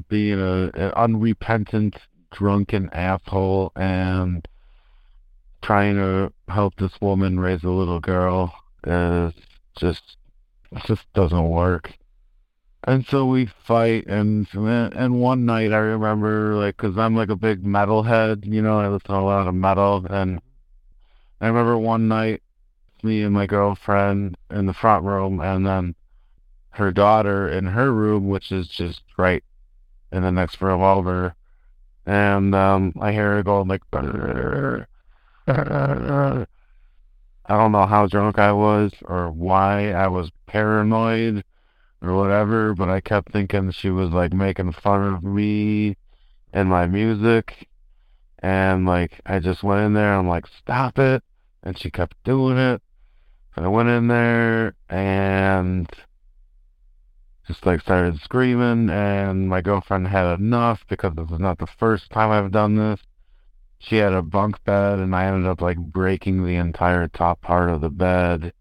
being 0.08 0.40
a, 0.40 0.72
an 0.74 0.90
unrepentant, 0.96 1.94
drunken 2.32 2.90
asshole 2.92 3.70
and 3.76 4.48
trying 5.62 5.94
to 5.94 6.32
help 6.48 6.74
this 6.78 7.00
woman 7.00 7.38
raise 7.38 7.62
a 7.62 7.68
little 7.68 8.00
girl 8.00 8.52
is 8.84 9.34
just, 9.78 10.16
just 10.84 11.02
doesn't 11.14 11.48
work. 11.48 11.92
And 12.84 13.04
so 13.06 13.26
we 13.26 13.46
fight, 13.46 14.06
and 14.06 14.46
and 14.54 15.20
one 15.20 15.44
night 15.44 15.72
I 15.72 15.78
remember, 15.78 16.54
like, 16.54 16.78
cause 16.78 16.96
I'm 16.96 17.14
like 17.14 17.28
a 17.28 17.36
big 17.36 17.62
metalhead, 17.62 18.46
you 18.46 18.62
know, 18.62 18.80
I 18.80 18.88
listen 18.88 19.10
to 19.10 19.16
a 19.16 19.20
lot 19.20 19.46
of 19.46 19.54
metal, 19.54 20.06
and 20.08 20.40
I 21.42 21.48
remember 21.48 21.76
one 21.76 22.08
night, 22.08 22.42
me 23.02 23.22
and 23.22 23.34
my 23.34 23.46
girlfriend 23.46 24.38
in 24.50 24.64
the 24.64 24.72
front 24.72 25.04
room, 25.04 25.40
and 25.40 25.66
then 25.66 25.94
her 26.70 26.90
daughter 26.90 27.48
in 27.48 27.66
her 27.66 27.92
room, 27.92 28.28
which 28.28 28.50
is 28.50 28.66
just 28.66 29.02
right 29.18 29.44
in 30.10 30.22
the 30.22 30.32
next 30.32 30.62
room 30.62 30.80
over, 30.80 31.34
and 32.06 32.54
um, 32.54 32.94
I 32.98 33.12
hear 33.12 33.34
her 33.34 33.42
going 33.42 33.68
like, 33.68 33.82
I 33.92 34.86
don't 37.48 37.72
know 37.72 37.86
how 37.86 38.06
drunk 38.06 38.38
I 38.38 38.52
was 38.52 38.94
or 39.02 39.30
why 39.30 39.92
I 39.92 40.08
was 40.08 40.30
paranoid 40.46 41.44
or 42.02 42.14
whatever, 42.14 42.74
but 42.74 42.88
I 42.88 43.00
kept 43.00 43.32
thinking 43.32 43.70
she 43.70 43.90
was 43.90 44.10
like 44.10 44.32
making 44.32 44.72
fun 44.72 45.14
of 45.14 45.22
me 45.22 45.96
and 46.52 46.68
my 46.68 46.86
music. 46.86 47.68
And 48.38 48.86
like 48.86 49.20
I 49.26 49.38
just 49.38 49.62
went 49.62 49.84
in 49.84 49.92
there, 49.94 50.14
I'm 50.14 50.28
like, 50.28 50.46
stop 50.46 50.98
it. 50.98 51.22
And 51.62 51.78
she 51.78 51.90
kept 51.90 52.16
doing 52.24 52.56
it. 52.56 52.82
And 53.54 53.66
I 53.66 53.68
went 53.68 53.90
in 53.90 54.08
there 54.08 54.74
and 54.88 55.88
just 57.46 57.66
like 57.66 57.80
started 57.80 58.20
screaming 58.20 58.88
and 58.88 59.48
my 59.48 59.60
girlfriend 59.60 60.06
had 60.06 60.38
enough 60.38 60.84
because 60.88 61.12
this 61.16 61.28
was 61.28 61.40
not 61.40 61.58
the 61.58 61.66
first 61.66 62.08
time 62.10 62.30
I've 62.30 62.52
done 62.52 62.76
this. 62.76 63.00
She 63.78 63.96
had 63.96 64.12
a 64.12 64.22
bunk 64.22 64.62
bed 64.64 65.00
and 65.00 65.14
I 65.14 65.26
ended 65.26 65.46
up 65.46 65.60
like 65.60 65.78
breaking 65.78 66.44
the 66.44 66.56
entire 66.56 67.08
top 67.08 67.40
part 67.40 67.70
of 67.70 67.80
the 67.80 67.90
bed 67.90 68.52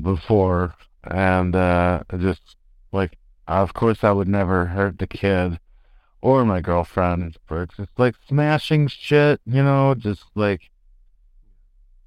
before 0.00 0.74
and 1.10 1.54
uh, 1.54 2.02
just 2.18 2.56
like, 2.92 3.16
of 3.46 3.74
course, 3.74 4.02
I 4.02 4.12
would 4.12 4.28
never 4.28 4.66
hurt 4.66 4.98
the 4.98 5.06
kid 5.06 5.58
or 6.20 6.44
my 6.44 6.60
girlfriend, 6.60 7.36
but 7.48 7.70
just 7.76 7.90
like 7.96 8.14
smashing 8.28 8.88
shit, 8.88 9.40
you 9.46 9.62
know, 9.62 9.94
just 9.94 10.24
like, 10.34 10.62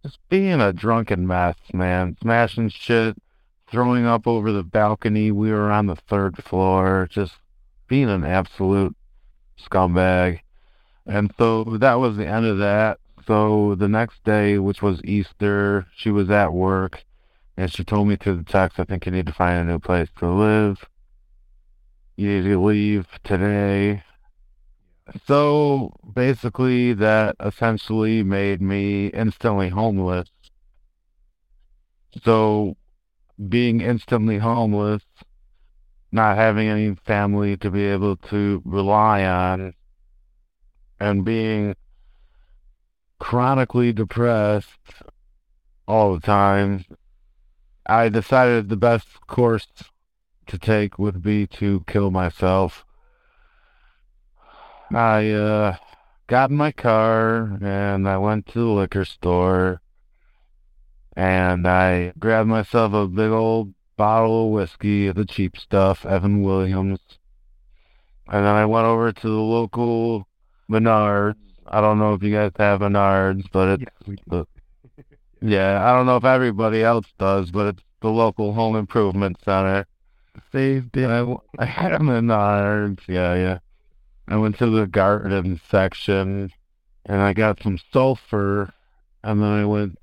just 0.04 0.20
being 0.30 0.62
a 0.62 0.74
drunken 0.74 1.28
mess, 1.28 1.56
man, 1.74 2.18
smashing 2.22 2.70
shit, 2.70 3.16
throwing 3.70 4.06
up 4.06 4.28
over 4.28 4.52
the 4.52 4.64
balcony. 4.64 5.32
We 5.32 5.52
were 5.52 5.72
on 5.72 5.88
the 5.88 5.96
third 5.96 6.44
floor, 6.44 7.08
just 7.10 7.34
being 7.88 8.10
an 8.10 8.24
absolute 8.24 8.96
scumbag. 9.62 10.40
And 11.06 11.34
so 11.38 11.64
that 11.64 11.96
was 11.96 12.18
the 12.18 12.28
end 12.28 12.46
of 12.46 12.58
that. 12.60 13.00
So 13.26 13.76
the 13.76 13.88
next 13.88 14.24
day, 14.24 14.58
which 14.58 14.82
was 14.82 15.02
Easter, 15.04 15.86
she 15.96 16.10
was 16.12 16.30
at 16.30 16.54
work 16.54 17.04
and 17.60 17.70
she 17.70 17.84
told 17.84 18.08
me 18.08 18.16
through 18.16 18.38
the 18.38 18.44
text, 18.46 18.80
I 18.80 18.86
think 18.86 19.06
you 19.06 19.12
need 19.12 19.26
to 19.26 19.34
find 19.34 19.60
a 19.60 19.70
new 19.70 19.80
place 19.80 20.08
to 20.20 20.32
live. 20.32 20.88
You 22.16 22.30
need 22.30 22.50
to 22.50 22.58
leave 22.58 23.06
today. 23.26 24.02
So 25.28 25.94
basically, 26.14 26.94
that 26.94 27.36
essentially 27.44 28.24
made 28.24 28.62
me 28.62 29.08
instantly 29.08 29.68
homeless. 29.68 30.30
So 32.24 32.78
being 33.50 33.82
instantly 33.82 34.38
homeless, 34.38 35.04
not 36.14 36.38
having 36.38 36.70
any 36.70 36.96
family 36.96 37.58
to 37.58 37.70
be 37.70 37.84
able 37.84 38.16
to 38.32 38.62
rely 38.64 39.26
on, 39.26 39.74
and 40.98 41.26
being 41.26 41.76
chronically 43.20 43.92
depressed 43.92 44.70
all 45.90 46.14
the 46.14 46.22
time 46.22 46.86
I 47.90 48.10
decided 48.10 48.70
the 48.70 48.78
best 48.78 49.08
course 49.26 49.66
to 50.46 50.60
take 50.60 51.00
would 51.00 51.24
be 51.24 51.48
to 51.48 51.84
kill 51.88 52.12
myself. 52.12 52.86
I 54.94 55.32
uh, 55.32 55.78
got 56.28 56.52
in 56.52 56.56
my 56.56 56.72
car 56.72 57.58
and 57.64 58.08
I 58.08 58.20
went 58.20 58.46
to 58.50 58.60
the 58.60 58.66
liquor 58.66 59.06
store 59.06 59.82
and 61.16 61.68
I 61.68 62.14
grabbed 62.20 62.48
myself 62.48 62.94
a 62.94 63.08
big 63.08 63.32
old 63.32 63.74
bottle 63.98 64.46
of 64.46 64.52
whiskey, 64.52 65.12
the 65.12 65.26
cheap 65.26 65.58
stuff, 65.58 66.06
Evan 66.06 66.44
Williams. 66.44 67.00
And 68.28 68.46
then 68.46 68.56
I 68.56 68.68
went 68.68 68.86
over 68.86 69.12
to 69.12 69.28
the 69.28 69.34
local 69.34 70.28
Menards. 70.70 71.38
I 71.66 71.82
don't 71.82 71.98
know 71.98 72.14
if 72.14 72.22
you 72.22 72.36
guys 72.36 72.52
have 72.60 72.82
Menards, 72.82 73.46
but 73.52 73.82
it's 73.82 73.92
the, 74.28 74.46
yeah, 75.42 75.84
I 75.84 75.96
don't 75.96 76.06
know 76.06 76.18
if 76.18 76.26
everybody 76.26 76.84
else 76.84 77.06
does, 77.18 77.52
but 77.52 77.68
it's 77.68 77.84
the 78.02 78.10
local 78.10 78.54
home 78.54 78.76
improvement 78.76 79.38
center. 79.44 79.86
They've 80.52 80.90
been, 80.92 81.12
I, 81.12 81.36
I 81.58 81.66
had 81.66 81.92
them 81.92 82.10
in 82.10 82.28
the 82.28 82.98
yeah, 83.08 83.36
yeah. 83.36 83.60
I 84.28 84.38
went 84.38 84.58
to 84.60 84.70
the 84.70 84.88
garden 84.88 85.60
section 85.70 86.52
and 87.06 87.22
I 87.22 87.34
got 87.34 87.62
some 87.64 87.80
sulfur 87.92 88.74
and 89.24 89.42
then 89.42 89.50
I 89.50 89.66
went 89.66 89.98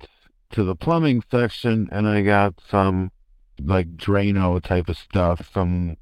to 0.51 0.63
the 0.63 0.75
plumbing 0.75 1.23
section 1.31 1.87
and 1.91 2.07
I 2.07 2.21
got 2.21 2.55
some 2.69 3.11
like 3.59 3.95
Drano 3.95 4.61
type 4.61 4.89
of 4.89 4.97
stuff, 4.97 5.49
some 5.53 5.97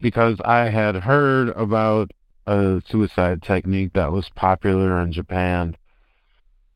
because 0.00 0.38
I 0.44 0.68
had 0.68 0.96
heard 0.96 1.50
about 1.50 2.10
a 2.46 2.82
suicide 2.86 3.42
technique 3.42 3.92
that 3.94 4.12
was 4.12 4.28
popular 4.30 5.00
in 5.00 5.12
Japan. 5.12 5.76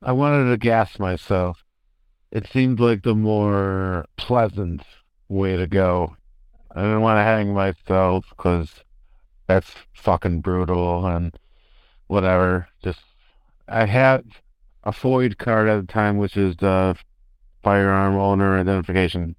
I 0.02 0.12
wanted 0.12 0.50
to 0.50 0.56
gas 0.56 0.98
myself 0.98 1.64
it 2.30 2.46
seemed 2.46 2.80
like 2.80 3.02
the 3.02 3.14
more 3.14 4.04
pleasant 4.16 4.82
way 5.28 5.56
to 5.56 5.66
go. 5.66 6.16
I 6.74 6.82
didn't 6.82 7.00
want 7.00 7.18
to 7.18 7.22
hang 7.22 7.54
myself 7.54 8.26
because 8.30 8.84
that's 9.46 9.72
fucking 9.94 10.42
brutal 10.42 11.06
and 11.06 11.36
whatever. 12.06 12.68
Just 12.82 13.00
I 13.66 13.86
had 13.86 14.24
a 14.84 14.92
FOID 14.92 15.38
card 15.38 15.68
at 15.68 15.80
the 15.80 15.92
time, 15.92 16.18
which 16.18 16.36
is 16.36 16.56
the 16.56 16.96
firearm 17.62 18.16
owner 18.16 18.58
identification, 18.58 19.34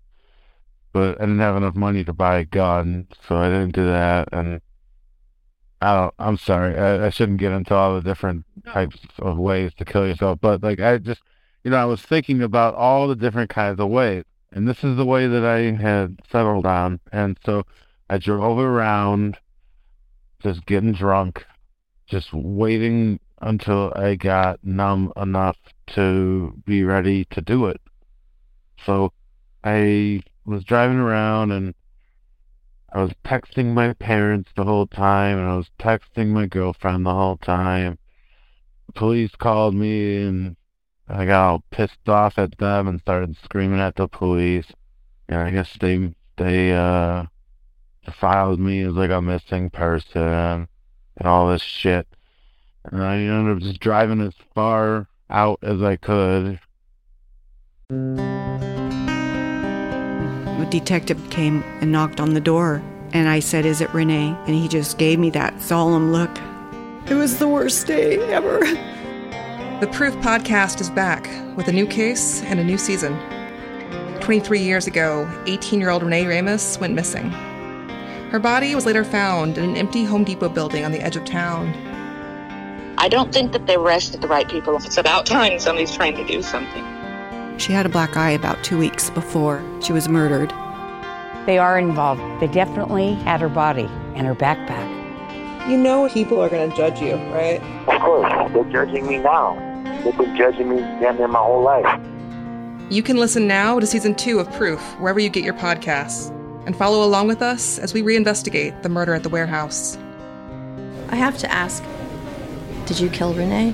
but 0.92 1.18
I 1.18 1.26
didn't 1.26 1.40
have 1.40 1.58
enough 1.58 1.76
money 1.76 2.04
to 2.04 2.14
buy 2.14 2.40
a 2.40 2.46
gun, 2.46 3.08
so 3.28 3.38
I 3.38 3.50
didn't 3.50 3.76
do 3.76 3.86
that. 3.86 4.30
And 4.32 4.62
I 5.82 5.96
don't. 5.96 6.14
I'm 6.20 6.38
sorry. 6.38 6.78
I, 6.78 7.06
I 7.06 7.10
shouldn't 7.10 7.40
get 7.40 7.52
into 7.52 7.76
all 7.76 7.96
the 7.96 8.02
different 8.02 8.46
types 8.66 8.98
of 9.20 9.38
ways 9.38 9.74
to 9.78 9.86
kill 9.86 10.08
yourself, 10.08 10.40
but 10.42 10.64
like 10.64 10.80
I 10.80 10.98
just 10.98 11.22
you 11.64 11.72
know, 11.72 11.78
I 11.78 11.86
was 11.86 12.02
thinking 12.02 12.42
about 12.42 12.76
all 12.76 13.08
the 13.08 13.16
different 13.16 13.50
kinds 13.50 13.80
of 13.80 13.90
ways. 13.90 14.24
And 14.52 14.68
this 14.68 14.84
is 14.84 14.98
the 14.98 15.06
way 15.06 15.28
that 15.28 15.46
I 15.46 15.72
had 15.72 16.20
settled 16.32 16.66
on. 16.66 17.00
And 17.12 17.38
so 17.46 17.66
I 18.10 18.18
drove 18.18 18.58
around 18.58 19.38
just 20.42 20.66
getting 20.66 20.94
drunk, 20.94 21.46
just 22.08 22.34
waiting 22.34 23.20
until 23.42 23.94
I 23.96 24.16
got 24.16 24.64
numb 24.64 25.14
enough 25.16 25.58
to 25.88 26.54
be 26.66 26.84
ready 26.84 27.26
to 27.26 27.42
do 27.42 27.68
it. 27.68 27.80
So 28.86 29.14
I 29.64 30.24
was 30.46 30.64
driving 30.64 30.98
around 30.98 31.52
and 31.52 31.76
I 32.92 33.04
was 33.04 33.12
texting 33.24 33.74
my 33.74 33.94
parents 33.94 34.50
the 34.56 34.64
whole 34.64 34.88
time, 34.88 35.38
and 35.38 35.48
I 35.48 35.56
was 35.56 35.70
texting 35.80 36.30
my 36.30 36.48
girlfriend 36.48 37.06
the 37.06 37.14
whole 37.14 37.38
time. 37.38 38.00
Police 38.96 39.36
called 39.36 39.76
me, 39.76 40.24
and 40.24 40.56
I 41.12 41.26
got 41.26 41.50
all 41.50 41.64
pissed 41.72 42.08
off 42.08 42.38
at 42.38 42.58
them 42.60 42.88
and 42.88 43.02
started 43.02 43.36
screaming 43.44 43.80
at 43.80 43.96
the 43.96 44.08
police. 44.08 44.68
And 45.28 45.40
I 45.40 45.50
guess 45.52 45.76
they 45.80 46.14
they 46.38 46.72
uh 46.72 47.26
filed 48.14 48.60
me 48.60 48.82
as 48.82 48.94
like 48.94 49.12
a 49.12 49.22
missing 49.22 49.70
person 49.70 50.68
and 51.18 51.28
all 51.28 51.50
this 51.50 51.62
shit. 51.62 52.08
And 52.86 53.04
I 53.04 53.18
ended 53.18 53.58
up 53.58 53.62
just 53.62 53.80
driving 53.80 54.22
as 54.22 54.34
far 54.54 55.08
out 55.30 55.60
as 55.62 55.82
I 55.82 55.96
could. 55.96 56.60
A 60.60 60.68
detective 60.70 61.30
came 61.30 61.64
and 61.82 61.92
knocked 61.92 62.20
on 62.20 62.34
the 62.34 62.42
door, 62.42 62.82
and 63.12 63.28
I 63.28 63.40
said, 63.40 63.66
Is 63.66 63.82
it 63.82 63.94
Renee? 63.94 64.36
And 64.46 64.56
he 64.56 64.68
just 64.68 64.98
gave 64.98 65.20
me 65.20 65.30
that 65.32 65.62
solemn 65.62 66.12
look. 66.12 66.32
It 67.08 67.16
was 67.16 67.40
the 67.40 67.48
worst 67.48 67.88
day 67.88 68.18
ever. 68.32 68.60
The 69.80 69.88
Proof 69.88 70.14
podcast 70.16 70.82
is 70.82 70.90
back 70.90 71.26
with 71.56 71.70
a 71.70 71.72
new 71.72 71.88
case 71.88 72.44
and 72.44 72.60
a 72.60 72.64
new 72.66 72.78
season. 72.78 73.18
23 74.20 74.60
years 74.60 74.88
ago, 74.88 75.26
18 75.46 75.80
year 75.80 75.90
old 75.90 76.04
Renee 76.04 76.28
Ramos 76.28 76.78
went 76.82 76.96
missing. 76.96 77.30
Her 78.30 78.40
body 78.40 78.76
was 78.76 78.86
later 78.86 79.06
found 79.06 79.58
in 79.58 79.64
an 79.64 79.78
empty 79.78 80.04
Home 80.04 80.26
Depot 80.26 80.50
building 80.50 80.84
on 80.84 80.92
the 80.92 81.00
edge 81.00 81.16
of 81.16 81.24
town. 81.24 81.74
I 82.98 83.08
don't 83.08 83.32
think 83.32 83.54
that 83.54 83.68
they 83.68 83.76
arrested 83.76 84.20
the 84.20 84.28
right 84.28 84.50
people. 84.50 84.76
It's 84.76 84.98
about 84.98 85.26
time 85.26 85.58
somebody's 85.60 85.96
trying 85.96 86.18
to 86.18 86.28
do 86.28 86.42
something. 86.42 87.58
She 87.58 87.72
had 87.72 87.86
a 87.86 87.90
black 87.90 88.18
eye 88.18 88.32
about 88.32 88.62
two 88.66 88.78
weeks 88.78 89.10
before 89.10 89.64
she 89.82 89.94
was 89.94 90.10
murdered. 90.10 90.50
They 91.46 91.58
are 91.58 91.80
involved. 91.80 92.42
They 92.42 92.48
definitely 92.48 93.14
had 93.14 93.40
her 93.40 93.48
body 93.48 93.90
and 94.16 94.28
her 94.28 94.36
backpack. 94.36 95.70
You 95.70 95.78
know 95.78 96.10
people 96.10 96.42
are 96.42 96.50
going 96.50 96.70
to 96.70 96.76
judge 96.76 97.00
you, 97.00 97.14
right? 97.32 97.62
Of 97.88 98.02
course, 98.02 98.52
they're 98.52 98.86
judging 98.86 99.08
me 99.08 99.20
now. 99.20 99.69
They've 100.04 100.18
been 100.18 100.36
judging 100.38 100.70
me 100.70 100.78
damn 101.00 101.18
near 101.18 101.28
my 101.28 101.40
whole 101.40 101.62
life. 101.62 102.00
You 102.90 103.04
can 103.04 103.18
listen 103.18 103.48
now 103.48 103.80
to 103.80 103.86
season 103.86 104.16
two 104.16 104.40
of 104.40 104.52
Proof 104.54 104.82
wherever 105.00 105.20
you 105.20 105.30
get 105.30 105.44
your 105.44 105.54
podcasts 105.54 106.30
and 106.66 106.76
follow 106.76 107.06
along 107.06 107.28
with 107.28 107.42
us 107.42 107.78
as 107.80 107.94
we 107.94 108.02
reinvestigate 108.02 108.82
the 108.82 108.90
murder 108.90 109.14
at 109.14 109.24
the 109.24 109.30
warehouse. 109.30 109.98
I 111.10 111.16
have 111.16 111.38
to 111.40 111.52
ask 111.52 111.84
Did 112.86 113.00
you 113.00 113.10
kill 113.10 113.34
Renee? 113.34 113.74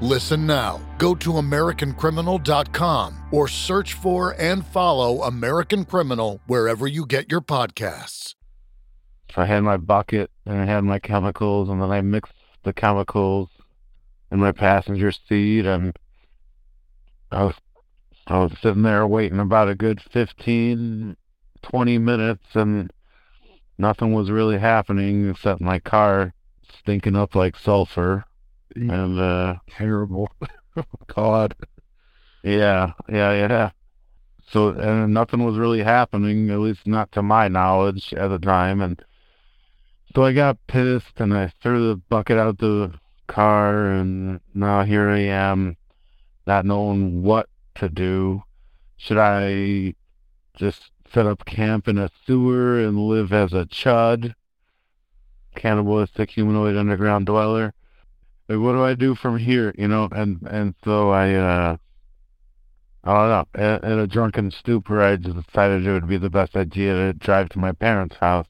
Listen 0.00 0.46
now. 0.46 0.80
Go 0.98 1.14
to 1.14 1.32
AmericanCriminal.com 1.32 3.28
or 3.30 3.48
search 3.48 3.94
for 3.94 4.34
and 4.40 4.66
follow 4.66 5.22
American 5.22 5.84
Criminal 5.84 6.40
wherever 6.46 6.86
you 6.86 7.06
get 7.06 7.30
your 7.30 7.40
podcasts. 7.40 8.34
So 9.34 9.42
I 9.42 9.46
had 9.46 9.62
my 9.62 9.76
bucket 9.76 10.30
and 10.46 10.58
I 10.58 10.64
had 10.64 10.84
my 10.84 10.98
chemicals, 10.98 11.68
and 11.68 11.80
then 11.80 11.90
I 11.90 12.00
mixed 12.00 12.34
the 12.62 12.72
chemicals 12.72 13.48
in 14.30 14.38
my 14.38 14.52
passenger 14.52 15.12
seat, 15.12 15.64
and 15.66 15.96
I 17.30 17.44
was 17.44 17.54
I 18.26 18.38
was 18.38 18.52
sitting 18.62 18.82
there 18.82 19.06
waiting 19.06 19.38
about 19.38 19.68
a 19.68 19.74
good 19.74 20.00
15, 20.00 21.16
20 21.62 21.98
minutes, 21.98 22.44
and 22.54 22.90
nothing 23.76 24.12
was 24.12 24.30
really 24.30 24.58
happening 24.58 25.30
except 25.30 25.60
my 25.60 25.78
car 25.78 26.32
stinking 26.80 27.16
up 27.16 27.34
like 27.34 27.56
sulfur. 27.56 28.24
And 28.74 29.18
uh 29.18 29.56
terrible. 29.70 30.30
God. 31.06 31.54
Yeah, 32.42 32.92
yeah, 33.08 33.32
yeah. 33.32 33.70
So 34.50 34.68
and 34.70 35.14
nothing 35.14 35.44
was 35.44 35.56
really 35.56 35.82
happening, 35.82 36.50
at 36.50 36.58
least 36.58 36.86
not 36.86 37.12
to 37.12 37.22
my 37.22 37.48
knowledge 37.48 38.12
at 38.14 38.28
the 38.28 38.38
time. 38.38 38.80
And 38.80 39.02
so 40.14 40.24
I 40.24 40.32
got 40.32 40.58
pissed 40.66 41.18
and 41.20 41.32
I 41.34 41.52
threw 41.62 41.88
the 41.88 41.96
bucket 41.96 42.38
out 42.38 42.58
the 42.58 42.92
car 43.26 43.86
and 43.90 44.40
now 44.54 44.84
here 44.84 45.08
I 45.08 45.20
am 45.20 45.76
not 46.46 46.66
knowing 46.66 47.22
what 47.22 47.48
to 47.76 47.88
do. 47.88 48.42
Should 48.96 49.18
I 49.18 49.94
just 50.56 50.90
set 51.12 51.26
up 51.26 51.44
camp 51.44 51.88
in 51.88 51.98
a 51.98 52.10
sewer 52.26 52.78
and 52.78 52.98
live 52.98 53.32
as 53.32 53.52
a 53.52 53.64
chud? 53.64 54.34
Cannibalistic 55.54 56.30
humanoid 56.30 56.76
underground 56.76 57.26
dweller? 57.26 57.74
Like, 58.48 58.58
what 58.58 58.72
do 58.72 58.84
I 58.84 58.94
do 58.94 59.14
from 59.14 59.38
here? 59.38 59.74
You 59.76 59.88
know, 59.88 60.08
and 60.12 60.42
and 60.42 60.74
so 60.84 61.10
I, 61.10 61.34
uh, 61.34 61.76
I 63.02 63.12
don't 63.12 63.28
know. 63.28 63.78
In, 63.82 63.92
in 63.92 63.98
a 64.00 64.06
drunken 64.06 64.50
stupor, 64.50 65.00
I 65.00 65.16
decided 65.16 65.86
it 65.86 65.92
would 65.92 66.08
be 66.08 66.18
the 66.18 66.30
best 66.30 66.54
idea 66.56 66.94
to 66.94 67.12
drive 67.14 67.48
to 67.50 67.58
my 67.58 67.72
parents' 67.72 68.16
house. 68.16 68.46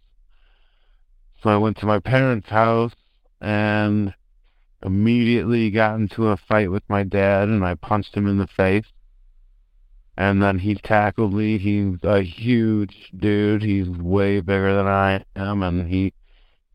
So 1.42 1.50
I 1.50 1.56
went 1.56 1.78
to 1.78 1.86
my 1.86 2.00
parents' 2.00 2.48
house 2.48 2.94
and 3.40 4.14
immediately 4.82 5.70
got 5.70 5.96
into 5.96 6.28
a 6.28 6.36
fight 6.36 6.70
with 6.70 6.82
my 6.88 7.04
dad, 7.04 7.48
and 7.48 7.64
I 7.64 7.74
punched 7.74 8.16
him 8.16 8.26
in 8.26 8.38
the 8.38 8.46
face. 8.46 8.86
And 10.16 10.42
then 10.42 10.60
he 10.60 10.76
tackled 10.76 11.34
me. 11.34 11.58
He's 11.58 11.98
a 12.04 12.22
huge 12.22 13.10
dude. 13.16 13.62
He's 13.62 13.88
way 13.88 14.40
bigger 14.40 14.74
than 14.76 14.86
I 14.86 15.24
am, 15.34 15.62
and 15.62 15.88
he 15.88 16.14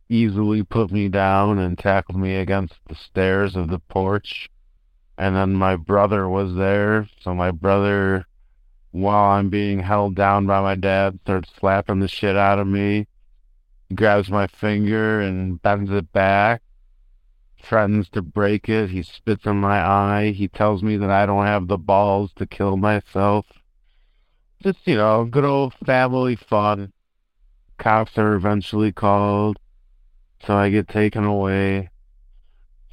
easily 0.10 0.64
put 0.64 0.92
me 0.92 1.08
down 1.08 1.60
and 1.60 1.78
tackled 1.78 2.18
me 2.18 2.36
against 2.36 2.76
the 2.88 2.96
stairs 2.96 3.56
of 3.56 3.70
the 3.70 3.80
porch. 3.80 4.50
And 5.18 5.36
then 5.36 5.54
my 5.54 5.76
brother 5.76 6.28
was 6.28 6.56
there. 6.56 7.08
So 7.22 7.36
my 7.36 7.52
brother, 7.52 8.26
while 8.92 9.32
I'm 9.32 9.50
being 9.50 9.80
held 9.80 10.16
down 10.16 10.48
by 10.48 10.62
my 10.62 10.76
dad, 10.76 11.20
starts 11.24 11.52
slapping 11.60 12.00
the 12.00 12.08
shit 12.08 12.36
out 12.36 12.60
of 12.60 12.68
me. 12.68 13.08
Grabs 13.94 14.30
my 14.30 14.48
finger 14.48 15.22
and 15.22 15.62
bends 15.62 15.92
it 15.92 16.12
back. 16.12 16.62
Threatens 17.62 18.10
to 18.10 18.22
break 18.22 18.70
it. 18.70 18.90
He 18.90 19.04
spits 19.04 19.46
in 19.46 19.58
my 19.58 19.80
eye. 19.80 20.32
He 20.32 20.48
tells 20.48 20.82
me 20.82 20.98
that 20.98 21.10
I 21.10 21.26
don't 21.26 21.46
have 21.46 21.68
the 21.68 21.78
balls 21.78 22.32
to 22.38 22.46
kill 22.46 22.78
myself. 22.78 23.46
Just, 24.64 24.80
you 24.86 24.96
know, 24.96 25.26
good 25.26 25.46
old 25.46 25.74
family 25.86 26.36
fun. 26.36 26.94
Cops 27.78 28.18
are 28.18 28.36
eventually 28.36 28.92
called. 28.92 29.58
So 30.46 30.56
I 30.56 30.70
get 30.70 30.88
taken 30.88 31.24
away 31.24 31.90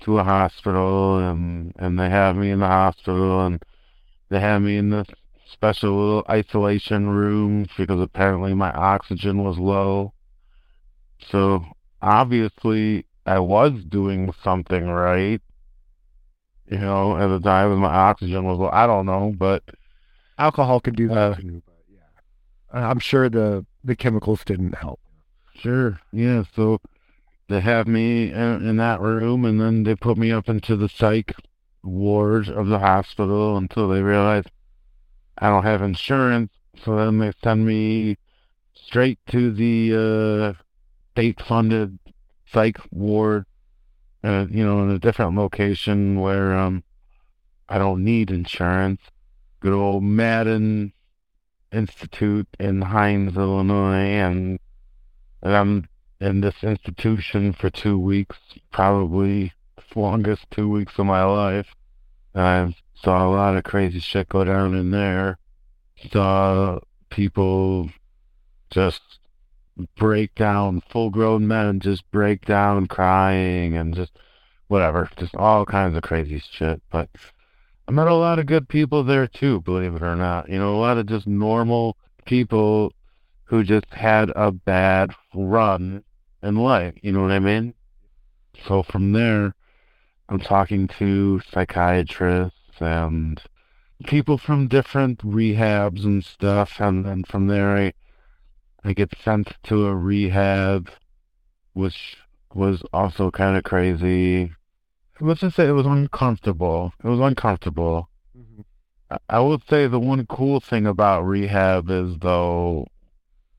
to 0.02 0.18
a 0.18 0.24
hospital 0.24 1.18
and 1.18 1.72
and 1.78 1.98
they 1.98 2.10
have 2.10 2.36
me 2.36 2.50
in 2.50 2.60
the 2.60 2.66
hospital 2.66 3.46
and 3.46 3.62
they 4.28 4.40
have 4.40 4.62
me 4.62 4.76
in 4.76 4.90
this 4.90 5.06
special 5.50 5.96
little 5.96 6.24
isolation 6.28 7.08
room 7.08 7.66
because 7.76 8.00
apparently 8.00 8.54
my 8.54 8.70
oxygen 8.72 9.44
was 9.44 9.58
low. 9.58 10.12
So 11.30 11.64
obviously 12.02 13.06
I 13.24 13.38
was 13.38 13.72
doing 13.88 14.32
something 14.42 14.86
right. 14.86 15.40
You 16.68 16.78
know, 16.78 17.16
at 17.16 17.28
the 17.28 17.40
time 17.40 17.76
my 17.78 17.94
oxygen 17.94 18.44
was 18.44 18.58
low. 18.58 18.70
I 18.72 18.86
don't 18.86 19.06
know, 19.06 19.34
but 19.36 19.62
alcohol 20.38 20.80
could 20.80 20.96
do 20.96 21.08
that. 21.08 21.38
Uh, 21.38 21.60
yeah. 21.88 22.00
I'm 22.72 22.98
sure 22.98 23.28
the 23.30 23.64
the 23.84 23.96
chemicals 23.96 24.42
didn't 24.44 24.74
help. 24.74 25.00
Sure. 25.54 25.98
Yeah, 26.12 26.42
so 26.54 26.80
they 27.48 27.60
have 27.60 27.86
me 27.86 28.32
in, 28.32 28.68
in 28.68 28.76
that 28.76 29.00
room 29.00 29.44
and 29.44 29.60
then 29.60 29.84
they 29.84 29.94
put 29.94 30.18
me 30.18 30.32
up 30.32 30.48
into 30.48 30.76
the 30.76 30.88
psych 30.88 31.34
ward 31.82 32.48
of 32.48 32.66
the 32.66 32.78
hospital 32.78 33.56
until 33.56 33.88
they 33.88 34.02
realize 34.02 34.44
I 35.38 35.48
don't 35.48 35.64
have 35.64 35.82
insurance. 35.82 36.52
So 36.84 36.96
then 36.96 37.18
they 37.18 37.32
send 37.42 37.66
me 37.66 38.18
straight 38.74 39.18
to 39.30 39.52
the 39.52 40.56
uh, 40.56 40.62
state 41.12 41.40
funded 41.40 41.98
psych 42.46 42.78
ward 42.90 43.46
uh, 44.26 44.46
you 44.50 44.64
know, 44.64 44.82
in 44.82 44.90
a 44.90 44.98
different 44.98 45.36
location 45.36 46.20
where 46.20 46.56
um, 46.56 46.82
I 47.68 47.78
don't 47.78 48.02
need 48.02 48.30
insurance. 48.30 49.00
Good 49.60 49.72
old 49.72 50.02
Madden 50.02 50.92
Institute 51.72 52.48
in 52.58 52.82
Hines, 52.82 53.36
Illinois, 53.36 53.94
and, 53.94 54.58
and 55.42 55.56
I'm 55.56 55.88
in 56.20 56.40
this 56.40 56.62
institution 56.62 57.52
for 57.52 57.70
two 57.70 57.98
weeks, 57.98 58.38
probably 58.70 59.52
longest 59.94 60.44
two 60.50 60.68
weeks 60.68 60.98
of 60.98 61.06
my 61.06 61.24
life. 61.24 61.74
I 62.34 62.74
saw 62.94 63.26
a 63.26 63.30
lot 63.30 63.56
of 63.56 63.64
crazy 63.64 63.98
shit 63.98 64.28
go 64.28 64.44
down 64.44 64.74
in 64.74 64.90
there. 64.90 65.38
Saw 66.12 66.80
people 67.08 67.90
just 68.70 69.00
break 69.96 70.34
down, 70.34 70.82
full 70.88 71.10
grown 71.10 71.46
men 71.46 71.80
just 71.80 72.10
break 72.10 72.44
down 72.44 72.86
crying 72.86 73.76
and 73.76 73.94
just 73.94 74.12
whatever, 74.68 75.08
just 75.16 75.34
all 75.34 75.64
kinds 75.64 75.96
of 75.96 76.02
crazy 76.02 76.42
shit. 76.50 76.82
But 76.90 77.08
I 77.88 77.92
met 77.92 78.08
a 78.08 78.14
lot 78.14 78.38
of 78.38 78.46
good 78.46 78.68
people 78.68 79.04
there 79.04 79.26
too, 79.26 79.60
believe 79.62 79.94
it 79.94 80.02
or 80.02 80.16
not. 80.16 80.48
You 80.48 80.58
know, 80.58 80.74
a 80.74 80.80
lot 80.80 80.98
of 80.98 81.06
just 81.06 81.26
normal 81.26 81.96
people 82.24 82.92
who 83.44 83.62
just 83.62 83.86
had 83.90 84.30
a 84.34 84.50
bad 84.50 85.12
run 85.32 86.02
in 86.46 86.56
life. 86.56 86.94
You 87.02 87.12
know 87.12 87.22
what 87.22 87.32
I 87.32 87.40
mean? 87.40 87.74
So 88.66 88.82
from 88.82 89.12
there, 89.12 89.54
I'm 90.28 90.40
talking 90.40 90.88
to 90.98 91.40
psychiatrists 91.52 92.80
and 92.80 93.42
people 94.06 94.38
from 94.38 94.68
different 94.68 95.18
rehabs 95.18 96.04
and 96.04 96.24
stuff. 96.24 96.80
And 96.80 97.04
then 97.04 97.24
from 97.24 97.48
there, 97.48 97.76
I, 97.76 97.92
I 98.84 98.92
get 98.92 99.12
sent 99.22 99.52
to 99.64 99.86
a 99.86 99.94
rehab, 99.94 100.90
which 101.74 102.16
was 102.54 102.82
also 102.92 103.30
kind 103.30 103.56
of 103.56 103.64
crazy. 103.64 104.52
Let's 105.20 105.40
just 105.40 105.56
say 105.56 105.68
it 105.68 105.72
was 105.72 105.86
uncomfortable. 105.86 106.92
It 107.02 107.08
was 107.08 107.20
uncomfortable. 107.20 108.08
Mm-hmm. 108.38 108.62
I, 109.10 109.18
I 109.28 109.40
would 109.40 109.62
say 109.68 109.86
the 109.86 110.00
one 110.00 110.26
cool 110.26 110.60
thing 110.60 110.86
about 110.86 111.22
rehab 111.26 111.90
is, 111.90 112.16
though, 112.18 112.86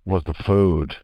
was 0.05 0.23
the 0.23 0.33
food 0.33 0.97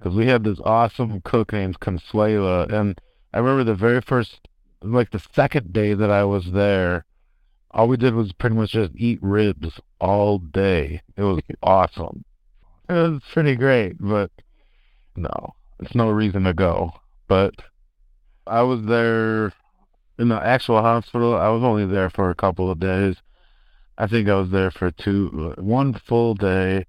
because 0.00 0.16
we 0.16 0.26
had 0.26 0.44
this 0.44 0.58
awesome 0.64 1.20
cook 1.20 1.52
named 1.52 1.78
Consuela, 1.80 2.72
and 2.72 2.98
I 3.34 3.38
remember 3.38 3.64
the 3.64 3.74
very 3.74 4.00
first, 4.00 4.48
like 4.82 5.10
the 5.10 5.22
second 5.34 5.74
day 5.74 5.92
that 5.92 6.10
I 6.10 6.24
was 6.24 6.52
there, 6.52 7.04
all 7.70 7.86
we 7.86 7.98
did 7.98 8.14
was 8.14 8.32
pretty 8.32 8.56
much 8.56 8.72
just 8.72 8.92
eat 8.96 9.18
ribs 9.20 9.78
all 10.00 10.38
day. 10.38 11.02
It 11.16 11.22
was 11.22 11.42
awesome. 11.62 12.24
It 12.88 12.94
was 12.94 13.22
pretty 13.30 13.56
great, 13.56 13.96
but 14.00 14.30
no, 15.16 15.54
it's 15.80 15.94
no 15.94 16.08
reason 16.08 16.44
to 16.44 16.54
go. 16.54 16.92
But 17.28 17.54
I 18.46 18.62
was 18.62 18.82
there 18.86 19.52
in 20.18 20.28
the 20.28 20.42
actual 20.42 20.80
hospital. 20.80 21.36
I 21.36 21.50
was 21.50 21.62
only 21.62 21.84
there 21.84 22.08
for 22.08 22.30
a 22.30 22.34
couple 22.34 22.70
of 22.70 22.80
days. 22.80 23.16
I 23.98 24.06
think 24.06 24.30
I 24.30 24.34
was 24.34 24.50
there 24.50 24.70
for 24.70 24.90
two, 24.90 25.54
one 25.58 25.92
full 25.92 26.34
day 26.34 26.86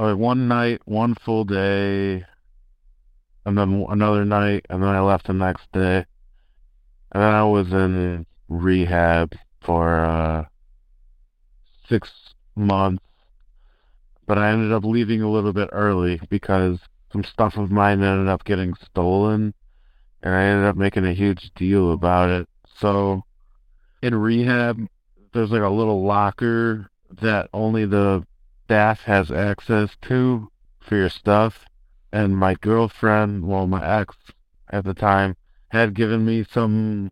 or 0.00 0.16
one 0.16 0.48
night, 0.48 0.80
one 0.86 1.14
full 1.14 1.44
day, 1.44 2.24
and 3.44 3.58
then 3.58 3.84
another 3.90 4.24
night, 4.24 4.64
and 4.70 4.82
then 4.82 4.88
I 4.88 5.00
left 5.00 5.26
the 5.26 5.34
next 5.34 5.70
day. 5.72 6.06
And 7.12 7.22
then 7.22 7.34
I 7.34 7.44
was 7.44 7.70
in 7.70 8.24
rehab 8.48 9.34
for 9.60 10.00
uh, 10.02 10.44
six 11.86 12.10
months, 12.56 13.04
but 14.26 14.38
I 14.38 14.50
ended 14.50 14.72
up 14.72 14.86
leaving 14.86 15.20
a 15.20 15.30
little 15.30 15.52
bit 15.52 15.68
early 15.70 16.18
because 16.30 16.78
some 17.12 17.22
stuff 17.22 17.58
of 17.58 17.70
mine 17.70 18.02
ended 18.02 18.28
up 18.28 18.44
getting 18.44 18.72
stolen, 18.82 19.52
and 20.22 20.34
I 20.34 20.44
ended 20.44 20.64
up 20.64 20.76
making 20.76 21.04
a 21.04 21.12
huge 21.12 21.50
deal 21.56 21.92
about 21.92 22.30
it. 22.30 22.48
So 22.78 23.22
in 24.00 24.14
rehab, 24.14 24.80
there's 25.34 25.50
like 25.50 25.60
a 25.60 25.68
little 25.68 26.06
locker 26.06 26.88
that 27.20 27.50
only 27.52 27.84
the 27.84 28.24
staff 28.70 29.02
has 29.02 29.32
access 29.32 29.96
to 30.00 30.48
for 30.78 30.94
your 30.94 31.08
stuff. 31.08 31.64
And 32.12 32.36
my 32.36 32.54
girlfriend, 32.54 33.44
well, 33.48 33.66
my 33.66 33.84
ex 33.84 34.14
at 34.68 34.84
the 34.84 34.94
time, 34.94 35.34
had 35.70 35.92
given 35.92 36.24
me 36.24 36.46
some 36.48 37.10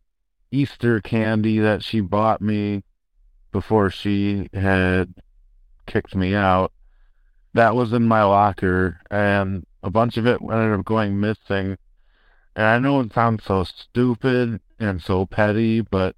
Easter 0.53 1.01
candy 1.01 1.59
that 1.59 1.83
she 1.83 1.99
bought 1.99 2.41
me 2.41 2.85
before 3.51 3.91
she 3.91 4.49
had 4.53 5.13
kicked 5.85 6.15
me 6.15 6.33
out. 6.33 6.71
That 7.55 7.75
was 7.75 7.93
in 7.93 8.07
my 8.07 8.23
locker, 8.23 9.01
and 9.11 9.67
a 9.83 9.91
bunch 9.91 10.17
of 10.17 10.29
it 10.29 10.41
ended 10.41 10.79
up 10.79 10.85
going 10.85 11.19
missing. 11.19 11.77
And 12.55 12.67
I 12.67 12.79
know 12.79 13.01
it 13.01 13.13
sounds 13.13 13.43
so 13.43 13.65
stupid 13.65 14.61
and 14.79 15.03
so 15.03 15.27
petty, 15.27 15.81
but 15.81 16.15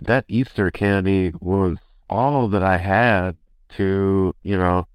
that 0.00 0.24
Easter 0.26 0.72
candy 0.72 1.32
was 1.40 1.76
all 2.10 2.48
that 2.48 2.64
I 2.64 2.78
had 2.78 3.36
to, 3.70 4.34
you 4.42 4.56
know, 4.56 4.86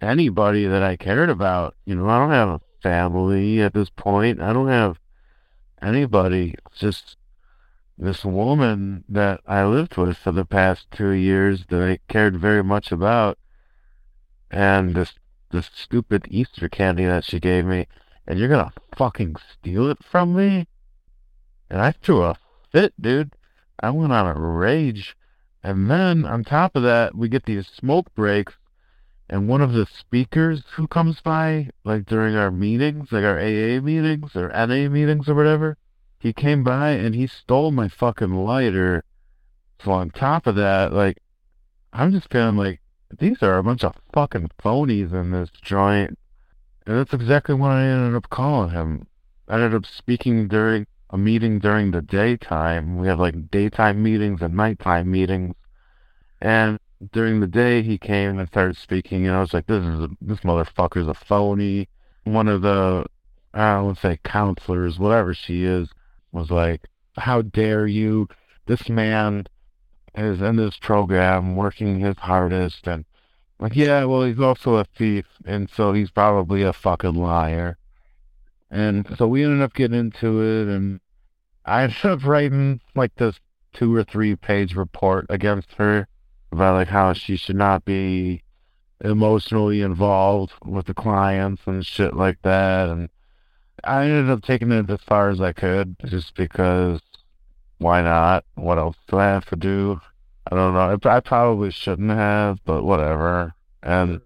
anybody 0.00 0.66
that 0.66 0.82
I 0.82 0.96
cared 0.96 1.30
about. 1.30 1.74
You 1.84 1.94
know, 1.94 2.08
I 2.08 2.18
don't 2.18 2.30
have 2.30 2.48
a 2.48 2.60
family 2.82 3.60
at 3.60 3.74
this 3.74 3.90
point. 3.90 4.40
I 4.40 4.52
don't 4.52 4.68
have 4.68 4.98
anybody. 5.80 6.54
It's 6.66 6.78
just 6.78 7.16
this 7.98 8.24
woman 8.24 9.04
that 9.08 9.40
I 9.46 9.64
lived 9.64 9.96
with 9.96 10.18
for 10.18 10.32
the 10.32 10.44
past 10.44 10.86
two 10.90 11.10
years 11.10 11.64
that 11.70 11.82
I 11.82 11.98
cared 12.12 12.38
very 12.38 12.62
much 12.62 12.92
about, 12.92 13.38
and 14.50 14.94
this 14.94 15.14
this 15.50 15.70
stupid 15.74 16.26
Easter 16.28 16.68
candy 16.68 17.04
that 17.04 17.24
she 17.24 17.40
gave 17.40 17.64
me, 17.64 17.86
and 18.26 18.38
you're 18.38 18.48
gonna 18.48 18.72
fucking 18.96 19.36
steal 19.52 19.88
it 19.88 19.98
from 20.04 20.34
me? 20.34 20.66
And 21.70 21.80
I 21.80 21.92
threw 21.92 22.22
a 22.22 22.36
fit, 22.70 22.92
dude. 23.00 23.32
I 23.80 23.90
went 23.90 24.12
on 24.12 24.26
a 24.26 24.38
rage. 24.38 25.16
And 25.66 25.90
then 25.90 26.24
on 26.24 26.44
top 26.44 26.76
of 26.76 26.84
that, 26.84 27.16
we 27.16 27.28
get 27.28 27.44
these 27.44 27.66
smoke 27.66 28.14
breaks, 28.14 28.52
and 29.28 29.48
one 29.48 29.60
of 29.60 29.72
the 29.72 29.84
speakers 29.86 30.62
who 30.76 30.86
comes 30.86 31.20
by, 31.20 31.70
like 31.82 32.06
during 32.06 32.36
our 32.36 32.52
meetings, 32.52 33.10
like 33.10 33.24
our 33.24 33.36
AA 33.36 33.80
meetings 33.80 34.36
or 34.36 34.48
NA 34.50 34.88
meetings 34.88 35.28
or 35.28 35.34
whatever, 35.34 35.76
he 36.20 36.32
came 36.32 36.62
by 36.62 36.90
and 36.90 37.16
he 37.16 37.26
stole 37.26 37.72
my 37.72 37.88
fucking 37.88 38.32
lighter. 38.32 39.02
So 39.82 39.90
on 39.90 40.10
top 40.10 40.46
of 40.46 40.54
that, 40.54 40.92
like, 40.92 41.18
I'm 41.92 42.12
just 42.12 42.30
feeling 42.30 42.56
like 42.56 42.80
these 43.18 43.42
are 43.42 43.58
a 43.58 43.64
bunch 43.64 43.82
of 43.82 43.96
fucking 44.14 44.52
phonies 44.62 45.12
in 45.12 45.32
this 45.32 45.50
joint. 45.50 46.16
And 46.86 46.96
that's 46.96 47.12
exactly 47.12 47.56
what 47.56 47.72
I 47.72 47.88
ended 47.88 48.14
up 48.14 48.30
calling 48.30 48.70
him. 48.70 49.08
I 49.48 49.56
ended 49.56 49.74
up 49.74 49.86
speaking 49.86 50.46
during 50.46 50.86
a 51.10 51.18
meeting 51.18 51.58
during 51.58 51.90
the 51.90 52.02
daytime. 52.02 52.98
We 52.98 53.06
have 53.08 53.20
like 53.20 53.50
daytime 53.50 54.02
meetings 54.02 54.42
and 54.42 54.54
nighttime 54.54 55.10
meetings. 55.10 55.54
And 56.40 56.78
during 57.12 57.40
the 57.40 57.46
day, 57.46 57.82
he 57.82 57.98
came 57.98 58.38
and 58.38 58.48
started 58.48 58.76
speaking, 58.76 59.26
and 59.26 59.36
I 59.36 59.40
was 59.40 59.54
like, 59.54 59.66
"This 59.66 59.84
is 59.84 60.00
a, 60.00 60.08
this 60.20 60.40
motherfucker's 60.40 61.08
a 61.08 61.14
phony." 61.14 61.88
One 62.24 62.48
of 62.48 62.62
the 62.62 63.06
I 63.54 63.80
to 63.80 63.94
say 64.00 64.18
counselors, 64.24 64.98
whatever 64.98 65.32
she 65.34 65.64
is, 65.64 65.88
was 66.32 66.50
like, 66.50 66.88
"How 67.16 67.42
dare 67.42 67.86
you? 67.86 68.28
This 68.66 68.88
man 68.88 69.46
is 70.14 70.40
in 70.42 70.56
this 70.56 70.76
program 70.78 71.56
working 71.56 72.00
his 72.00 72.16
hardest." 72.18 72.86
And 72.86 73.04
like, 73.58 73.74
yeah, 73.74 74.04
well, 74.04 74.24
he's 74.24 74.40
also 74.40 74.76
a 74.76 74.84
thief, 74.84 75.26
and 75.44 75.70
so 75.70 75.92
he's 75.92 76.10
probably 76.10 76.62
a 76.62 76.72
fucking 76.72 77.14
liar. 77.14 77.78
And 78.70 79.06
so 79.16 79.28
we 79.28 79.44
ended 79.44 79.62
up 79.62 79.74
getting 79.74 79.98
into 79.98 80.42
it, 80.42 80.68
and 80.68 81.00
I 81.64 81.84
ended 81.84 82.04
up 82.04 82.24
writing 82.24 82.80
like 82.94 83.14
this 83.16 83.38
two 83.72 83.94
or 83.94 84.04
three 84.04 84.34
page 84.36 84.74
report 84.74 85.26
against 85.28 85.72
her 85.74 86.08
about 86.50 86.74
like 86.74 86.88
how 86.88 87.12
she 87.12 87.36
should 87.36 87.56
not 87.56 87.84
be 87.84 88.42
emotionally 89.04 89.82
involved 89.82 90.54
with 90.64 90.86
the 90.86 90.94
clients 90.94 91.62
and 91.66 91.84
shit 91.84 92.14
like 92.14 92.40
that. 92.42 92.88
And 92.88 93.08
I 93.84 94.04
ended 94.04 94.30
up 94.30 94.42
taking 94.42 94.72
it 94.72 94.90
as 94.90 95.00
far 95.00 95.28
as 95.28 95.40
I 95.40 95.52
could 95.52 95.96
just 96.06 96.34
because 96.34 97.00
why 97.78 98.00
not? 98.02 98.44
What 98.54 98.78
else 98.78 98.96
do 99.08 99.18
I 99.18 99.26
have 99.26 99.46
to 99.46 99.56
do? 99.56 100.00
I 100.50 100.54
don't 100.54 100.74
know. 100.74 100.98
I 101.10 101.20
probably 101.20 101.70
shouldn't 101.70 102.10
have, 102.10 102.58
but 102.64 102.84
whatever. 102.84 103.54
And 103.82 104.20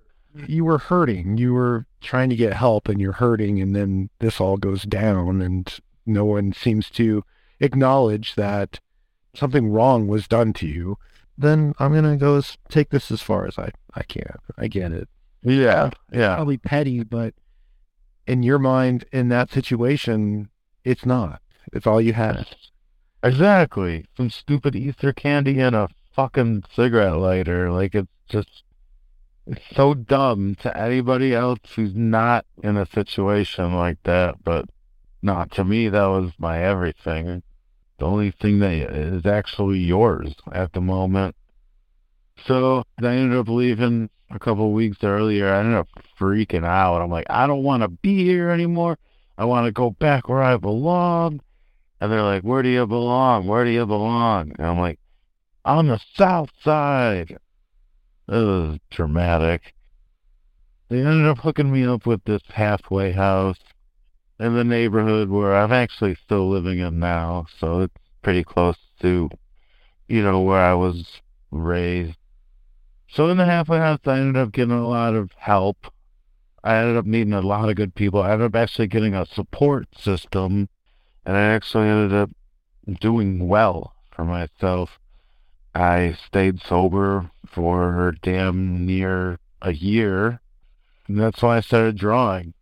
you 0.46 0.64
were 0.64 0.78
hurting. 0.78 1.38
You 1.38 1.54
were 1.54 1.86
trying 2.00 2.30
to 2.30 2.36
get 2.36 2.54
help 2.54 2.88
and 2.88 3.00
you're 3.00 3.12
hurting 3.12 3.60
and 3.60 3.74
then 3.74 4.10
this 4.18 4.40
all 4.40 4.56
goes 4.56 4.82
down 4.82 5.42
and 5.42 5.78
no 6.06 6.24
one 6.24 6.52
seems 6.52 6.90
to 6.90 7.24
acknowledge 7.60 8.34
that 8.34 8.80
something 9.34 9.70
wrong 9.70 10.08
was 10.08 10.26
done 10.26 10.52
to 10.54 10.66
you, 10.66 10.96
then 11.36 11.74
I'm 11.78 11.94
gonna 11.94 12.16
go 12.16 12.36
as, 12.36 12.58
take 12.68 12.90
this 12.90 13.10
as 13.10 13.22
far 13.22 13.46
as 13.46 13.58
I, 13.58 13.70
I 13.94 14.02
can. 14.02 14.34
I 14.58 14.68
get 14.68 14.92
it. 14.92 15.08
Yeah, 15.42 15.90
yeah. 16.12 16.36
Probably 16.36 16.58
petty, 16.58 17.02
but 17.02 17.34
in 18.26 18.42
your 18.42 18.58
mind, 18.58 19.04
in 19.12 19.28
that 19.28 19.50
situation, 19.50 20.50
it's 20.84 21.06
not. 21.06 21.40
It's 21.72 21.86
all 21.86 22.00
you 22.00 22.12
had. 22.12 22.46
Exactly. 23.22 24.06
Some 24.16 24.30
stupid 24.30 24.74
Easter 24.74 25.12
candy 25.12 25.60
and 25.60 25.76
a 25.76 25.90
fucking 26.14 26.64
cigarette 26.74 27.18
lighter. 27.18 27.70
Like 27.70 27.94
it's 27.94 28.08
just 28.30 28.64
it's 29.46 29.62
so 29.74 29.94
dumb 29.94 30.54
to 30.62 30.76
anybody 30.76 31.34
else 31.34 31.60
who's 31.74 31.94
not 31.94 32.46
in 32.62 32.76
a 32.76 32.86
situation 32.86 33.74
like 33.74 33.98
that, 34.04 34.42
but 34.44 34.66
No, 35.22 35.44
to 35.50 35.64
me, 35.64 35.88
that 35.88 36.06
was 36.06 36.32
my 36.38 36.62
everything. 36.62 37.42
The 37.98 38.06
only 38.06 38.30
thing 38.30 38.60
that 38.60 38.72
is 38.72 39.26
actually 39.26 39.80
yours 39.80 40.34
at 40.52 40.72
the 40.72 40.80
moment. 40.80 41.36
So 42.46 42.84
I 43.02 43.06
ended 43.06 43.38
up 43.38 43.48
leaving 43.48 44.08
a 44.30 44.38
couple 44.38 44.72
weeks 44.72 45.04
earlier. 45.04 45.52
I 45.52 45.60
ended 45.60 45.74
up 45.74 45.88
freaking 46.18 46.64
out. 46.64 47.02
I'm 47.02 47.10
like, 47.10 47.26
I 47.28 47.46
don't 47.46 47.62
want 47.62 47.82
to 47.82 47.88
be 47.88 48.24
here 48.24 48.48
anymore. 48.48 48.98
I 49.36 49.44
want 49.44 49.66
to 49.66 49.72
go 49.72 49.90
back 49.90 50.28
where 50.28 50.42
I 50.42 50.56
belong. 50.56 51.40
And 52.00 52.10
they're 52.10 52.22
like, 52.22 52.42
Where 52.42 52.62
do 52.62 52.70
you 52.70 52.86
belong? 52.86 53.46
Where 53.46 53.64
do 53.64 53.70
you 53.70 53.84
belong? 53.84 54.52
And 54.58 54.66
I'm 54.66 54.78
like, 54.78 54.98
On 55.64 55.88
the 55.88 56.00
south 56.14 56.50
side. 56.62 57.36
It 58.30 58.34
was 58.34 58.78
dramatic. 58.90 59.74
They 60.88 61.00
ended 61.00 61.26
up 61.26 61.38
hooking 61.38 61.72
me 61.72 61.84
up 61.84 62.06
with 62.06 62.22
this 62.22 62.42
halfway 62.46 63.10
house 63.10 63.58
in 64.38 64.54
the 64.54 64.62
neighborhood 64.62 65.30
where 65.30 65.56
I'm 65.56 65.72
actually 65.72 66.14
still 66.14 66.48
living 66.48 66.78
in 66.78 67.00
now. 67.00 67.46
So 67.58 67.80
it's 67.80 67.94
pretty 68.22 68.44
close 68.44 68.76
to, 69.00 69.30
you 70.06 70.22
know, 70.22 70.42
where 70.42 70.60
I 70.60 70.74
was 70.74 71.20
raised. 71.50 72.16
So 73.08 73.28
in 73.30 73.36
the 73.36 73.46
halfway 73.46 73.78
house, 73.78 73.98
I 74.06 74.20
ended 74.20 74.40
up 74.40 74.52
getting 74.52 74.78
a 74.78 74.86
lot 74.86 75.16
of 75.16 75.32
help. 75.36 75.92
I 76.62 76.76
ended 76.76 76.98
up 76.98 77.06
meeting 77.06 77.32
a 77.32 77.40
lot 77.40 77.68
of 77.68 77.74
good 77.74 77.96
people. 77.96 78.22
I 78.22 78.30
ended 78.30 78.46
up 78.46 78.54
actually 78.54 78.86
getting 78.86 79.12
a 79.12 79.26
support 79.26 79.88
system, 79.98 80.68
and 81.26 81.36
I 81.36 81.40
actually 81.40 81.88
ended 81.88 82.12
up 82.16 82.30
doing 83.00 83.48
well 83.48 83.92
for 84.12 84.24
myself. 84.24 85.00
I 85.74 86.16
stayed 86.26 86.60
sober 86.60 87.30
for 87.46 88.14
damn 88.22 88.84
near 88.86 89.38
a 89.62 89.72
year, 89.72 90.40
and 91.06 91.18
that's 91.18 91.42
why 91.42 91.58
I 91.58 91.60
started 91.60 91.96
drawing. 91.96 92.54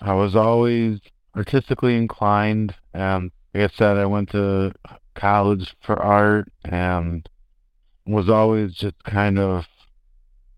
I 0.00 0.14
was 0.14 0.34
always 0.34 1.00
artistically 1.36 1.96
inclined, 1.96 2.74
and 2.92 3.30
like 3.54 3.70
I 3.70 3.74
said, 3.76 3.96
I 3.96 4.06
went 4.06 4.30
to 4.30 4.72
college 5.14 5.74
for 5.82 6.00
art 6.02 6.50
and 6.64 7.28
was 8.06 8.28
always 8.28 8.74
just 8.74 9.02
kind 9.04 9.38
of 9.38 9.66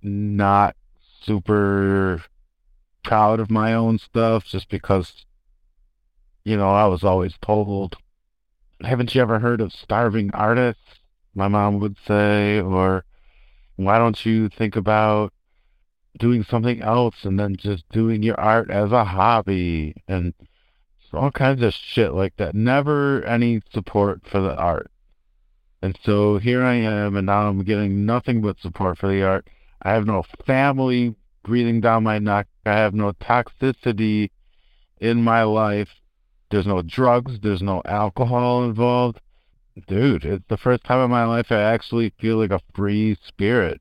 not 0.02 0.76
super 1.22 2.22
proud 3.02 3.40
of 3.40 3.50
my 3.50 3.74
own 3.74 3.98
stuff 3.98 4.44
just 4.44 4.68
because, 4.68 5.26
you 6.44 6.56
know, 6.56 6.70
I 6.70 6.86
was 6.86 7.04
always 7.04 7.34
told, 7.42 7.96
haven't 8.80 9.14
you 9.14 9.20
ever 9.20 9.38
heard 9.38 9.60
of 9.60 9.72
starving 9.72 10.30
artists? 10.32 10.80
My 11.34 11.48
mom 11.48 11.80
would 11.80 11.96
say, 12.06 12.60
or 12.60 13.04
why 13.76 13.98
don't 13.98 14.24
you 14.24 14.48
think 14.48 14.76
about 14.76 15.32
doing 16.18 16.44
something 16.44 16.80
else 16.80 17.24
and 17.24 17.38
then 17.38 17.56
just 17.56 17.88
doing 17.90 18.22
your 18.22 18.38
art 18.38 18.70
as 18.70 18.92
a 18.92 19.04
hobby 19.04 19.94
and 20.06 20.32
all 21.12 21.30
kinds 21.30 21.62
of 21.62 21.72
shit 21.72 22.12
like 22.12 22.36
that. 22.36 22.54
Never 22.54 23.24
any 23.24 23.62
support 23.72 24.22
for 24.26 24.40
the 24.40 24.54
art. 24.56 24.90
And 25.82 25.98
so 26.02 26.38
here 26.38 26.62
I 26.62 26.74
am, 26.74 27.16
and 27.16 27.26
now 27.26 27.48
I'm 27.48 27.62
getting 27.62 28.06
nothing 28.06 28.40
but 28.40 28.58
support 28.58 28.98
for 28.98 29.08
the 29.08 29.22
art. 29.22 29.48
I 29.82 29.92
have 29.92 30.06
no 30.06 30.24
family 30.46 31.14
breathing 31.42 31.80
down 31.80 32.04
my 32.04 32.18
neck. 32.18 32.46
I 32.64 32.72
have 32.72 32.94
no 32.94 33.12
toxicity 33.12 34.30
in 34.98 35.22
my 35.22 35.42
life. 35.42 35.90
There's 36.50 36.66
no 36.66 36.82
drugs. 36.82 37.38
There's 37.40 37.62
no 37.62 37.82
alcohol 37.84 38.64
involved. 38.64 39.20
Dude, 39.88 40.24
it's 40.24 40.44
the 40.48 40.56
first 40.56 40.84
time 40.84 41.04
in 41.04 41.10
my 41.10 41.24
life 41.24 41.50
I 41.50 41.60
actually 41.60 42.12
feel 42.20 42.36
like 42.36 42.52
a 42.52 42.60
free 42.74 43.18
spirit. 43.26 43.80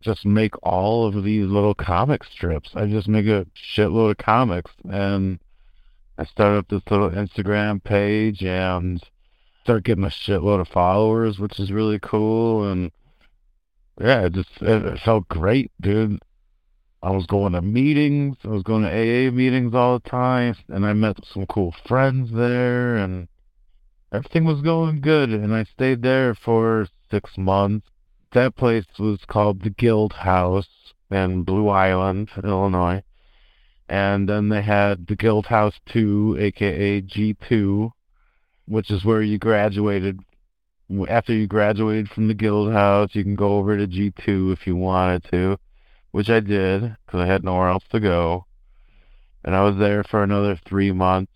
Just 0.00 0.26
make 0.26 0.54
all 0.64 1.06
of 1.06 1.22
these 1.22 1.46
little 1.46 1.74
comic 1.74 2.24
strips. 2.24 2.70
I 2.74 2.86
just 2.86 3.06
make 3.06 3.26
a 3.26 3.46
shitload 3.54 4.12
of 4.12 4.18
comics. 4.18 4.72
And 4.90 5.38
I 6.18 6.24
started 6.24 6.58
up 6.58 6.68
this 6.68 6.82
little 6.90 7.10
Instagram 7.10 7.82
page 7.84 8.42
and 8.42 9.00
start 9.62 9.84
getting 9.84 10.04
a 10.04 10.08
shitload 10.08 10.60
of 10.60 10.68
followers, 10.68 11.38
which 11.38 11.60
is 11.60 11.70
really 11.70 12.00
cool. 12.00 12.68
And 12.68 12.90
yeah, 14.00 14.26
it 14.26 14.32
just 14.32 14.50
it 14.60 14.98
felt 15.04 15.28
great, 15.28 15.70
dude. 15.80 16.18
I 17.02 17.10
was 17.12 17.26
going 17.26 17.52
to 17.52 17.62
meetings. 17.62 18.36
I 18.42 18.48
was 18.48 18.64
going 18.64 18.82
to 18.82 18.90
AA 18.90 19.30
meetings 19.30 19.74
all 19.74 19.98
the 19.98 20.08
time, 20.08 20.56
and 20.68 20.84
I 20.84 20.92
met 20.92 21.18
some 21.32 21.46
cool 21.46 21.74
friends 21.86 22.30
there, 22.32 22.96
and 22.96 23.28
everything 24.12 24.44
was 24.44 24.60
going 24.60 25.00
good. 25.00 25.30
And 25.30 25.54
I 25.54 25.64
stayed 25.64 26.02
there 26.02 26.34
for 26.34 26.88
six 27.10 27.36
months. 27.36 27.86
That 28.32 28.56
place 28.56 28.86
was 28.98 29.20
called 29.26 29.62
the 29.62 29.70
Guildhaus 29.70 30.66
in 31.10 31.42
Blue 31.42 31.68
Island, 31.68 32.30
Illinois. 32.42 33.02
And 33.88 34.28
then 34.28 34.48
they 34.48 34.62
had 34.62 35.06
the 35.08 35.16
Guildhaus 35.16 35.74
2, 35.86 36.36
aka 36.38 37.02
G2, 37.02 37.90
which 38.66 38.90
is 38.90 39.04
where 39.04 39.22
you 39.22 39.38
graduated 39.38 40.20
after 41.08 41.32
you 41.32 41.46
graduated 41.46 42.08
from 42.08 42.26
the 42.26 42.34
Guildhaus, 42.34 43.14
you 43.14 43.22
can 43.22 43.36
go 43.36 43.58
over 43.58 43.76
to 43.76 43.86
G2 43.86 44.52
if 44.52 44.66
you 44.66 44.74
wanted 44.74 45.24
to, 45.30 45.56
which 46.10 46.28
I 46.28 46.40
did 46.40 46.96
because 47.06 47.20
I 47.20 47.26
had 47.26 47.44
nowhere 47.44 47.68
else 47.68 47.84
to 47.92 48.00
go. 48.00 48.46
And 49.44 49.54
I 49.54 49.62
was 49.62 49.76
there 49.76 50.02
for 50.02 50.22
another 50.22 50.58
three 50.66 50.92
months. 50.92 51.32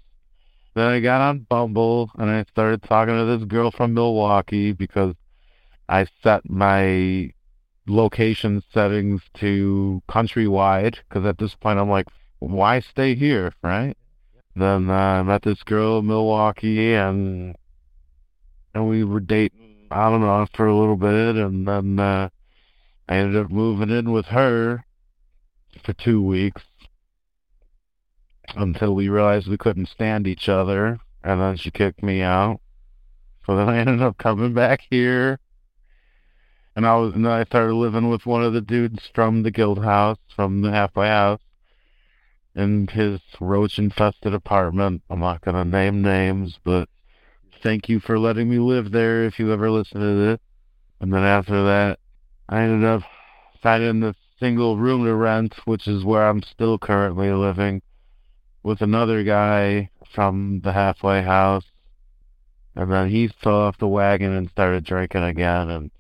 Then 0.74 0.88
I 0.88 1.00
got 1.00 1.20
on 1.20 1.46
Bumble 1.48 2.10
and 2.18 2.28
I 2.28 2.44
started 2.50 2.82
talking 2.82 3.14
to 3.16 3.24
this 3.24 3.46
girl 3.46 3.70
from 3.70 3.94
Milwaukee 3.94 4.72
because 4.72 5.14
I 5.88 6.06
set 6.22 6.48
my 6.48 7.30
location 7.86 8.62
settings 8.72 9.22
to 9.34 10.02
countrywide 10.08 10.96
because 11.08 11.24
at 11.26 11.38
this 11.38 11.54
point 11.54 11.78
I'm 11.78 11.90
like, 11.90 12.06
why 12.40 12.80
stay 12.80 13.14
here, 13.14 13.52
right? 13.62 13.96
Then 14.56 14.90
uh, 14.90 14.92
I 14.92 15.22
met 15.22 15.42
this 15.42 15.62
girl 15.62 15.98
in 15.98 16.06
Milwaukee 16.06 16.94
and 16.94 17.56
and 18.74 18.88
we 18.88 19.04
were 19.04 19.20
dating 19.20 19.86
on 19.90 20.14
and 20.14 20.24
off 20.24 20.50
for 20.54 20.66
a 20.66 20.76
little 20.76 20.96
bit, 20.96 21.36
and 21.36 21.66
then 21.68 21.98
uh, 22.00 22.28
I 23.08 23.16
ended 23.16 23.44
up 23.44 23.50
moving 23.50 23.90
in 23.90 24.10
with 24.10 24.26
her 24.26 24.84
for 25.84 25.92
two 25.92 26.22
weeks 26.22 26.62
until 28.56 28.94
we 28.94 29.08
realized 29.08 29.48
we 29.48 29.56
couldn't 29.56 29.88
stand 29.88 30.26
each 30.26 30.48
other, 30.48 30.98
and 31.22 31.40
then 31.40 31.56
she 31.56 31.70
kicked 31.70 32.02
me 32.02 32.22
out. 32.22 32.60
So 33.46 33.56
then 33.56 33.68
I 33.68 33.78
ended 33.78 34.02
up 34.02 34.18
coming 34.18 34.54
back 34.54 34.80
here, 34.90 35.38
and 36.76 36.86
I 36.86 36.96
was 36.96 37.14
and 37.14 37.24
then 37.24 37.32
I 37.32 37.44
started 37.44 37.74
living 37.74 38.08
with 38.08 38.26
one 38.26 38.42
of 38.42 38.52
the 38.52 38.60
dudes 38.60 39.10
from 39.14 39.42
the 39.42 39.52
Guildhaus, 39.52 40.16
from 40.34 40.62
the 40.62 40.70
halfway 40.70 41.08
house, 41.08 41.40
in 42.54 42.86
his 42.88 43.20
roach 43.40 43.78
infested 43.78 44.34
apartment. 44.34 45.02
I'm 45.10 45.20
not 45.20 45.40
gonna 45.40 45.64
name 45.64 46.02
names, 46.02 46.58
but 46.64 46.88
thank 47.62 47.88
you 47.88 48.00
for 48.00 48.18
letting 48.18 48.48
me 48.48 48.58
live 48.58 48.90
there 48.92 49.24
if 49.24 49.38
you 49.38 49.52
ever 49.52 49.70
listen 49.70 50.00
to 50.00 50.14
this. 50.14 50.40
And 51.00 51.12
then 51.12 51.22
after 51.22 51.64
that, 51.64 51.98
I 52.48 52.62
ended 52.62 52.88
up 52.88 53.02
finding 53.62 54.00
the 54.00 54.14
single 54.38 54.76
room 54.76 55.04
to 55.04 55.14
rent, 55.14 55.54
which 55.64 55.88
is 55.88 56.04
where 56.04 56.28
I'm 56.28 56.42
still 56.42 56.78
currently 56.78 57.30
living, 57.30 57.82
with 58.64 58.80
another 58.80 59.22
guy 59.22 59.90
from 60.10 60.60
the 60.64 60.72
halfway 60.72 61.22
house. 61.22 61.66
And 62.74 62.90
then 62.90 63.10
he 63.10 63.28
fell 63.28 63.60
off 63.60 63.78
the 63.78 63.86
wagon 63.86 64.32
and 64.32 64.50
started 64.50 64.82
drinking 64.82 65.22
again 65.22 65.70
and 65.70 65.92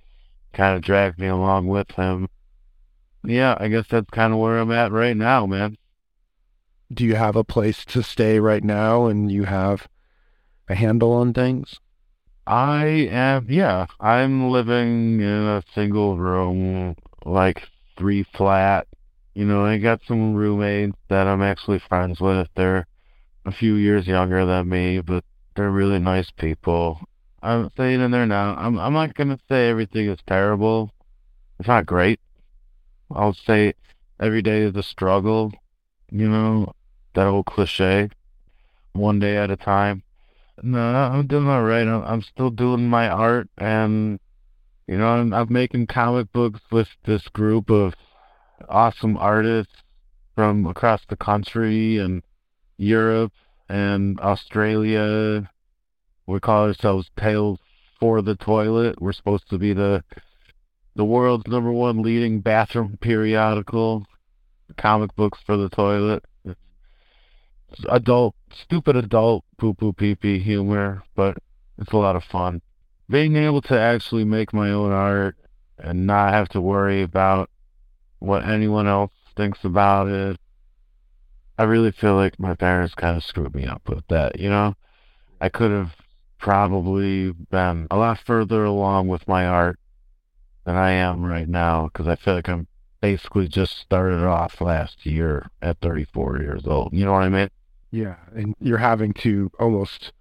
kind 0.52 0.74
of 0.74 0.82
dragged 0.82 1.20
me 1.20 1.28
along 1.28 1.68
with 1.68 1.92
him. 1.92 2.28
Yeah, 3.22 3.56
I 3.60 3.68
guess 3.68 3.86
that's 3.88 4.10
kind 4.10 4.32
of 4.32 4.40
where 4.40 4.58
I'm 4.58 4.72
at 4.72 4.90
right 4.90 5.16
now, 5.16 5.46
man. 5.46 5.76
Do 6.92 7.04
you 7.04 7.14
have 7.14 7.36
a 7.36 7.44
place 7.44 7.84
to 7.86 8.02
stay 8.02 8.40
right 8.40 8.64
now 8.64 9.06
and 9.06 9.30
you 9.30 9.44
have 9.44 9.86
a 10.68 10.74
handle 10.74 11.12
on 11.12 11.32
things? 11.32 11.78
I 12.46 12.86
am, 13.10 13.46
yeah. 13.48 13.86
I'm 14.00 14.50
living 14.50 15.20
in 15.20 15.42
a 15.46 15.62
single 15.74 16.18
room, 16.18 16.96
like 17.24 17.68
three 17.96 18.22
flat. 18.22 18.86
You 19.34 19.44
know, 19.44 19.64
I 19.64 19.78
got 19.78 20.00
some 20.06 20.34
roommates 20.34 20.96
that 21.08 21.26
I'm 21.26 21.42
actually 21.42 21.80
friends 21.80 22.20
with. 22.20 22.48
They're 22.54 22.86
a 23.44 23.50
few 23.52 23.74
years 23.74 24.06
younger 24.06 24.46
than 24.46 24.68
me, 24.68 25.00
but 25.00 25.24
they're 25.56 25.70
really 25.70 25.98
nice 25.98 26.30
people. 26.30 27.00
I'm 27.42 27.68
staying 27.70 28.00
in 28.00 28.10
there 28.12 28.26
now. 28.26 28.54
I'm 28.56 28.78
I'm 28.78 28.92
not 28.92 29.14
gonna 29.14 29.38
say 29.48 29.68
everything 29.68 30.08
is 30.08 30.20
terrible. 30.26 30.92
It's 31.58 31.68
not 31.68 31.84
great. 31.84 32.20
I'll 33.10 33.34
say 33.34 33.74
every 34.20 34.40
day 34.40 34.62
is 34.62 34.76
a 34.76 34.82
struggle. 34.82 35.52
You 36.10 36.28
know, 36.28 36.72
that 37.14 37.26
old 37.26 37.46
cliche. 37.46 38.10
One 38.92 39.18
day 39.18 39.36
at 39.36 39.50
a 39.50 39.56
time. 39.56 40.04
No, 40.62 40.78
I'm 40.80 41.26
doing 41.26 41.48
all 41.48 41.64
right. 41.64 41.86
I'm, 41.86 42.04
I'm 42.04 42.22
still 42.22 42.50
doing 42.50 42.88
my 42.88 43.08
art, 43.08 43.48
and 43.58 44.20
you 44.86 44.96
know, 44.96 45.08
I'm, 45.08 45.34
I'm 45.34 45.52
making 45.52 45.88
comic 45.88 46.32
books 46.32 46.60
with 46.70 46.88
this 47.04 47.26
group 47.28 47.70
of 47.70 47.94
awesome 48.68 49.16
artists 49.16 49.74
from 50.34 50.66
across 50.66 51.02
the 51.08 51.16
country 51.16 51.98
and 51.98 52.22
Europe 52.76 53.32
and 53.68 54.18
Australia. 54.20 55.50
We 56.26 56.40
call 56.40 56.68
ourselves 56.68 57.10
Tales 57.18 57.58
for 58.00 58.22
the 58.22 58.34
Toilet. 58.34 59.00
We're 59.00 59.12
supposed 59.12 59.48
to 59.50 59.58
be 59.58 59.72
the 59.72 60.02
the 60.96 61.04
world's 61.04 61.46
number 61.48 61.72
one 61.72 62.02
leading 62.02 62.40
bathroom 62.40 62.96
periodical, 63.00 64.06
comic 64.76 65.14
books 65.16 65.40
for 65.44 65.56
the 65.56 65.68
toilet. 65.68 66.24
adult, 67.88 68.36
stupid 68.52 68.94
adult 68.94 69.44
poo 69.58 69.74
poo 69.74 69.92
pee 69.92 70.14
pee 70.14 70.38
humor, 70.38 71.02
but 71.16 71.36
it's 71.78 71.92
a 71.92 71.96
lot 71.96 72.14
of 72.14 72.22
fun. 72.24 72.62
Being 73.10 73.36
able 73.36 73.60
to 73.62 73.78
actually 73.78 74.24
make 74.24 74.52
my 74.52 74.70
own 74.70 74.92
art 74.92 75.36
and 75.78 76.06
not 76.06 76.32
have 76.32 76.48
to 76.50 76.60
worry 76.60 77.02
about 77.02 77.50
what 78.24 78.46
anyone 78.48 78.86
else 78.86 79.12
thinks 79.36 79.64
about 79.64 80.08
it. 80.08 80.38
I 81.58 81.64
really 81.64 81.92
feel 81.92 82.16
like 82.16 82.38
my 82.38 82.54
parents 82.54 82.94
kind 82.94 83.16
of 83.16 83.24
screwed 83.24 83.54
me 83.54 83.66
up 83.66 83.88
with 83.88 84.06
that, 84.08 84.40
you 84.40 84.48
know? 84.48 84.74
I 85.40 85.48
could 85.48 85.70
have 85.70 85.94
probably 86.38 87.30
been 87.30 87.86
a 87.90 87.96
lot 87.96 88.18
further 88.18 88.64
along 88.64 89.08
with 89.08 89.26
my 89.28 89.46
art 89.46 89.78
than 90.64 90.76
I 90.76 90.92
am 90.92 91.24
right 91.24 91.48
now 91.48 91.84
because 91.84 92.08
I 92.08 92.16
feel 92.16 92.34
like 92.34 92.48
I'm 92.48 92.66
basically 93.00 93.48
just 93.48 93.78
started 93.78 94.24
off 94.24 94.60
last 94.60 95.04
year 95.04 95.46
at 95.62 95.78
34 95.80 96.40
years 96.40 96.66
old. 96.66 96.92
You 96.92 97.04
know 97.04 97.12
what 97.12 97.22
I 97.22 97.28
mean? 97.28 97.50
Yeah, 97.90 98.16
and 98.34 98.54
you're 98.60 98.78
having 98.78 99.12
to 99.14 99.50
almost 99.60 100.12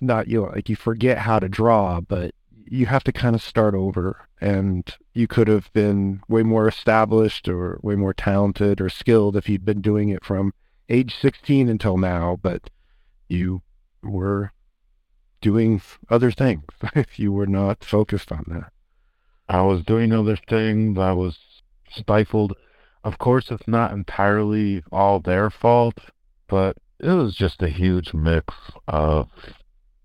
not 0.00 0.28
you 0.28 0.42
know, 0.42 0.48
like 0.48 0.68
you 0.68 0.76
forget 0.76 1.18
how 1.18 1.38
to 1.38 1.48
draw, 1.48 2.00
but 2.00 2.34
you 2.70 2.86
have 2.86 3.02
to 3.02 3.12
kind 3.12 3.34
of 3.34 3.42
start 3.42 3.74
over 3.74 4.28
and 4.40 4.94
you 5.12 5.26
could 5.26 5.48
have 5.48 5.72
been 5.72 6.22
way 6.28 6.44
more 6.44 6.68
established 6.68 7.48
or 7.48 7.80
way 7.82 7.96
more 7.96 8.14
talented 8.14 8.80
or 8.80 8.88
skilled 8.88 9.36
if 9.36 9.48
you'd 9.48 9.64
been 9.64 9.80
doing 9.80 10.08
it 10.08 10.24
from 10.24 10.54
age 10.88 11.16
16 11.20 11.68
until 11.68 11.98
now, 11.98 12.38
but 12.40 12.70
you 13.28 13.60
were 14.04 14.52
doing 15.40 15.82
other 16.08 16.30
things. 16.30 16.64
If 16.94 17.18
you 17.18 17.32
were 17.32 17.46
not 17.46 17.84
focused 17.84 18.30
on 18.30 18.44
that. 18.48 18.72
I 19.48 19.62
was 19.62 19.82
doing 19.82 20.12
other 20.12 20.36
things. 20.36 20.96
I 20.96 21.12
was 21.12 21.38
stifled. 21.90 22.56
Of 23.02 23.18
course, 23.18 23.50
it's 23.50 23.66
not 23.66 23.92
entirely 23.92 24.84
all 24.92 25.18
their 25.18 25.50
fault, 25.50 25.98
but 26.46 26.76
it 27.00 27.08
was 27.08 27.34
just 27.34 27.62
a 27.62 27.68
huge 27.68 28.14
mix 28.14 28.54
of 28.86 29.28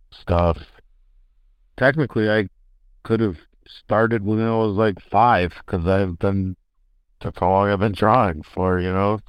stuff. 0.09 0.57
Technically, 1.77 2.29
I 2.29 2.49
could 3.05 3.19
have 3.19 3.37
started 3.67 4.25
when 4.25 4.41
I 4.41 4.57
was 4.57 4.75
like 4.75 4.99
five 4.99 5.53
because 5.65 5.87
I've 5.87 6.17
been 6.19 6.57
that's 7.21 7.39
how 7.39 7.49
long 7.49 7.69
I've 7.69 7.79
been 7.79 7.93
drawing 7.93 8.41
for, 8.41 8.79
you 8.79 8.91
know. 8.91 9.19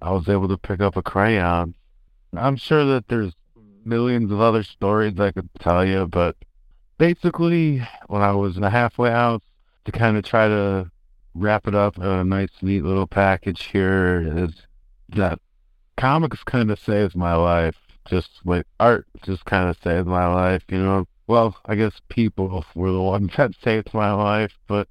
I 0.00 0.12
was 0.12 0.28
able 0.28 0.48
to 0.48 0.56
pick 0.56 0.80
up 0.80 0.96
a 0.96 1.02
crayon. 1.02 1.74
I'm 2.36 2.56
sure 2.56 2.84
that 2.84 3.08
there's 3.08 3.32
millions 3.84 4.30
of 4.30 4.40
other 4.40 4.62
stories 4.62 5.18
I 5.18 5.32
could 5.32 5.48
tell 5.58 5.84
you, 5.84 6.06
but 6.06 6.36
basically, 6.98 7.86
when 8.06 8.22
I 8.22 8.32
was 8.32 8.56
in 8.56 8.64
a 8.64 8.70
halfway 8.70 9.10
house, 9.10 9.42
to 9.86 9.92
kind 9.92 10.16
of 10.16 10.24
try 10.24 10.46
to 10.46 10.90
wrap 11.34 11.66
it 11.66 11.74
up 11.74 11.96
in 11.96 12.04
a 12.04 12.24
nice, 12.24 12.50
neat 12.60 12.84
little 12.84 13.06
package 13.06 13.64
here 13.64 14.44
is 14.44 14.52
that 15.08 15.38
comics 15.96 16.44
kind 16.44 16.70
of 16.70 16.78
saves 16.78 17.16
my 17.16 17.34
life. 17.34 17.76
Just 18.06 18.30
like 18.44 18.66
art 18.78 19.06
just 19.22 19.44
kind 19.44 19.68
of 19.68 19.76
saves 19.82 20.06
my 20.06 20.26
life, 20.26 20.62
you 20.68 20.78
know. 20.78 21.06
Well, 21.30 21.56
I 21.64 21.76
guess 21.76 21.92
people 22.08 22.64
were 22.74 22.90
the 22.90 23.00
ones 23.00 23.30
that 23.36 23.52
saved 23.62 23.94
my 23.94 24.12
life, 24.12 24.58
but 24.66 24.88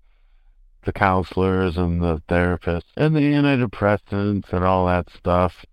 the 0.86 0.94
counselors 0.94 1.76
and 1.76 2.02
the 2.02 2.22
therapists 2.30 2.94
and 2.96 3.14
the 3.14 3.34
antidepressants 3.34 4.54
and 4.54 4.64
all 4.64 4.88
that 4.88 5.10
stuff. 5.10 5.66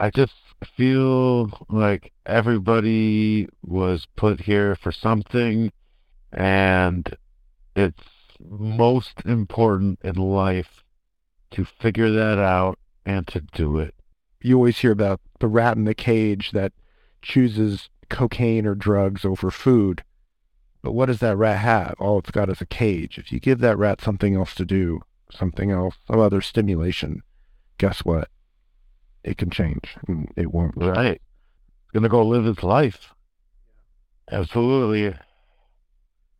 I 0.00 0.08
just 0.08 0.32
feel 0.78 1.50
like 1.68 2.14
everybody 2.24 3.50
was 3.62 4.06
put 4.16 4.40
here 4.40 4.74
for 4.76 4.92
something 4.92 5.72
and 6.32 7.14
it's 7.76 8.02
most 8.40 9.20
important 9.26 9.98
in 10.02 10.14
life 10.14 10.84
to 11.50 11.66
figure 11.66 12.10
that 12.12 12.38
out 12.38 12.78
and 13.04 13.26
to 13.26 13.42
do 13.42 13.76
it. 13.78 13.94
You 14.40 14.56
always 14.56 14.78
hear 14.78 14.92
about 14.92 15.20
the 15.38 15.48
rat 15.48 15.76
in 15.76 15.84
the 15.84 15.94
cage 15.94 16.52
that 16.52 16.72
chooses 17.20 17.90
cocaine 18.08 18.66
or 18.66 18.74
drugs 18.74 19.24
over 19.24 19.50
food. 19.50 20.02
But 20.82 20.92
what 20.92 21.06
does 21.06 21.20
that 21.20 21.36
rat 21.36 21.58
have? 21.58 21.94
All 21.98 22.18
it's 22.18 22.30
got 22.30 22.48
is 22.48 22.60
a 22.60 22.66
cage. 22.66 23.18
If 23.18 23.32
you 23.32 23.40
give 23.40 23.58
that 23.60 23.78
rat 23.78 24.00
something 24.00 24.36
else 24.36 24.54
to 24.54 24.64
do, 24.64 25.00
something 25.30 25.70
else, 25.70 25.96
some 26.06 26.20
other 26.20 26.40
stimulation, 26.40 27.22
guess 27.78 28.04
what? 28.04 28.28
It 29.24 29.36
can 29.36 29.50
change. 29.50 29.96
It 30.36 30.52
won't. 30.52 30.74
Right. 30.76 31.20
It's 31.20 31.92
going 31.92 32.04
to 32.04 32.08
go 32.08 32.24
live 32.24 32.46
its 32.46 32.62
life. 32.62 33.12
Absolutely. 34.30 35.16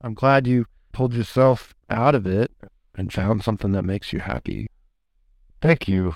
I'm 0.00 0.14
glad 0.14 0.46
you 0.46 0.66
pulled 0.92 1.14
yourself 1.14 1.74
out 1.90 2.14
of 2.14 2.26
it 2.26 2.52
and 2.94 3.12
found 3.12 3.42
something 3.42 3.72
that 3.72 3.84
makes 3.84 4.12
you 4.12 4.20
happy. 4.20 4.68
Thank 5.60 5.88
you. 5.88 6.14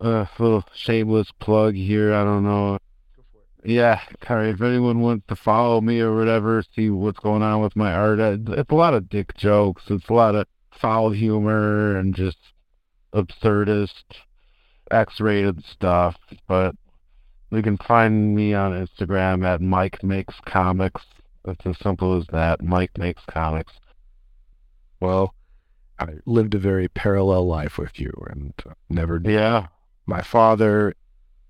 A 0.00 0.10
uh, 0.10 0.26
little 0.38 0.64
shameless 0.74 1.30
plug 1.32 1.74
here. 1.74 2.12
I 2.12 2.24
don't 2.24 2.44
know. 2.44 2.78
Yeah, 3.66 4.00
if 4.22 4.62
anyone 4.62 5.00
wants 5.00 5.26
to 5.26 5.34
follow 5.34 5.80
me 5.80 5.98
or 5.98 6.14
whatever, 6.14 6.62
see 6.76 6.88
what's 6.88 7.18
going 7.18 7.42
on 7.42 7.62
with 7.62 7.74
my 7.74 7.92
art, 7.92 8.20
it's 8.20 8.70
a 8.70 8.74
lot 8.74 8.94
of 8.94 9.08
dick 9.08 9.36
jokes. 9.36 9.82
It's 9.88 10.08
a 10.08 10.12
lot 10.12 10.36
of 10.36 10.46
foul 10.70 11.10
humor 11.10 11.96
and 11.96 12.14
just 12.14 12.38
absurdist, 13.12 14.04
X-rated 14.92 15.64
stuff. 15.64 16.16
But 16.46 16.76
you 17.50 17.60
can 17.60 17.76
find 17.76 18.36
me 18.36 18.54
on 18.54 18.72
Instagram 18.72 19.44
at 19.44 19.60
Mike 19.60 20.00
Makes 20.04 20.36
Comics. 20.44 21.02
It's 21.44 21.66
as 21.66 21.76
simple 21.82 22.16
as 22.16 22.26
that. 22.28 22.62
Mike 22.62 22.96
Makes 22.96 23.24
Comics. 23.28 23.72
Well, 25.00 25.34
I 25.98 26.06
lived 26.24 26.54
a 26.54 26.58
very 26.58 26.86
parallel 26.86 27.48
life 27.48 27.78
with 27.78 27.98
you 27.98 28.12
and 28.30 28.54
never. 28.88 29.20
Yeah. 29.24 29.66
My 30.06 30.22
father 30.22 30.94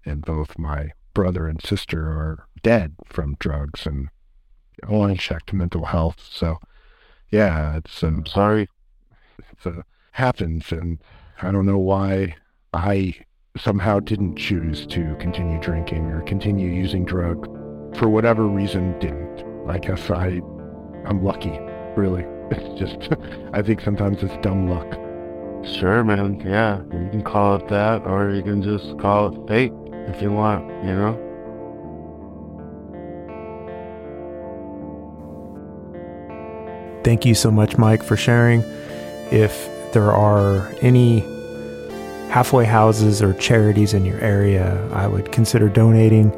and 0.06 0.24
both 0.24 0.58
my 0.58 0.92
brother 1.16 1.48
and 1.48 1.62
sister 1.62 2.02
are 2.08 2.46
dead 2.62 2.94
from 3.06 3.36
drugs 3.38 3.86
and 3.86 4.10
unchecked 4.86 5.50
mental 5.50 5.86
health. 5.86 6.28
So, 6.30 6.58
yeah, 7.30 7.78
it's. 7.78 8.02
Um, 8.02 8.18
I'm 8.18 8.26
sorry. 8.26 8.68
It 9.38 9.66
uh, 9.66 9.82
happens, 10.10 10.70
and 10.70 10.98
I 11.40 11.52
don't 11.52 11.64
know 11.64 11.78
why 11.78 12.36
I 12.74 13.14
somehow 13.56 13.98
didn't 13.98 14.36
choose 14.36 14.86
to 14.88 15.16
continue 15.18 15.58
drinking 15.58 16.04
or 16.08 16.20
continue 16.20 16.70
using 16.70 17.06
drug. 17.06 17.46
For 17.96 18.10
whatever 18.10 18.46
reason, 18.46 18.98
didn't. 18.98 19.42
I 19.66 19.78
guess 19.78 20.10
I, 20.10 20.42
I'm 21.06 21.24
lucky, 21.24 21.58
really. 21.96 22.26
It's 22.48 22.78
just, 22.78 23.12
I 23.54 23.62
think 23.62 23.80
sometimes 23.80 24.22
it's 24.22 24.36
dumb 24.36 24.68
luck. 24.68 24.86
Sure, 25.66 26.04
man. 26.04 26.40
Yeah, 26.44 26.82
you 26.92 27.08
can 27.10 27.22
call 27.22 27.56
it 27.56 27.66
that, 27.68 28.06
or 28.06 28.30
you 28.30 28.42
can 28.42 28.62
just 28.62 28.98
call 28.98 29.34
it 29.34 29.48
fate 29.48 29.72
if 30.08 30.22
you 30.22 30.32
want, 30.32 30.68
you 30.84 30.92
know? 30.92 31.22
Thank 37.04 37.24
you 37.24 37.34
so 37.34 37.50
much, 37.50 37.78
Mike, 37.78 38.02
for 38.02 38.16
sharing. 38.16 38.62
If 39.30 39.68
there 39.92 40.10
are 40.12 40.72
any 40.80 41.20
halfway 42.30 42.64
houses 42.64 43.22
or 43.22 43.32
charities 43.34 43.94
in 43.94 44.04
your 44.04 44.18
area, 44.18 44.84
I 44.92 45.06
would 45.06 45.30
consider 45.32 45.68
donating 45.68 46.30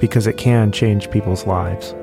because 0.00 0.26
it 0.26 0.36
can 0.36 0.70
change 0.72 1.10
people's 1.10 1.46
lives. 1.46 1.94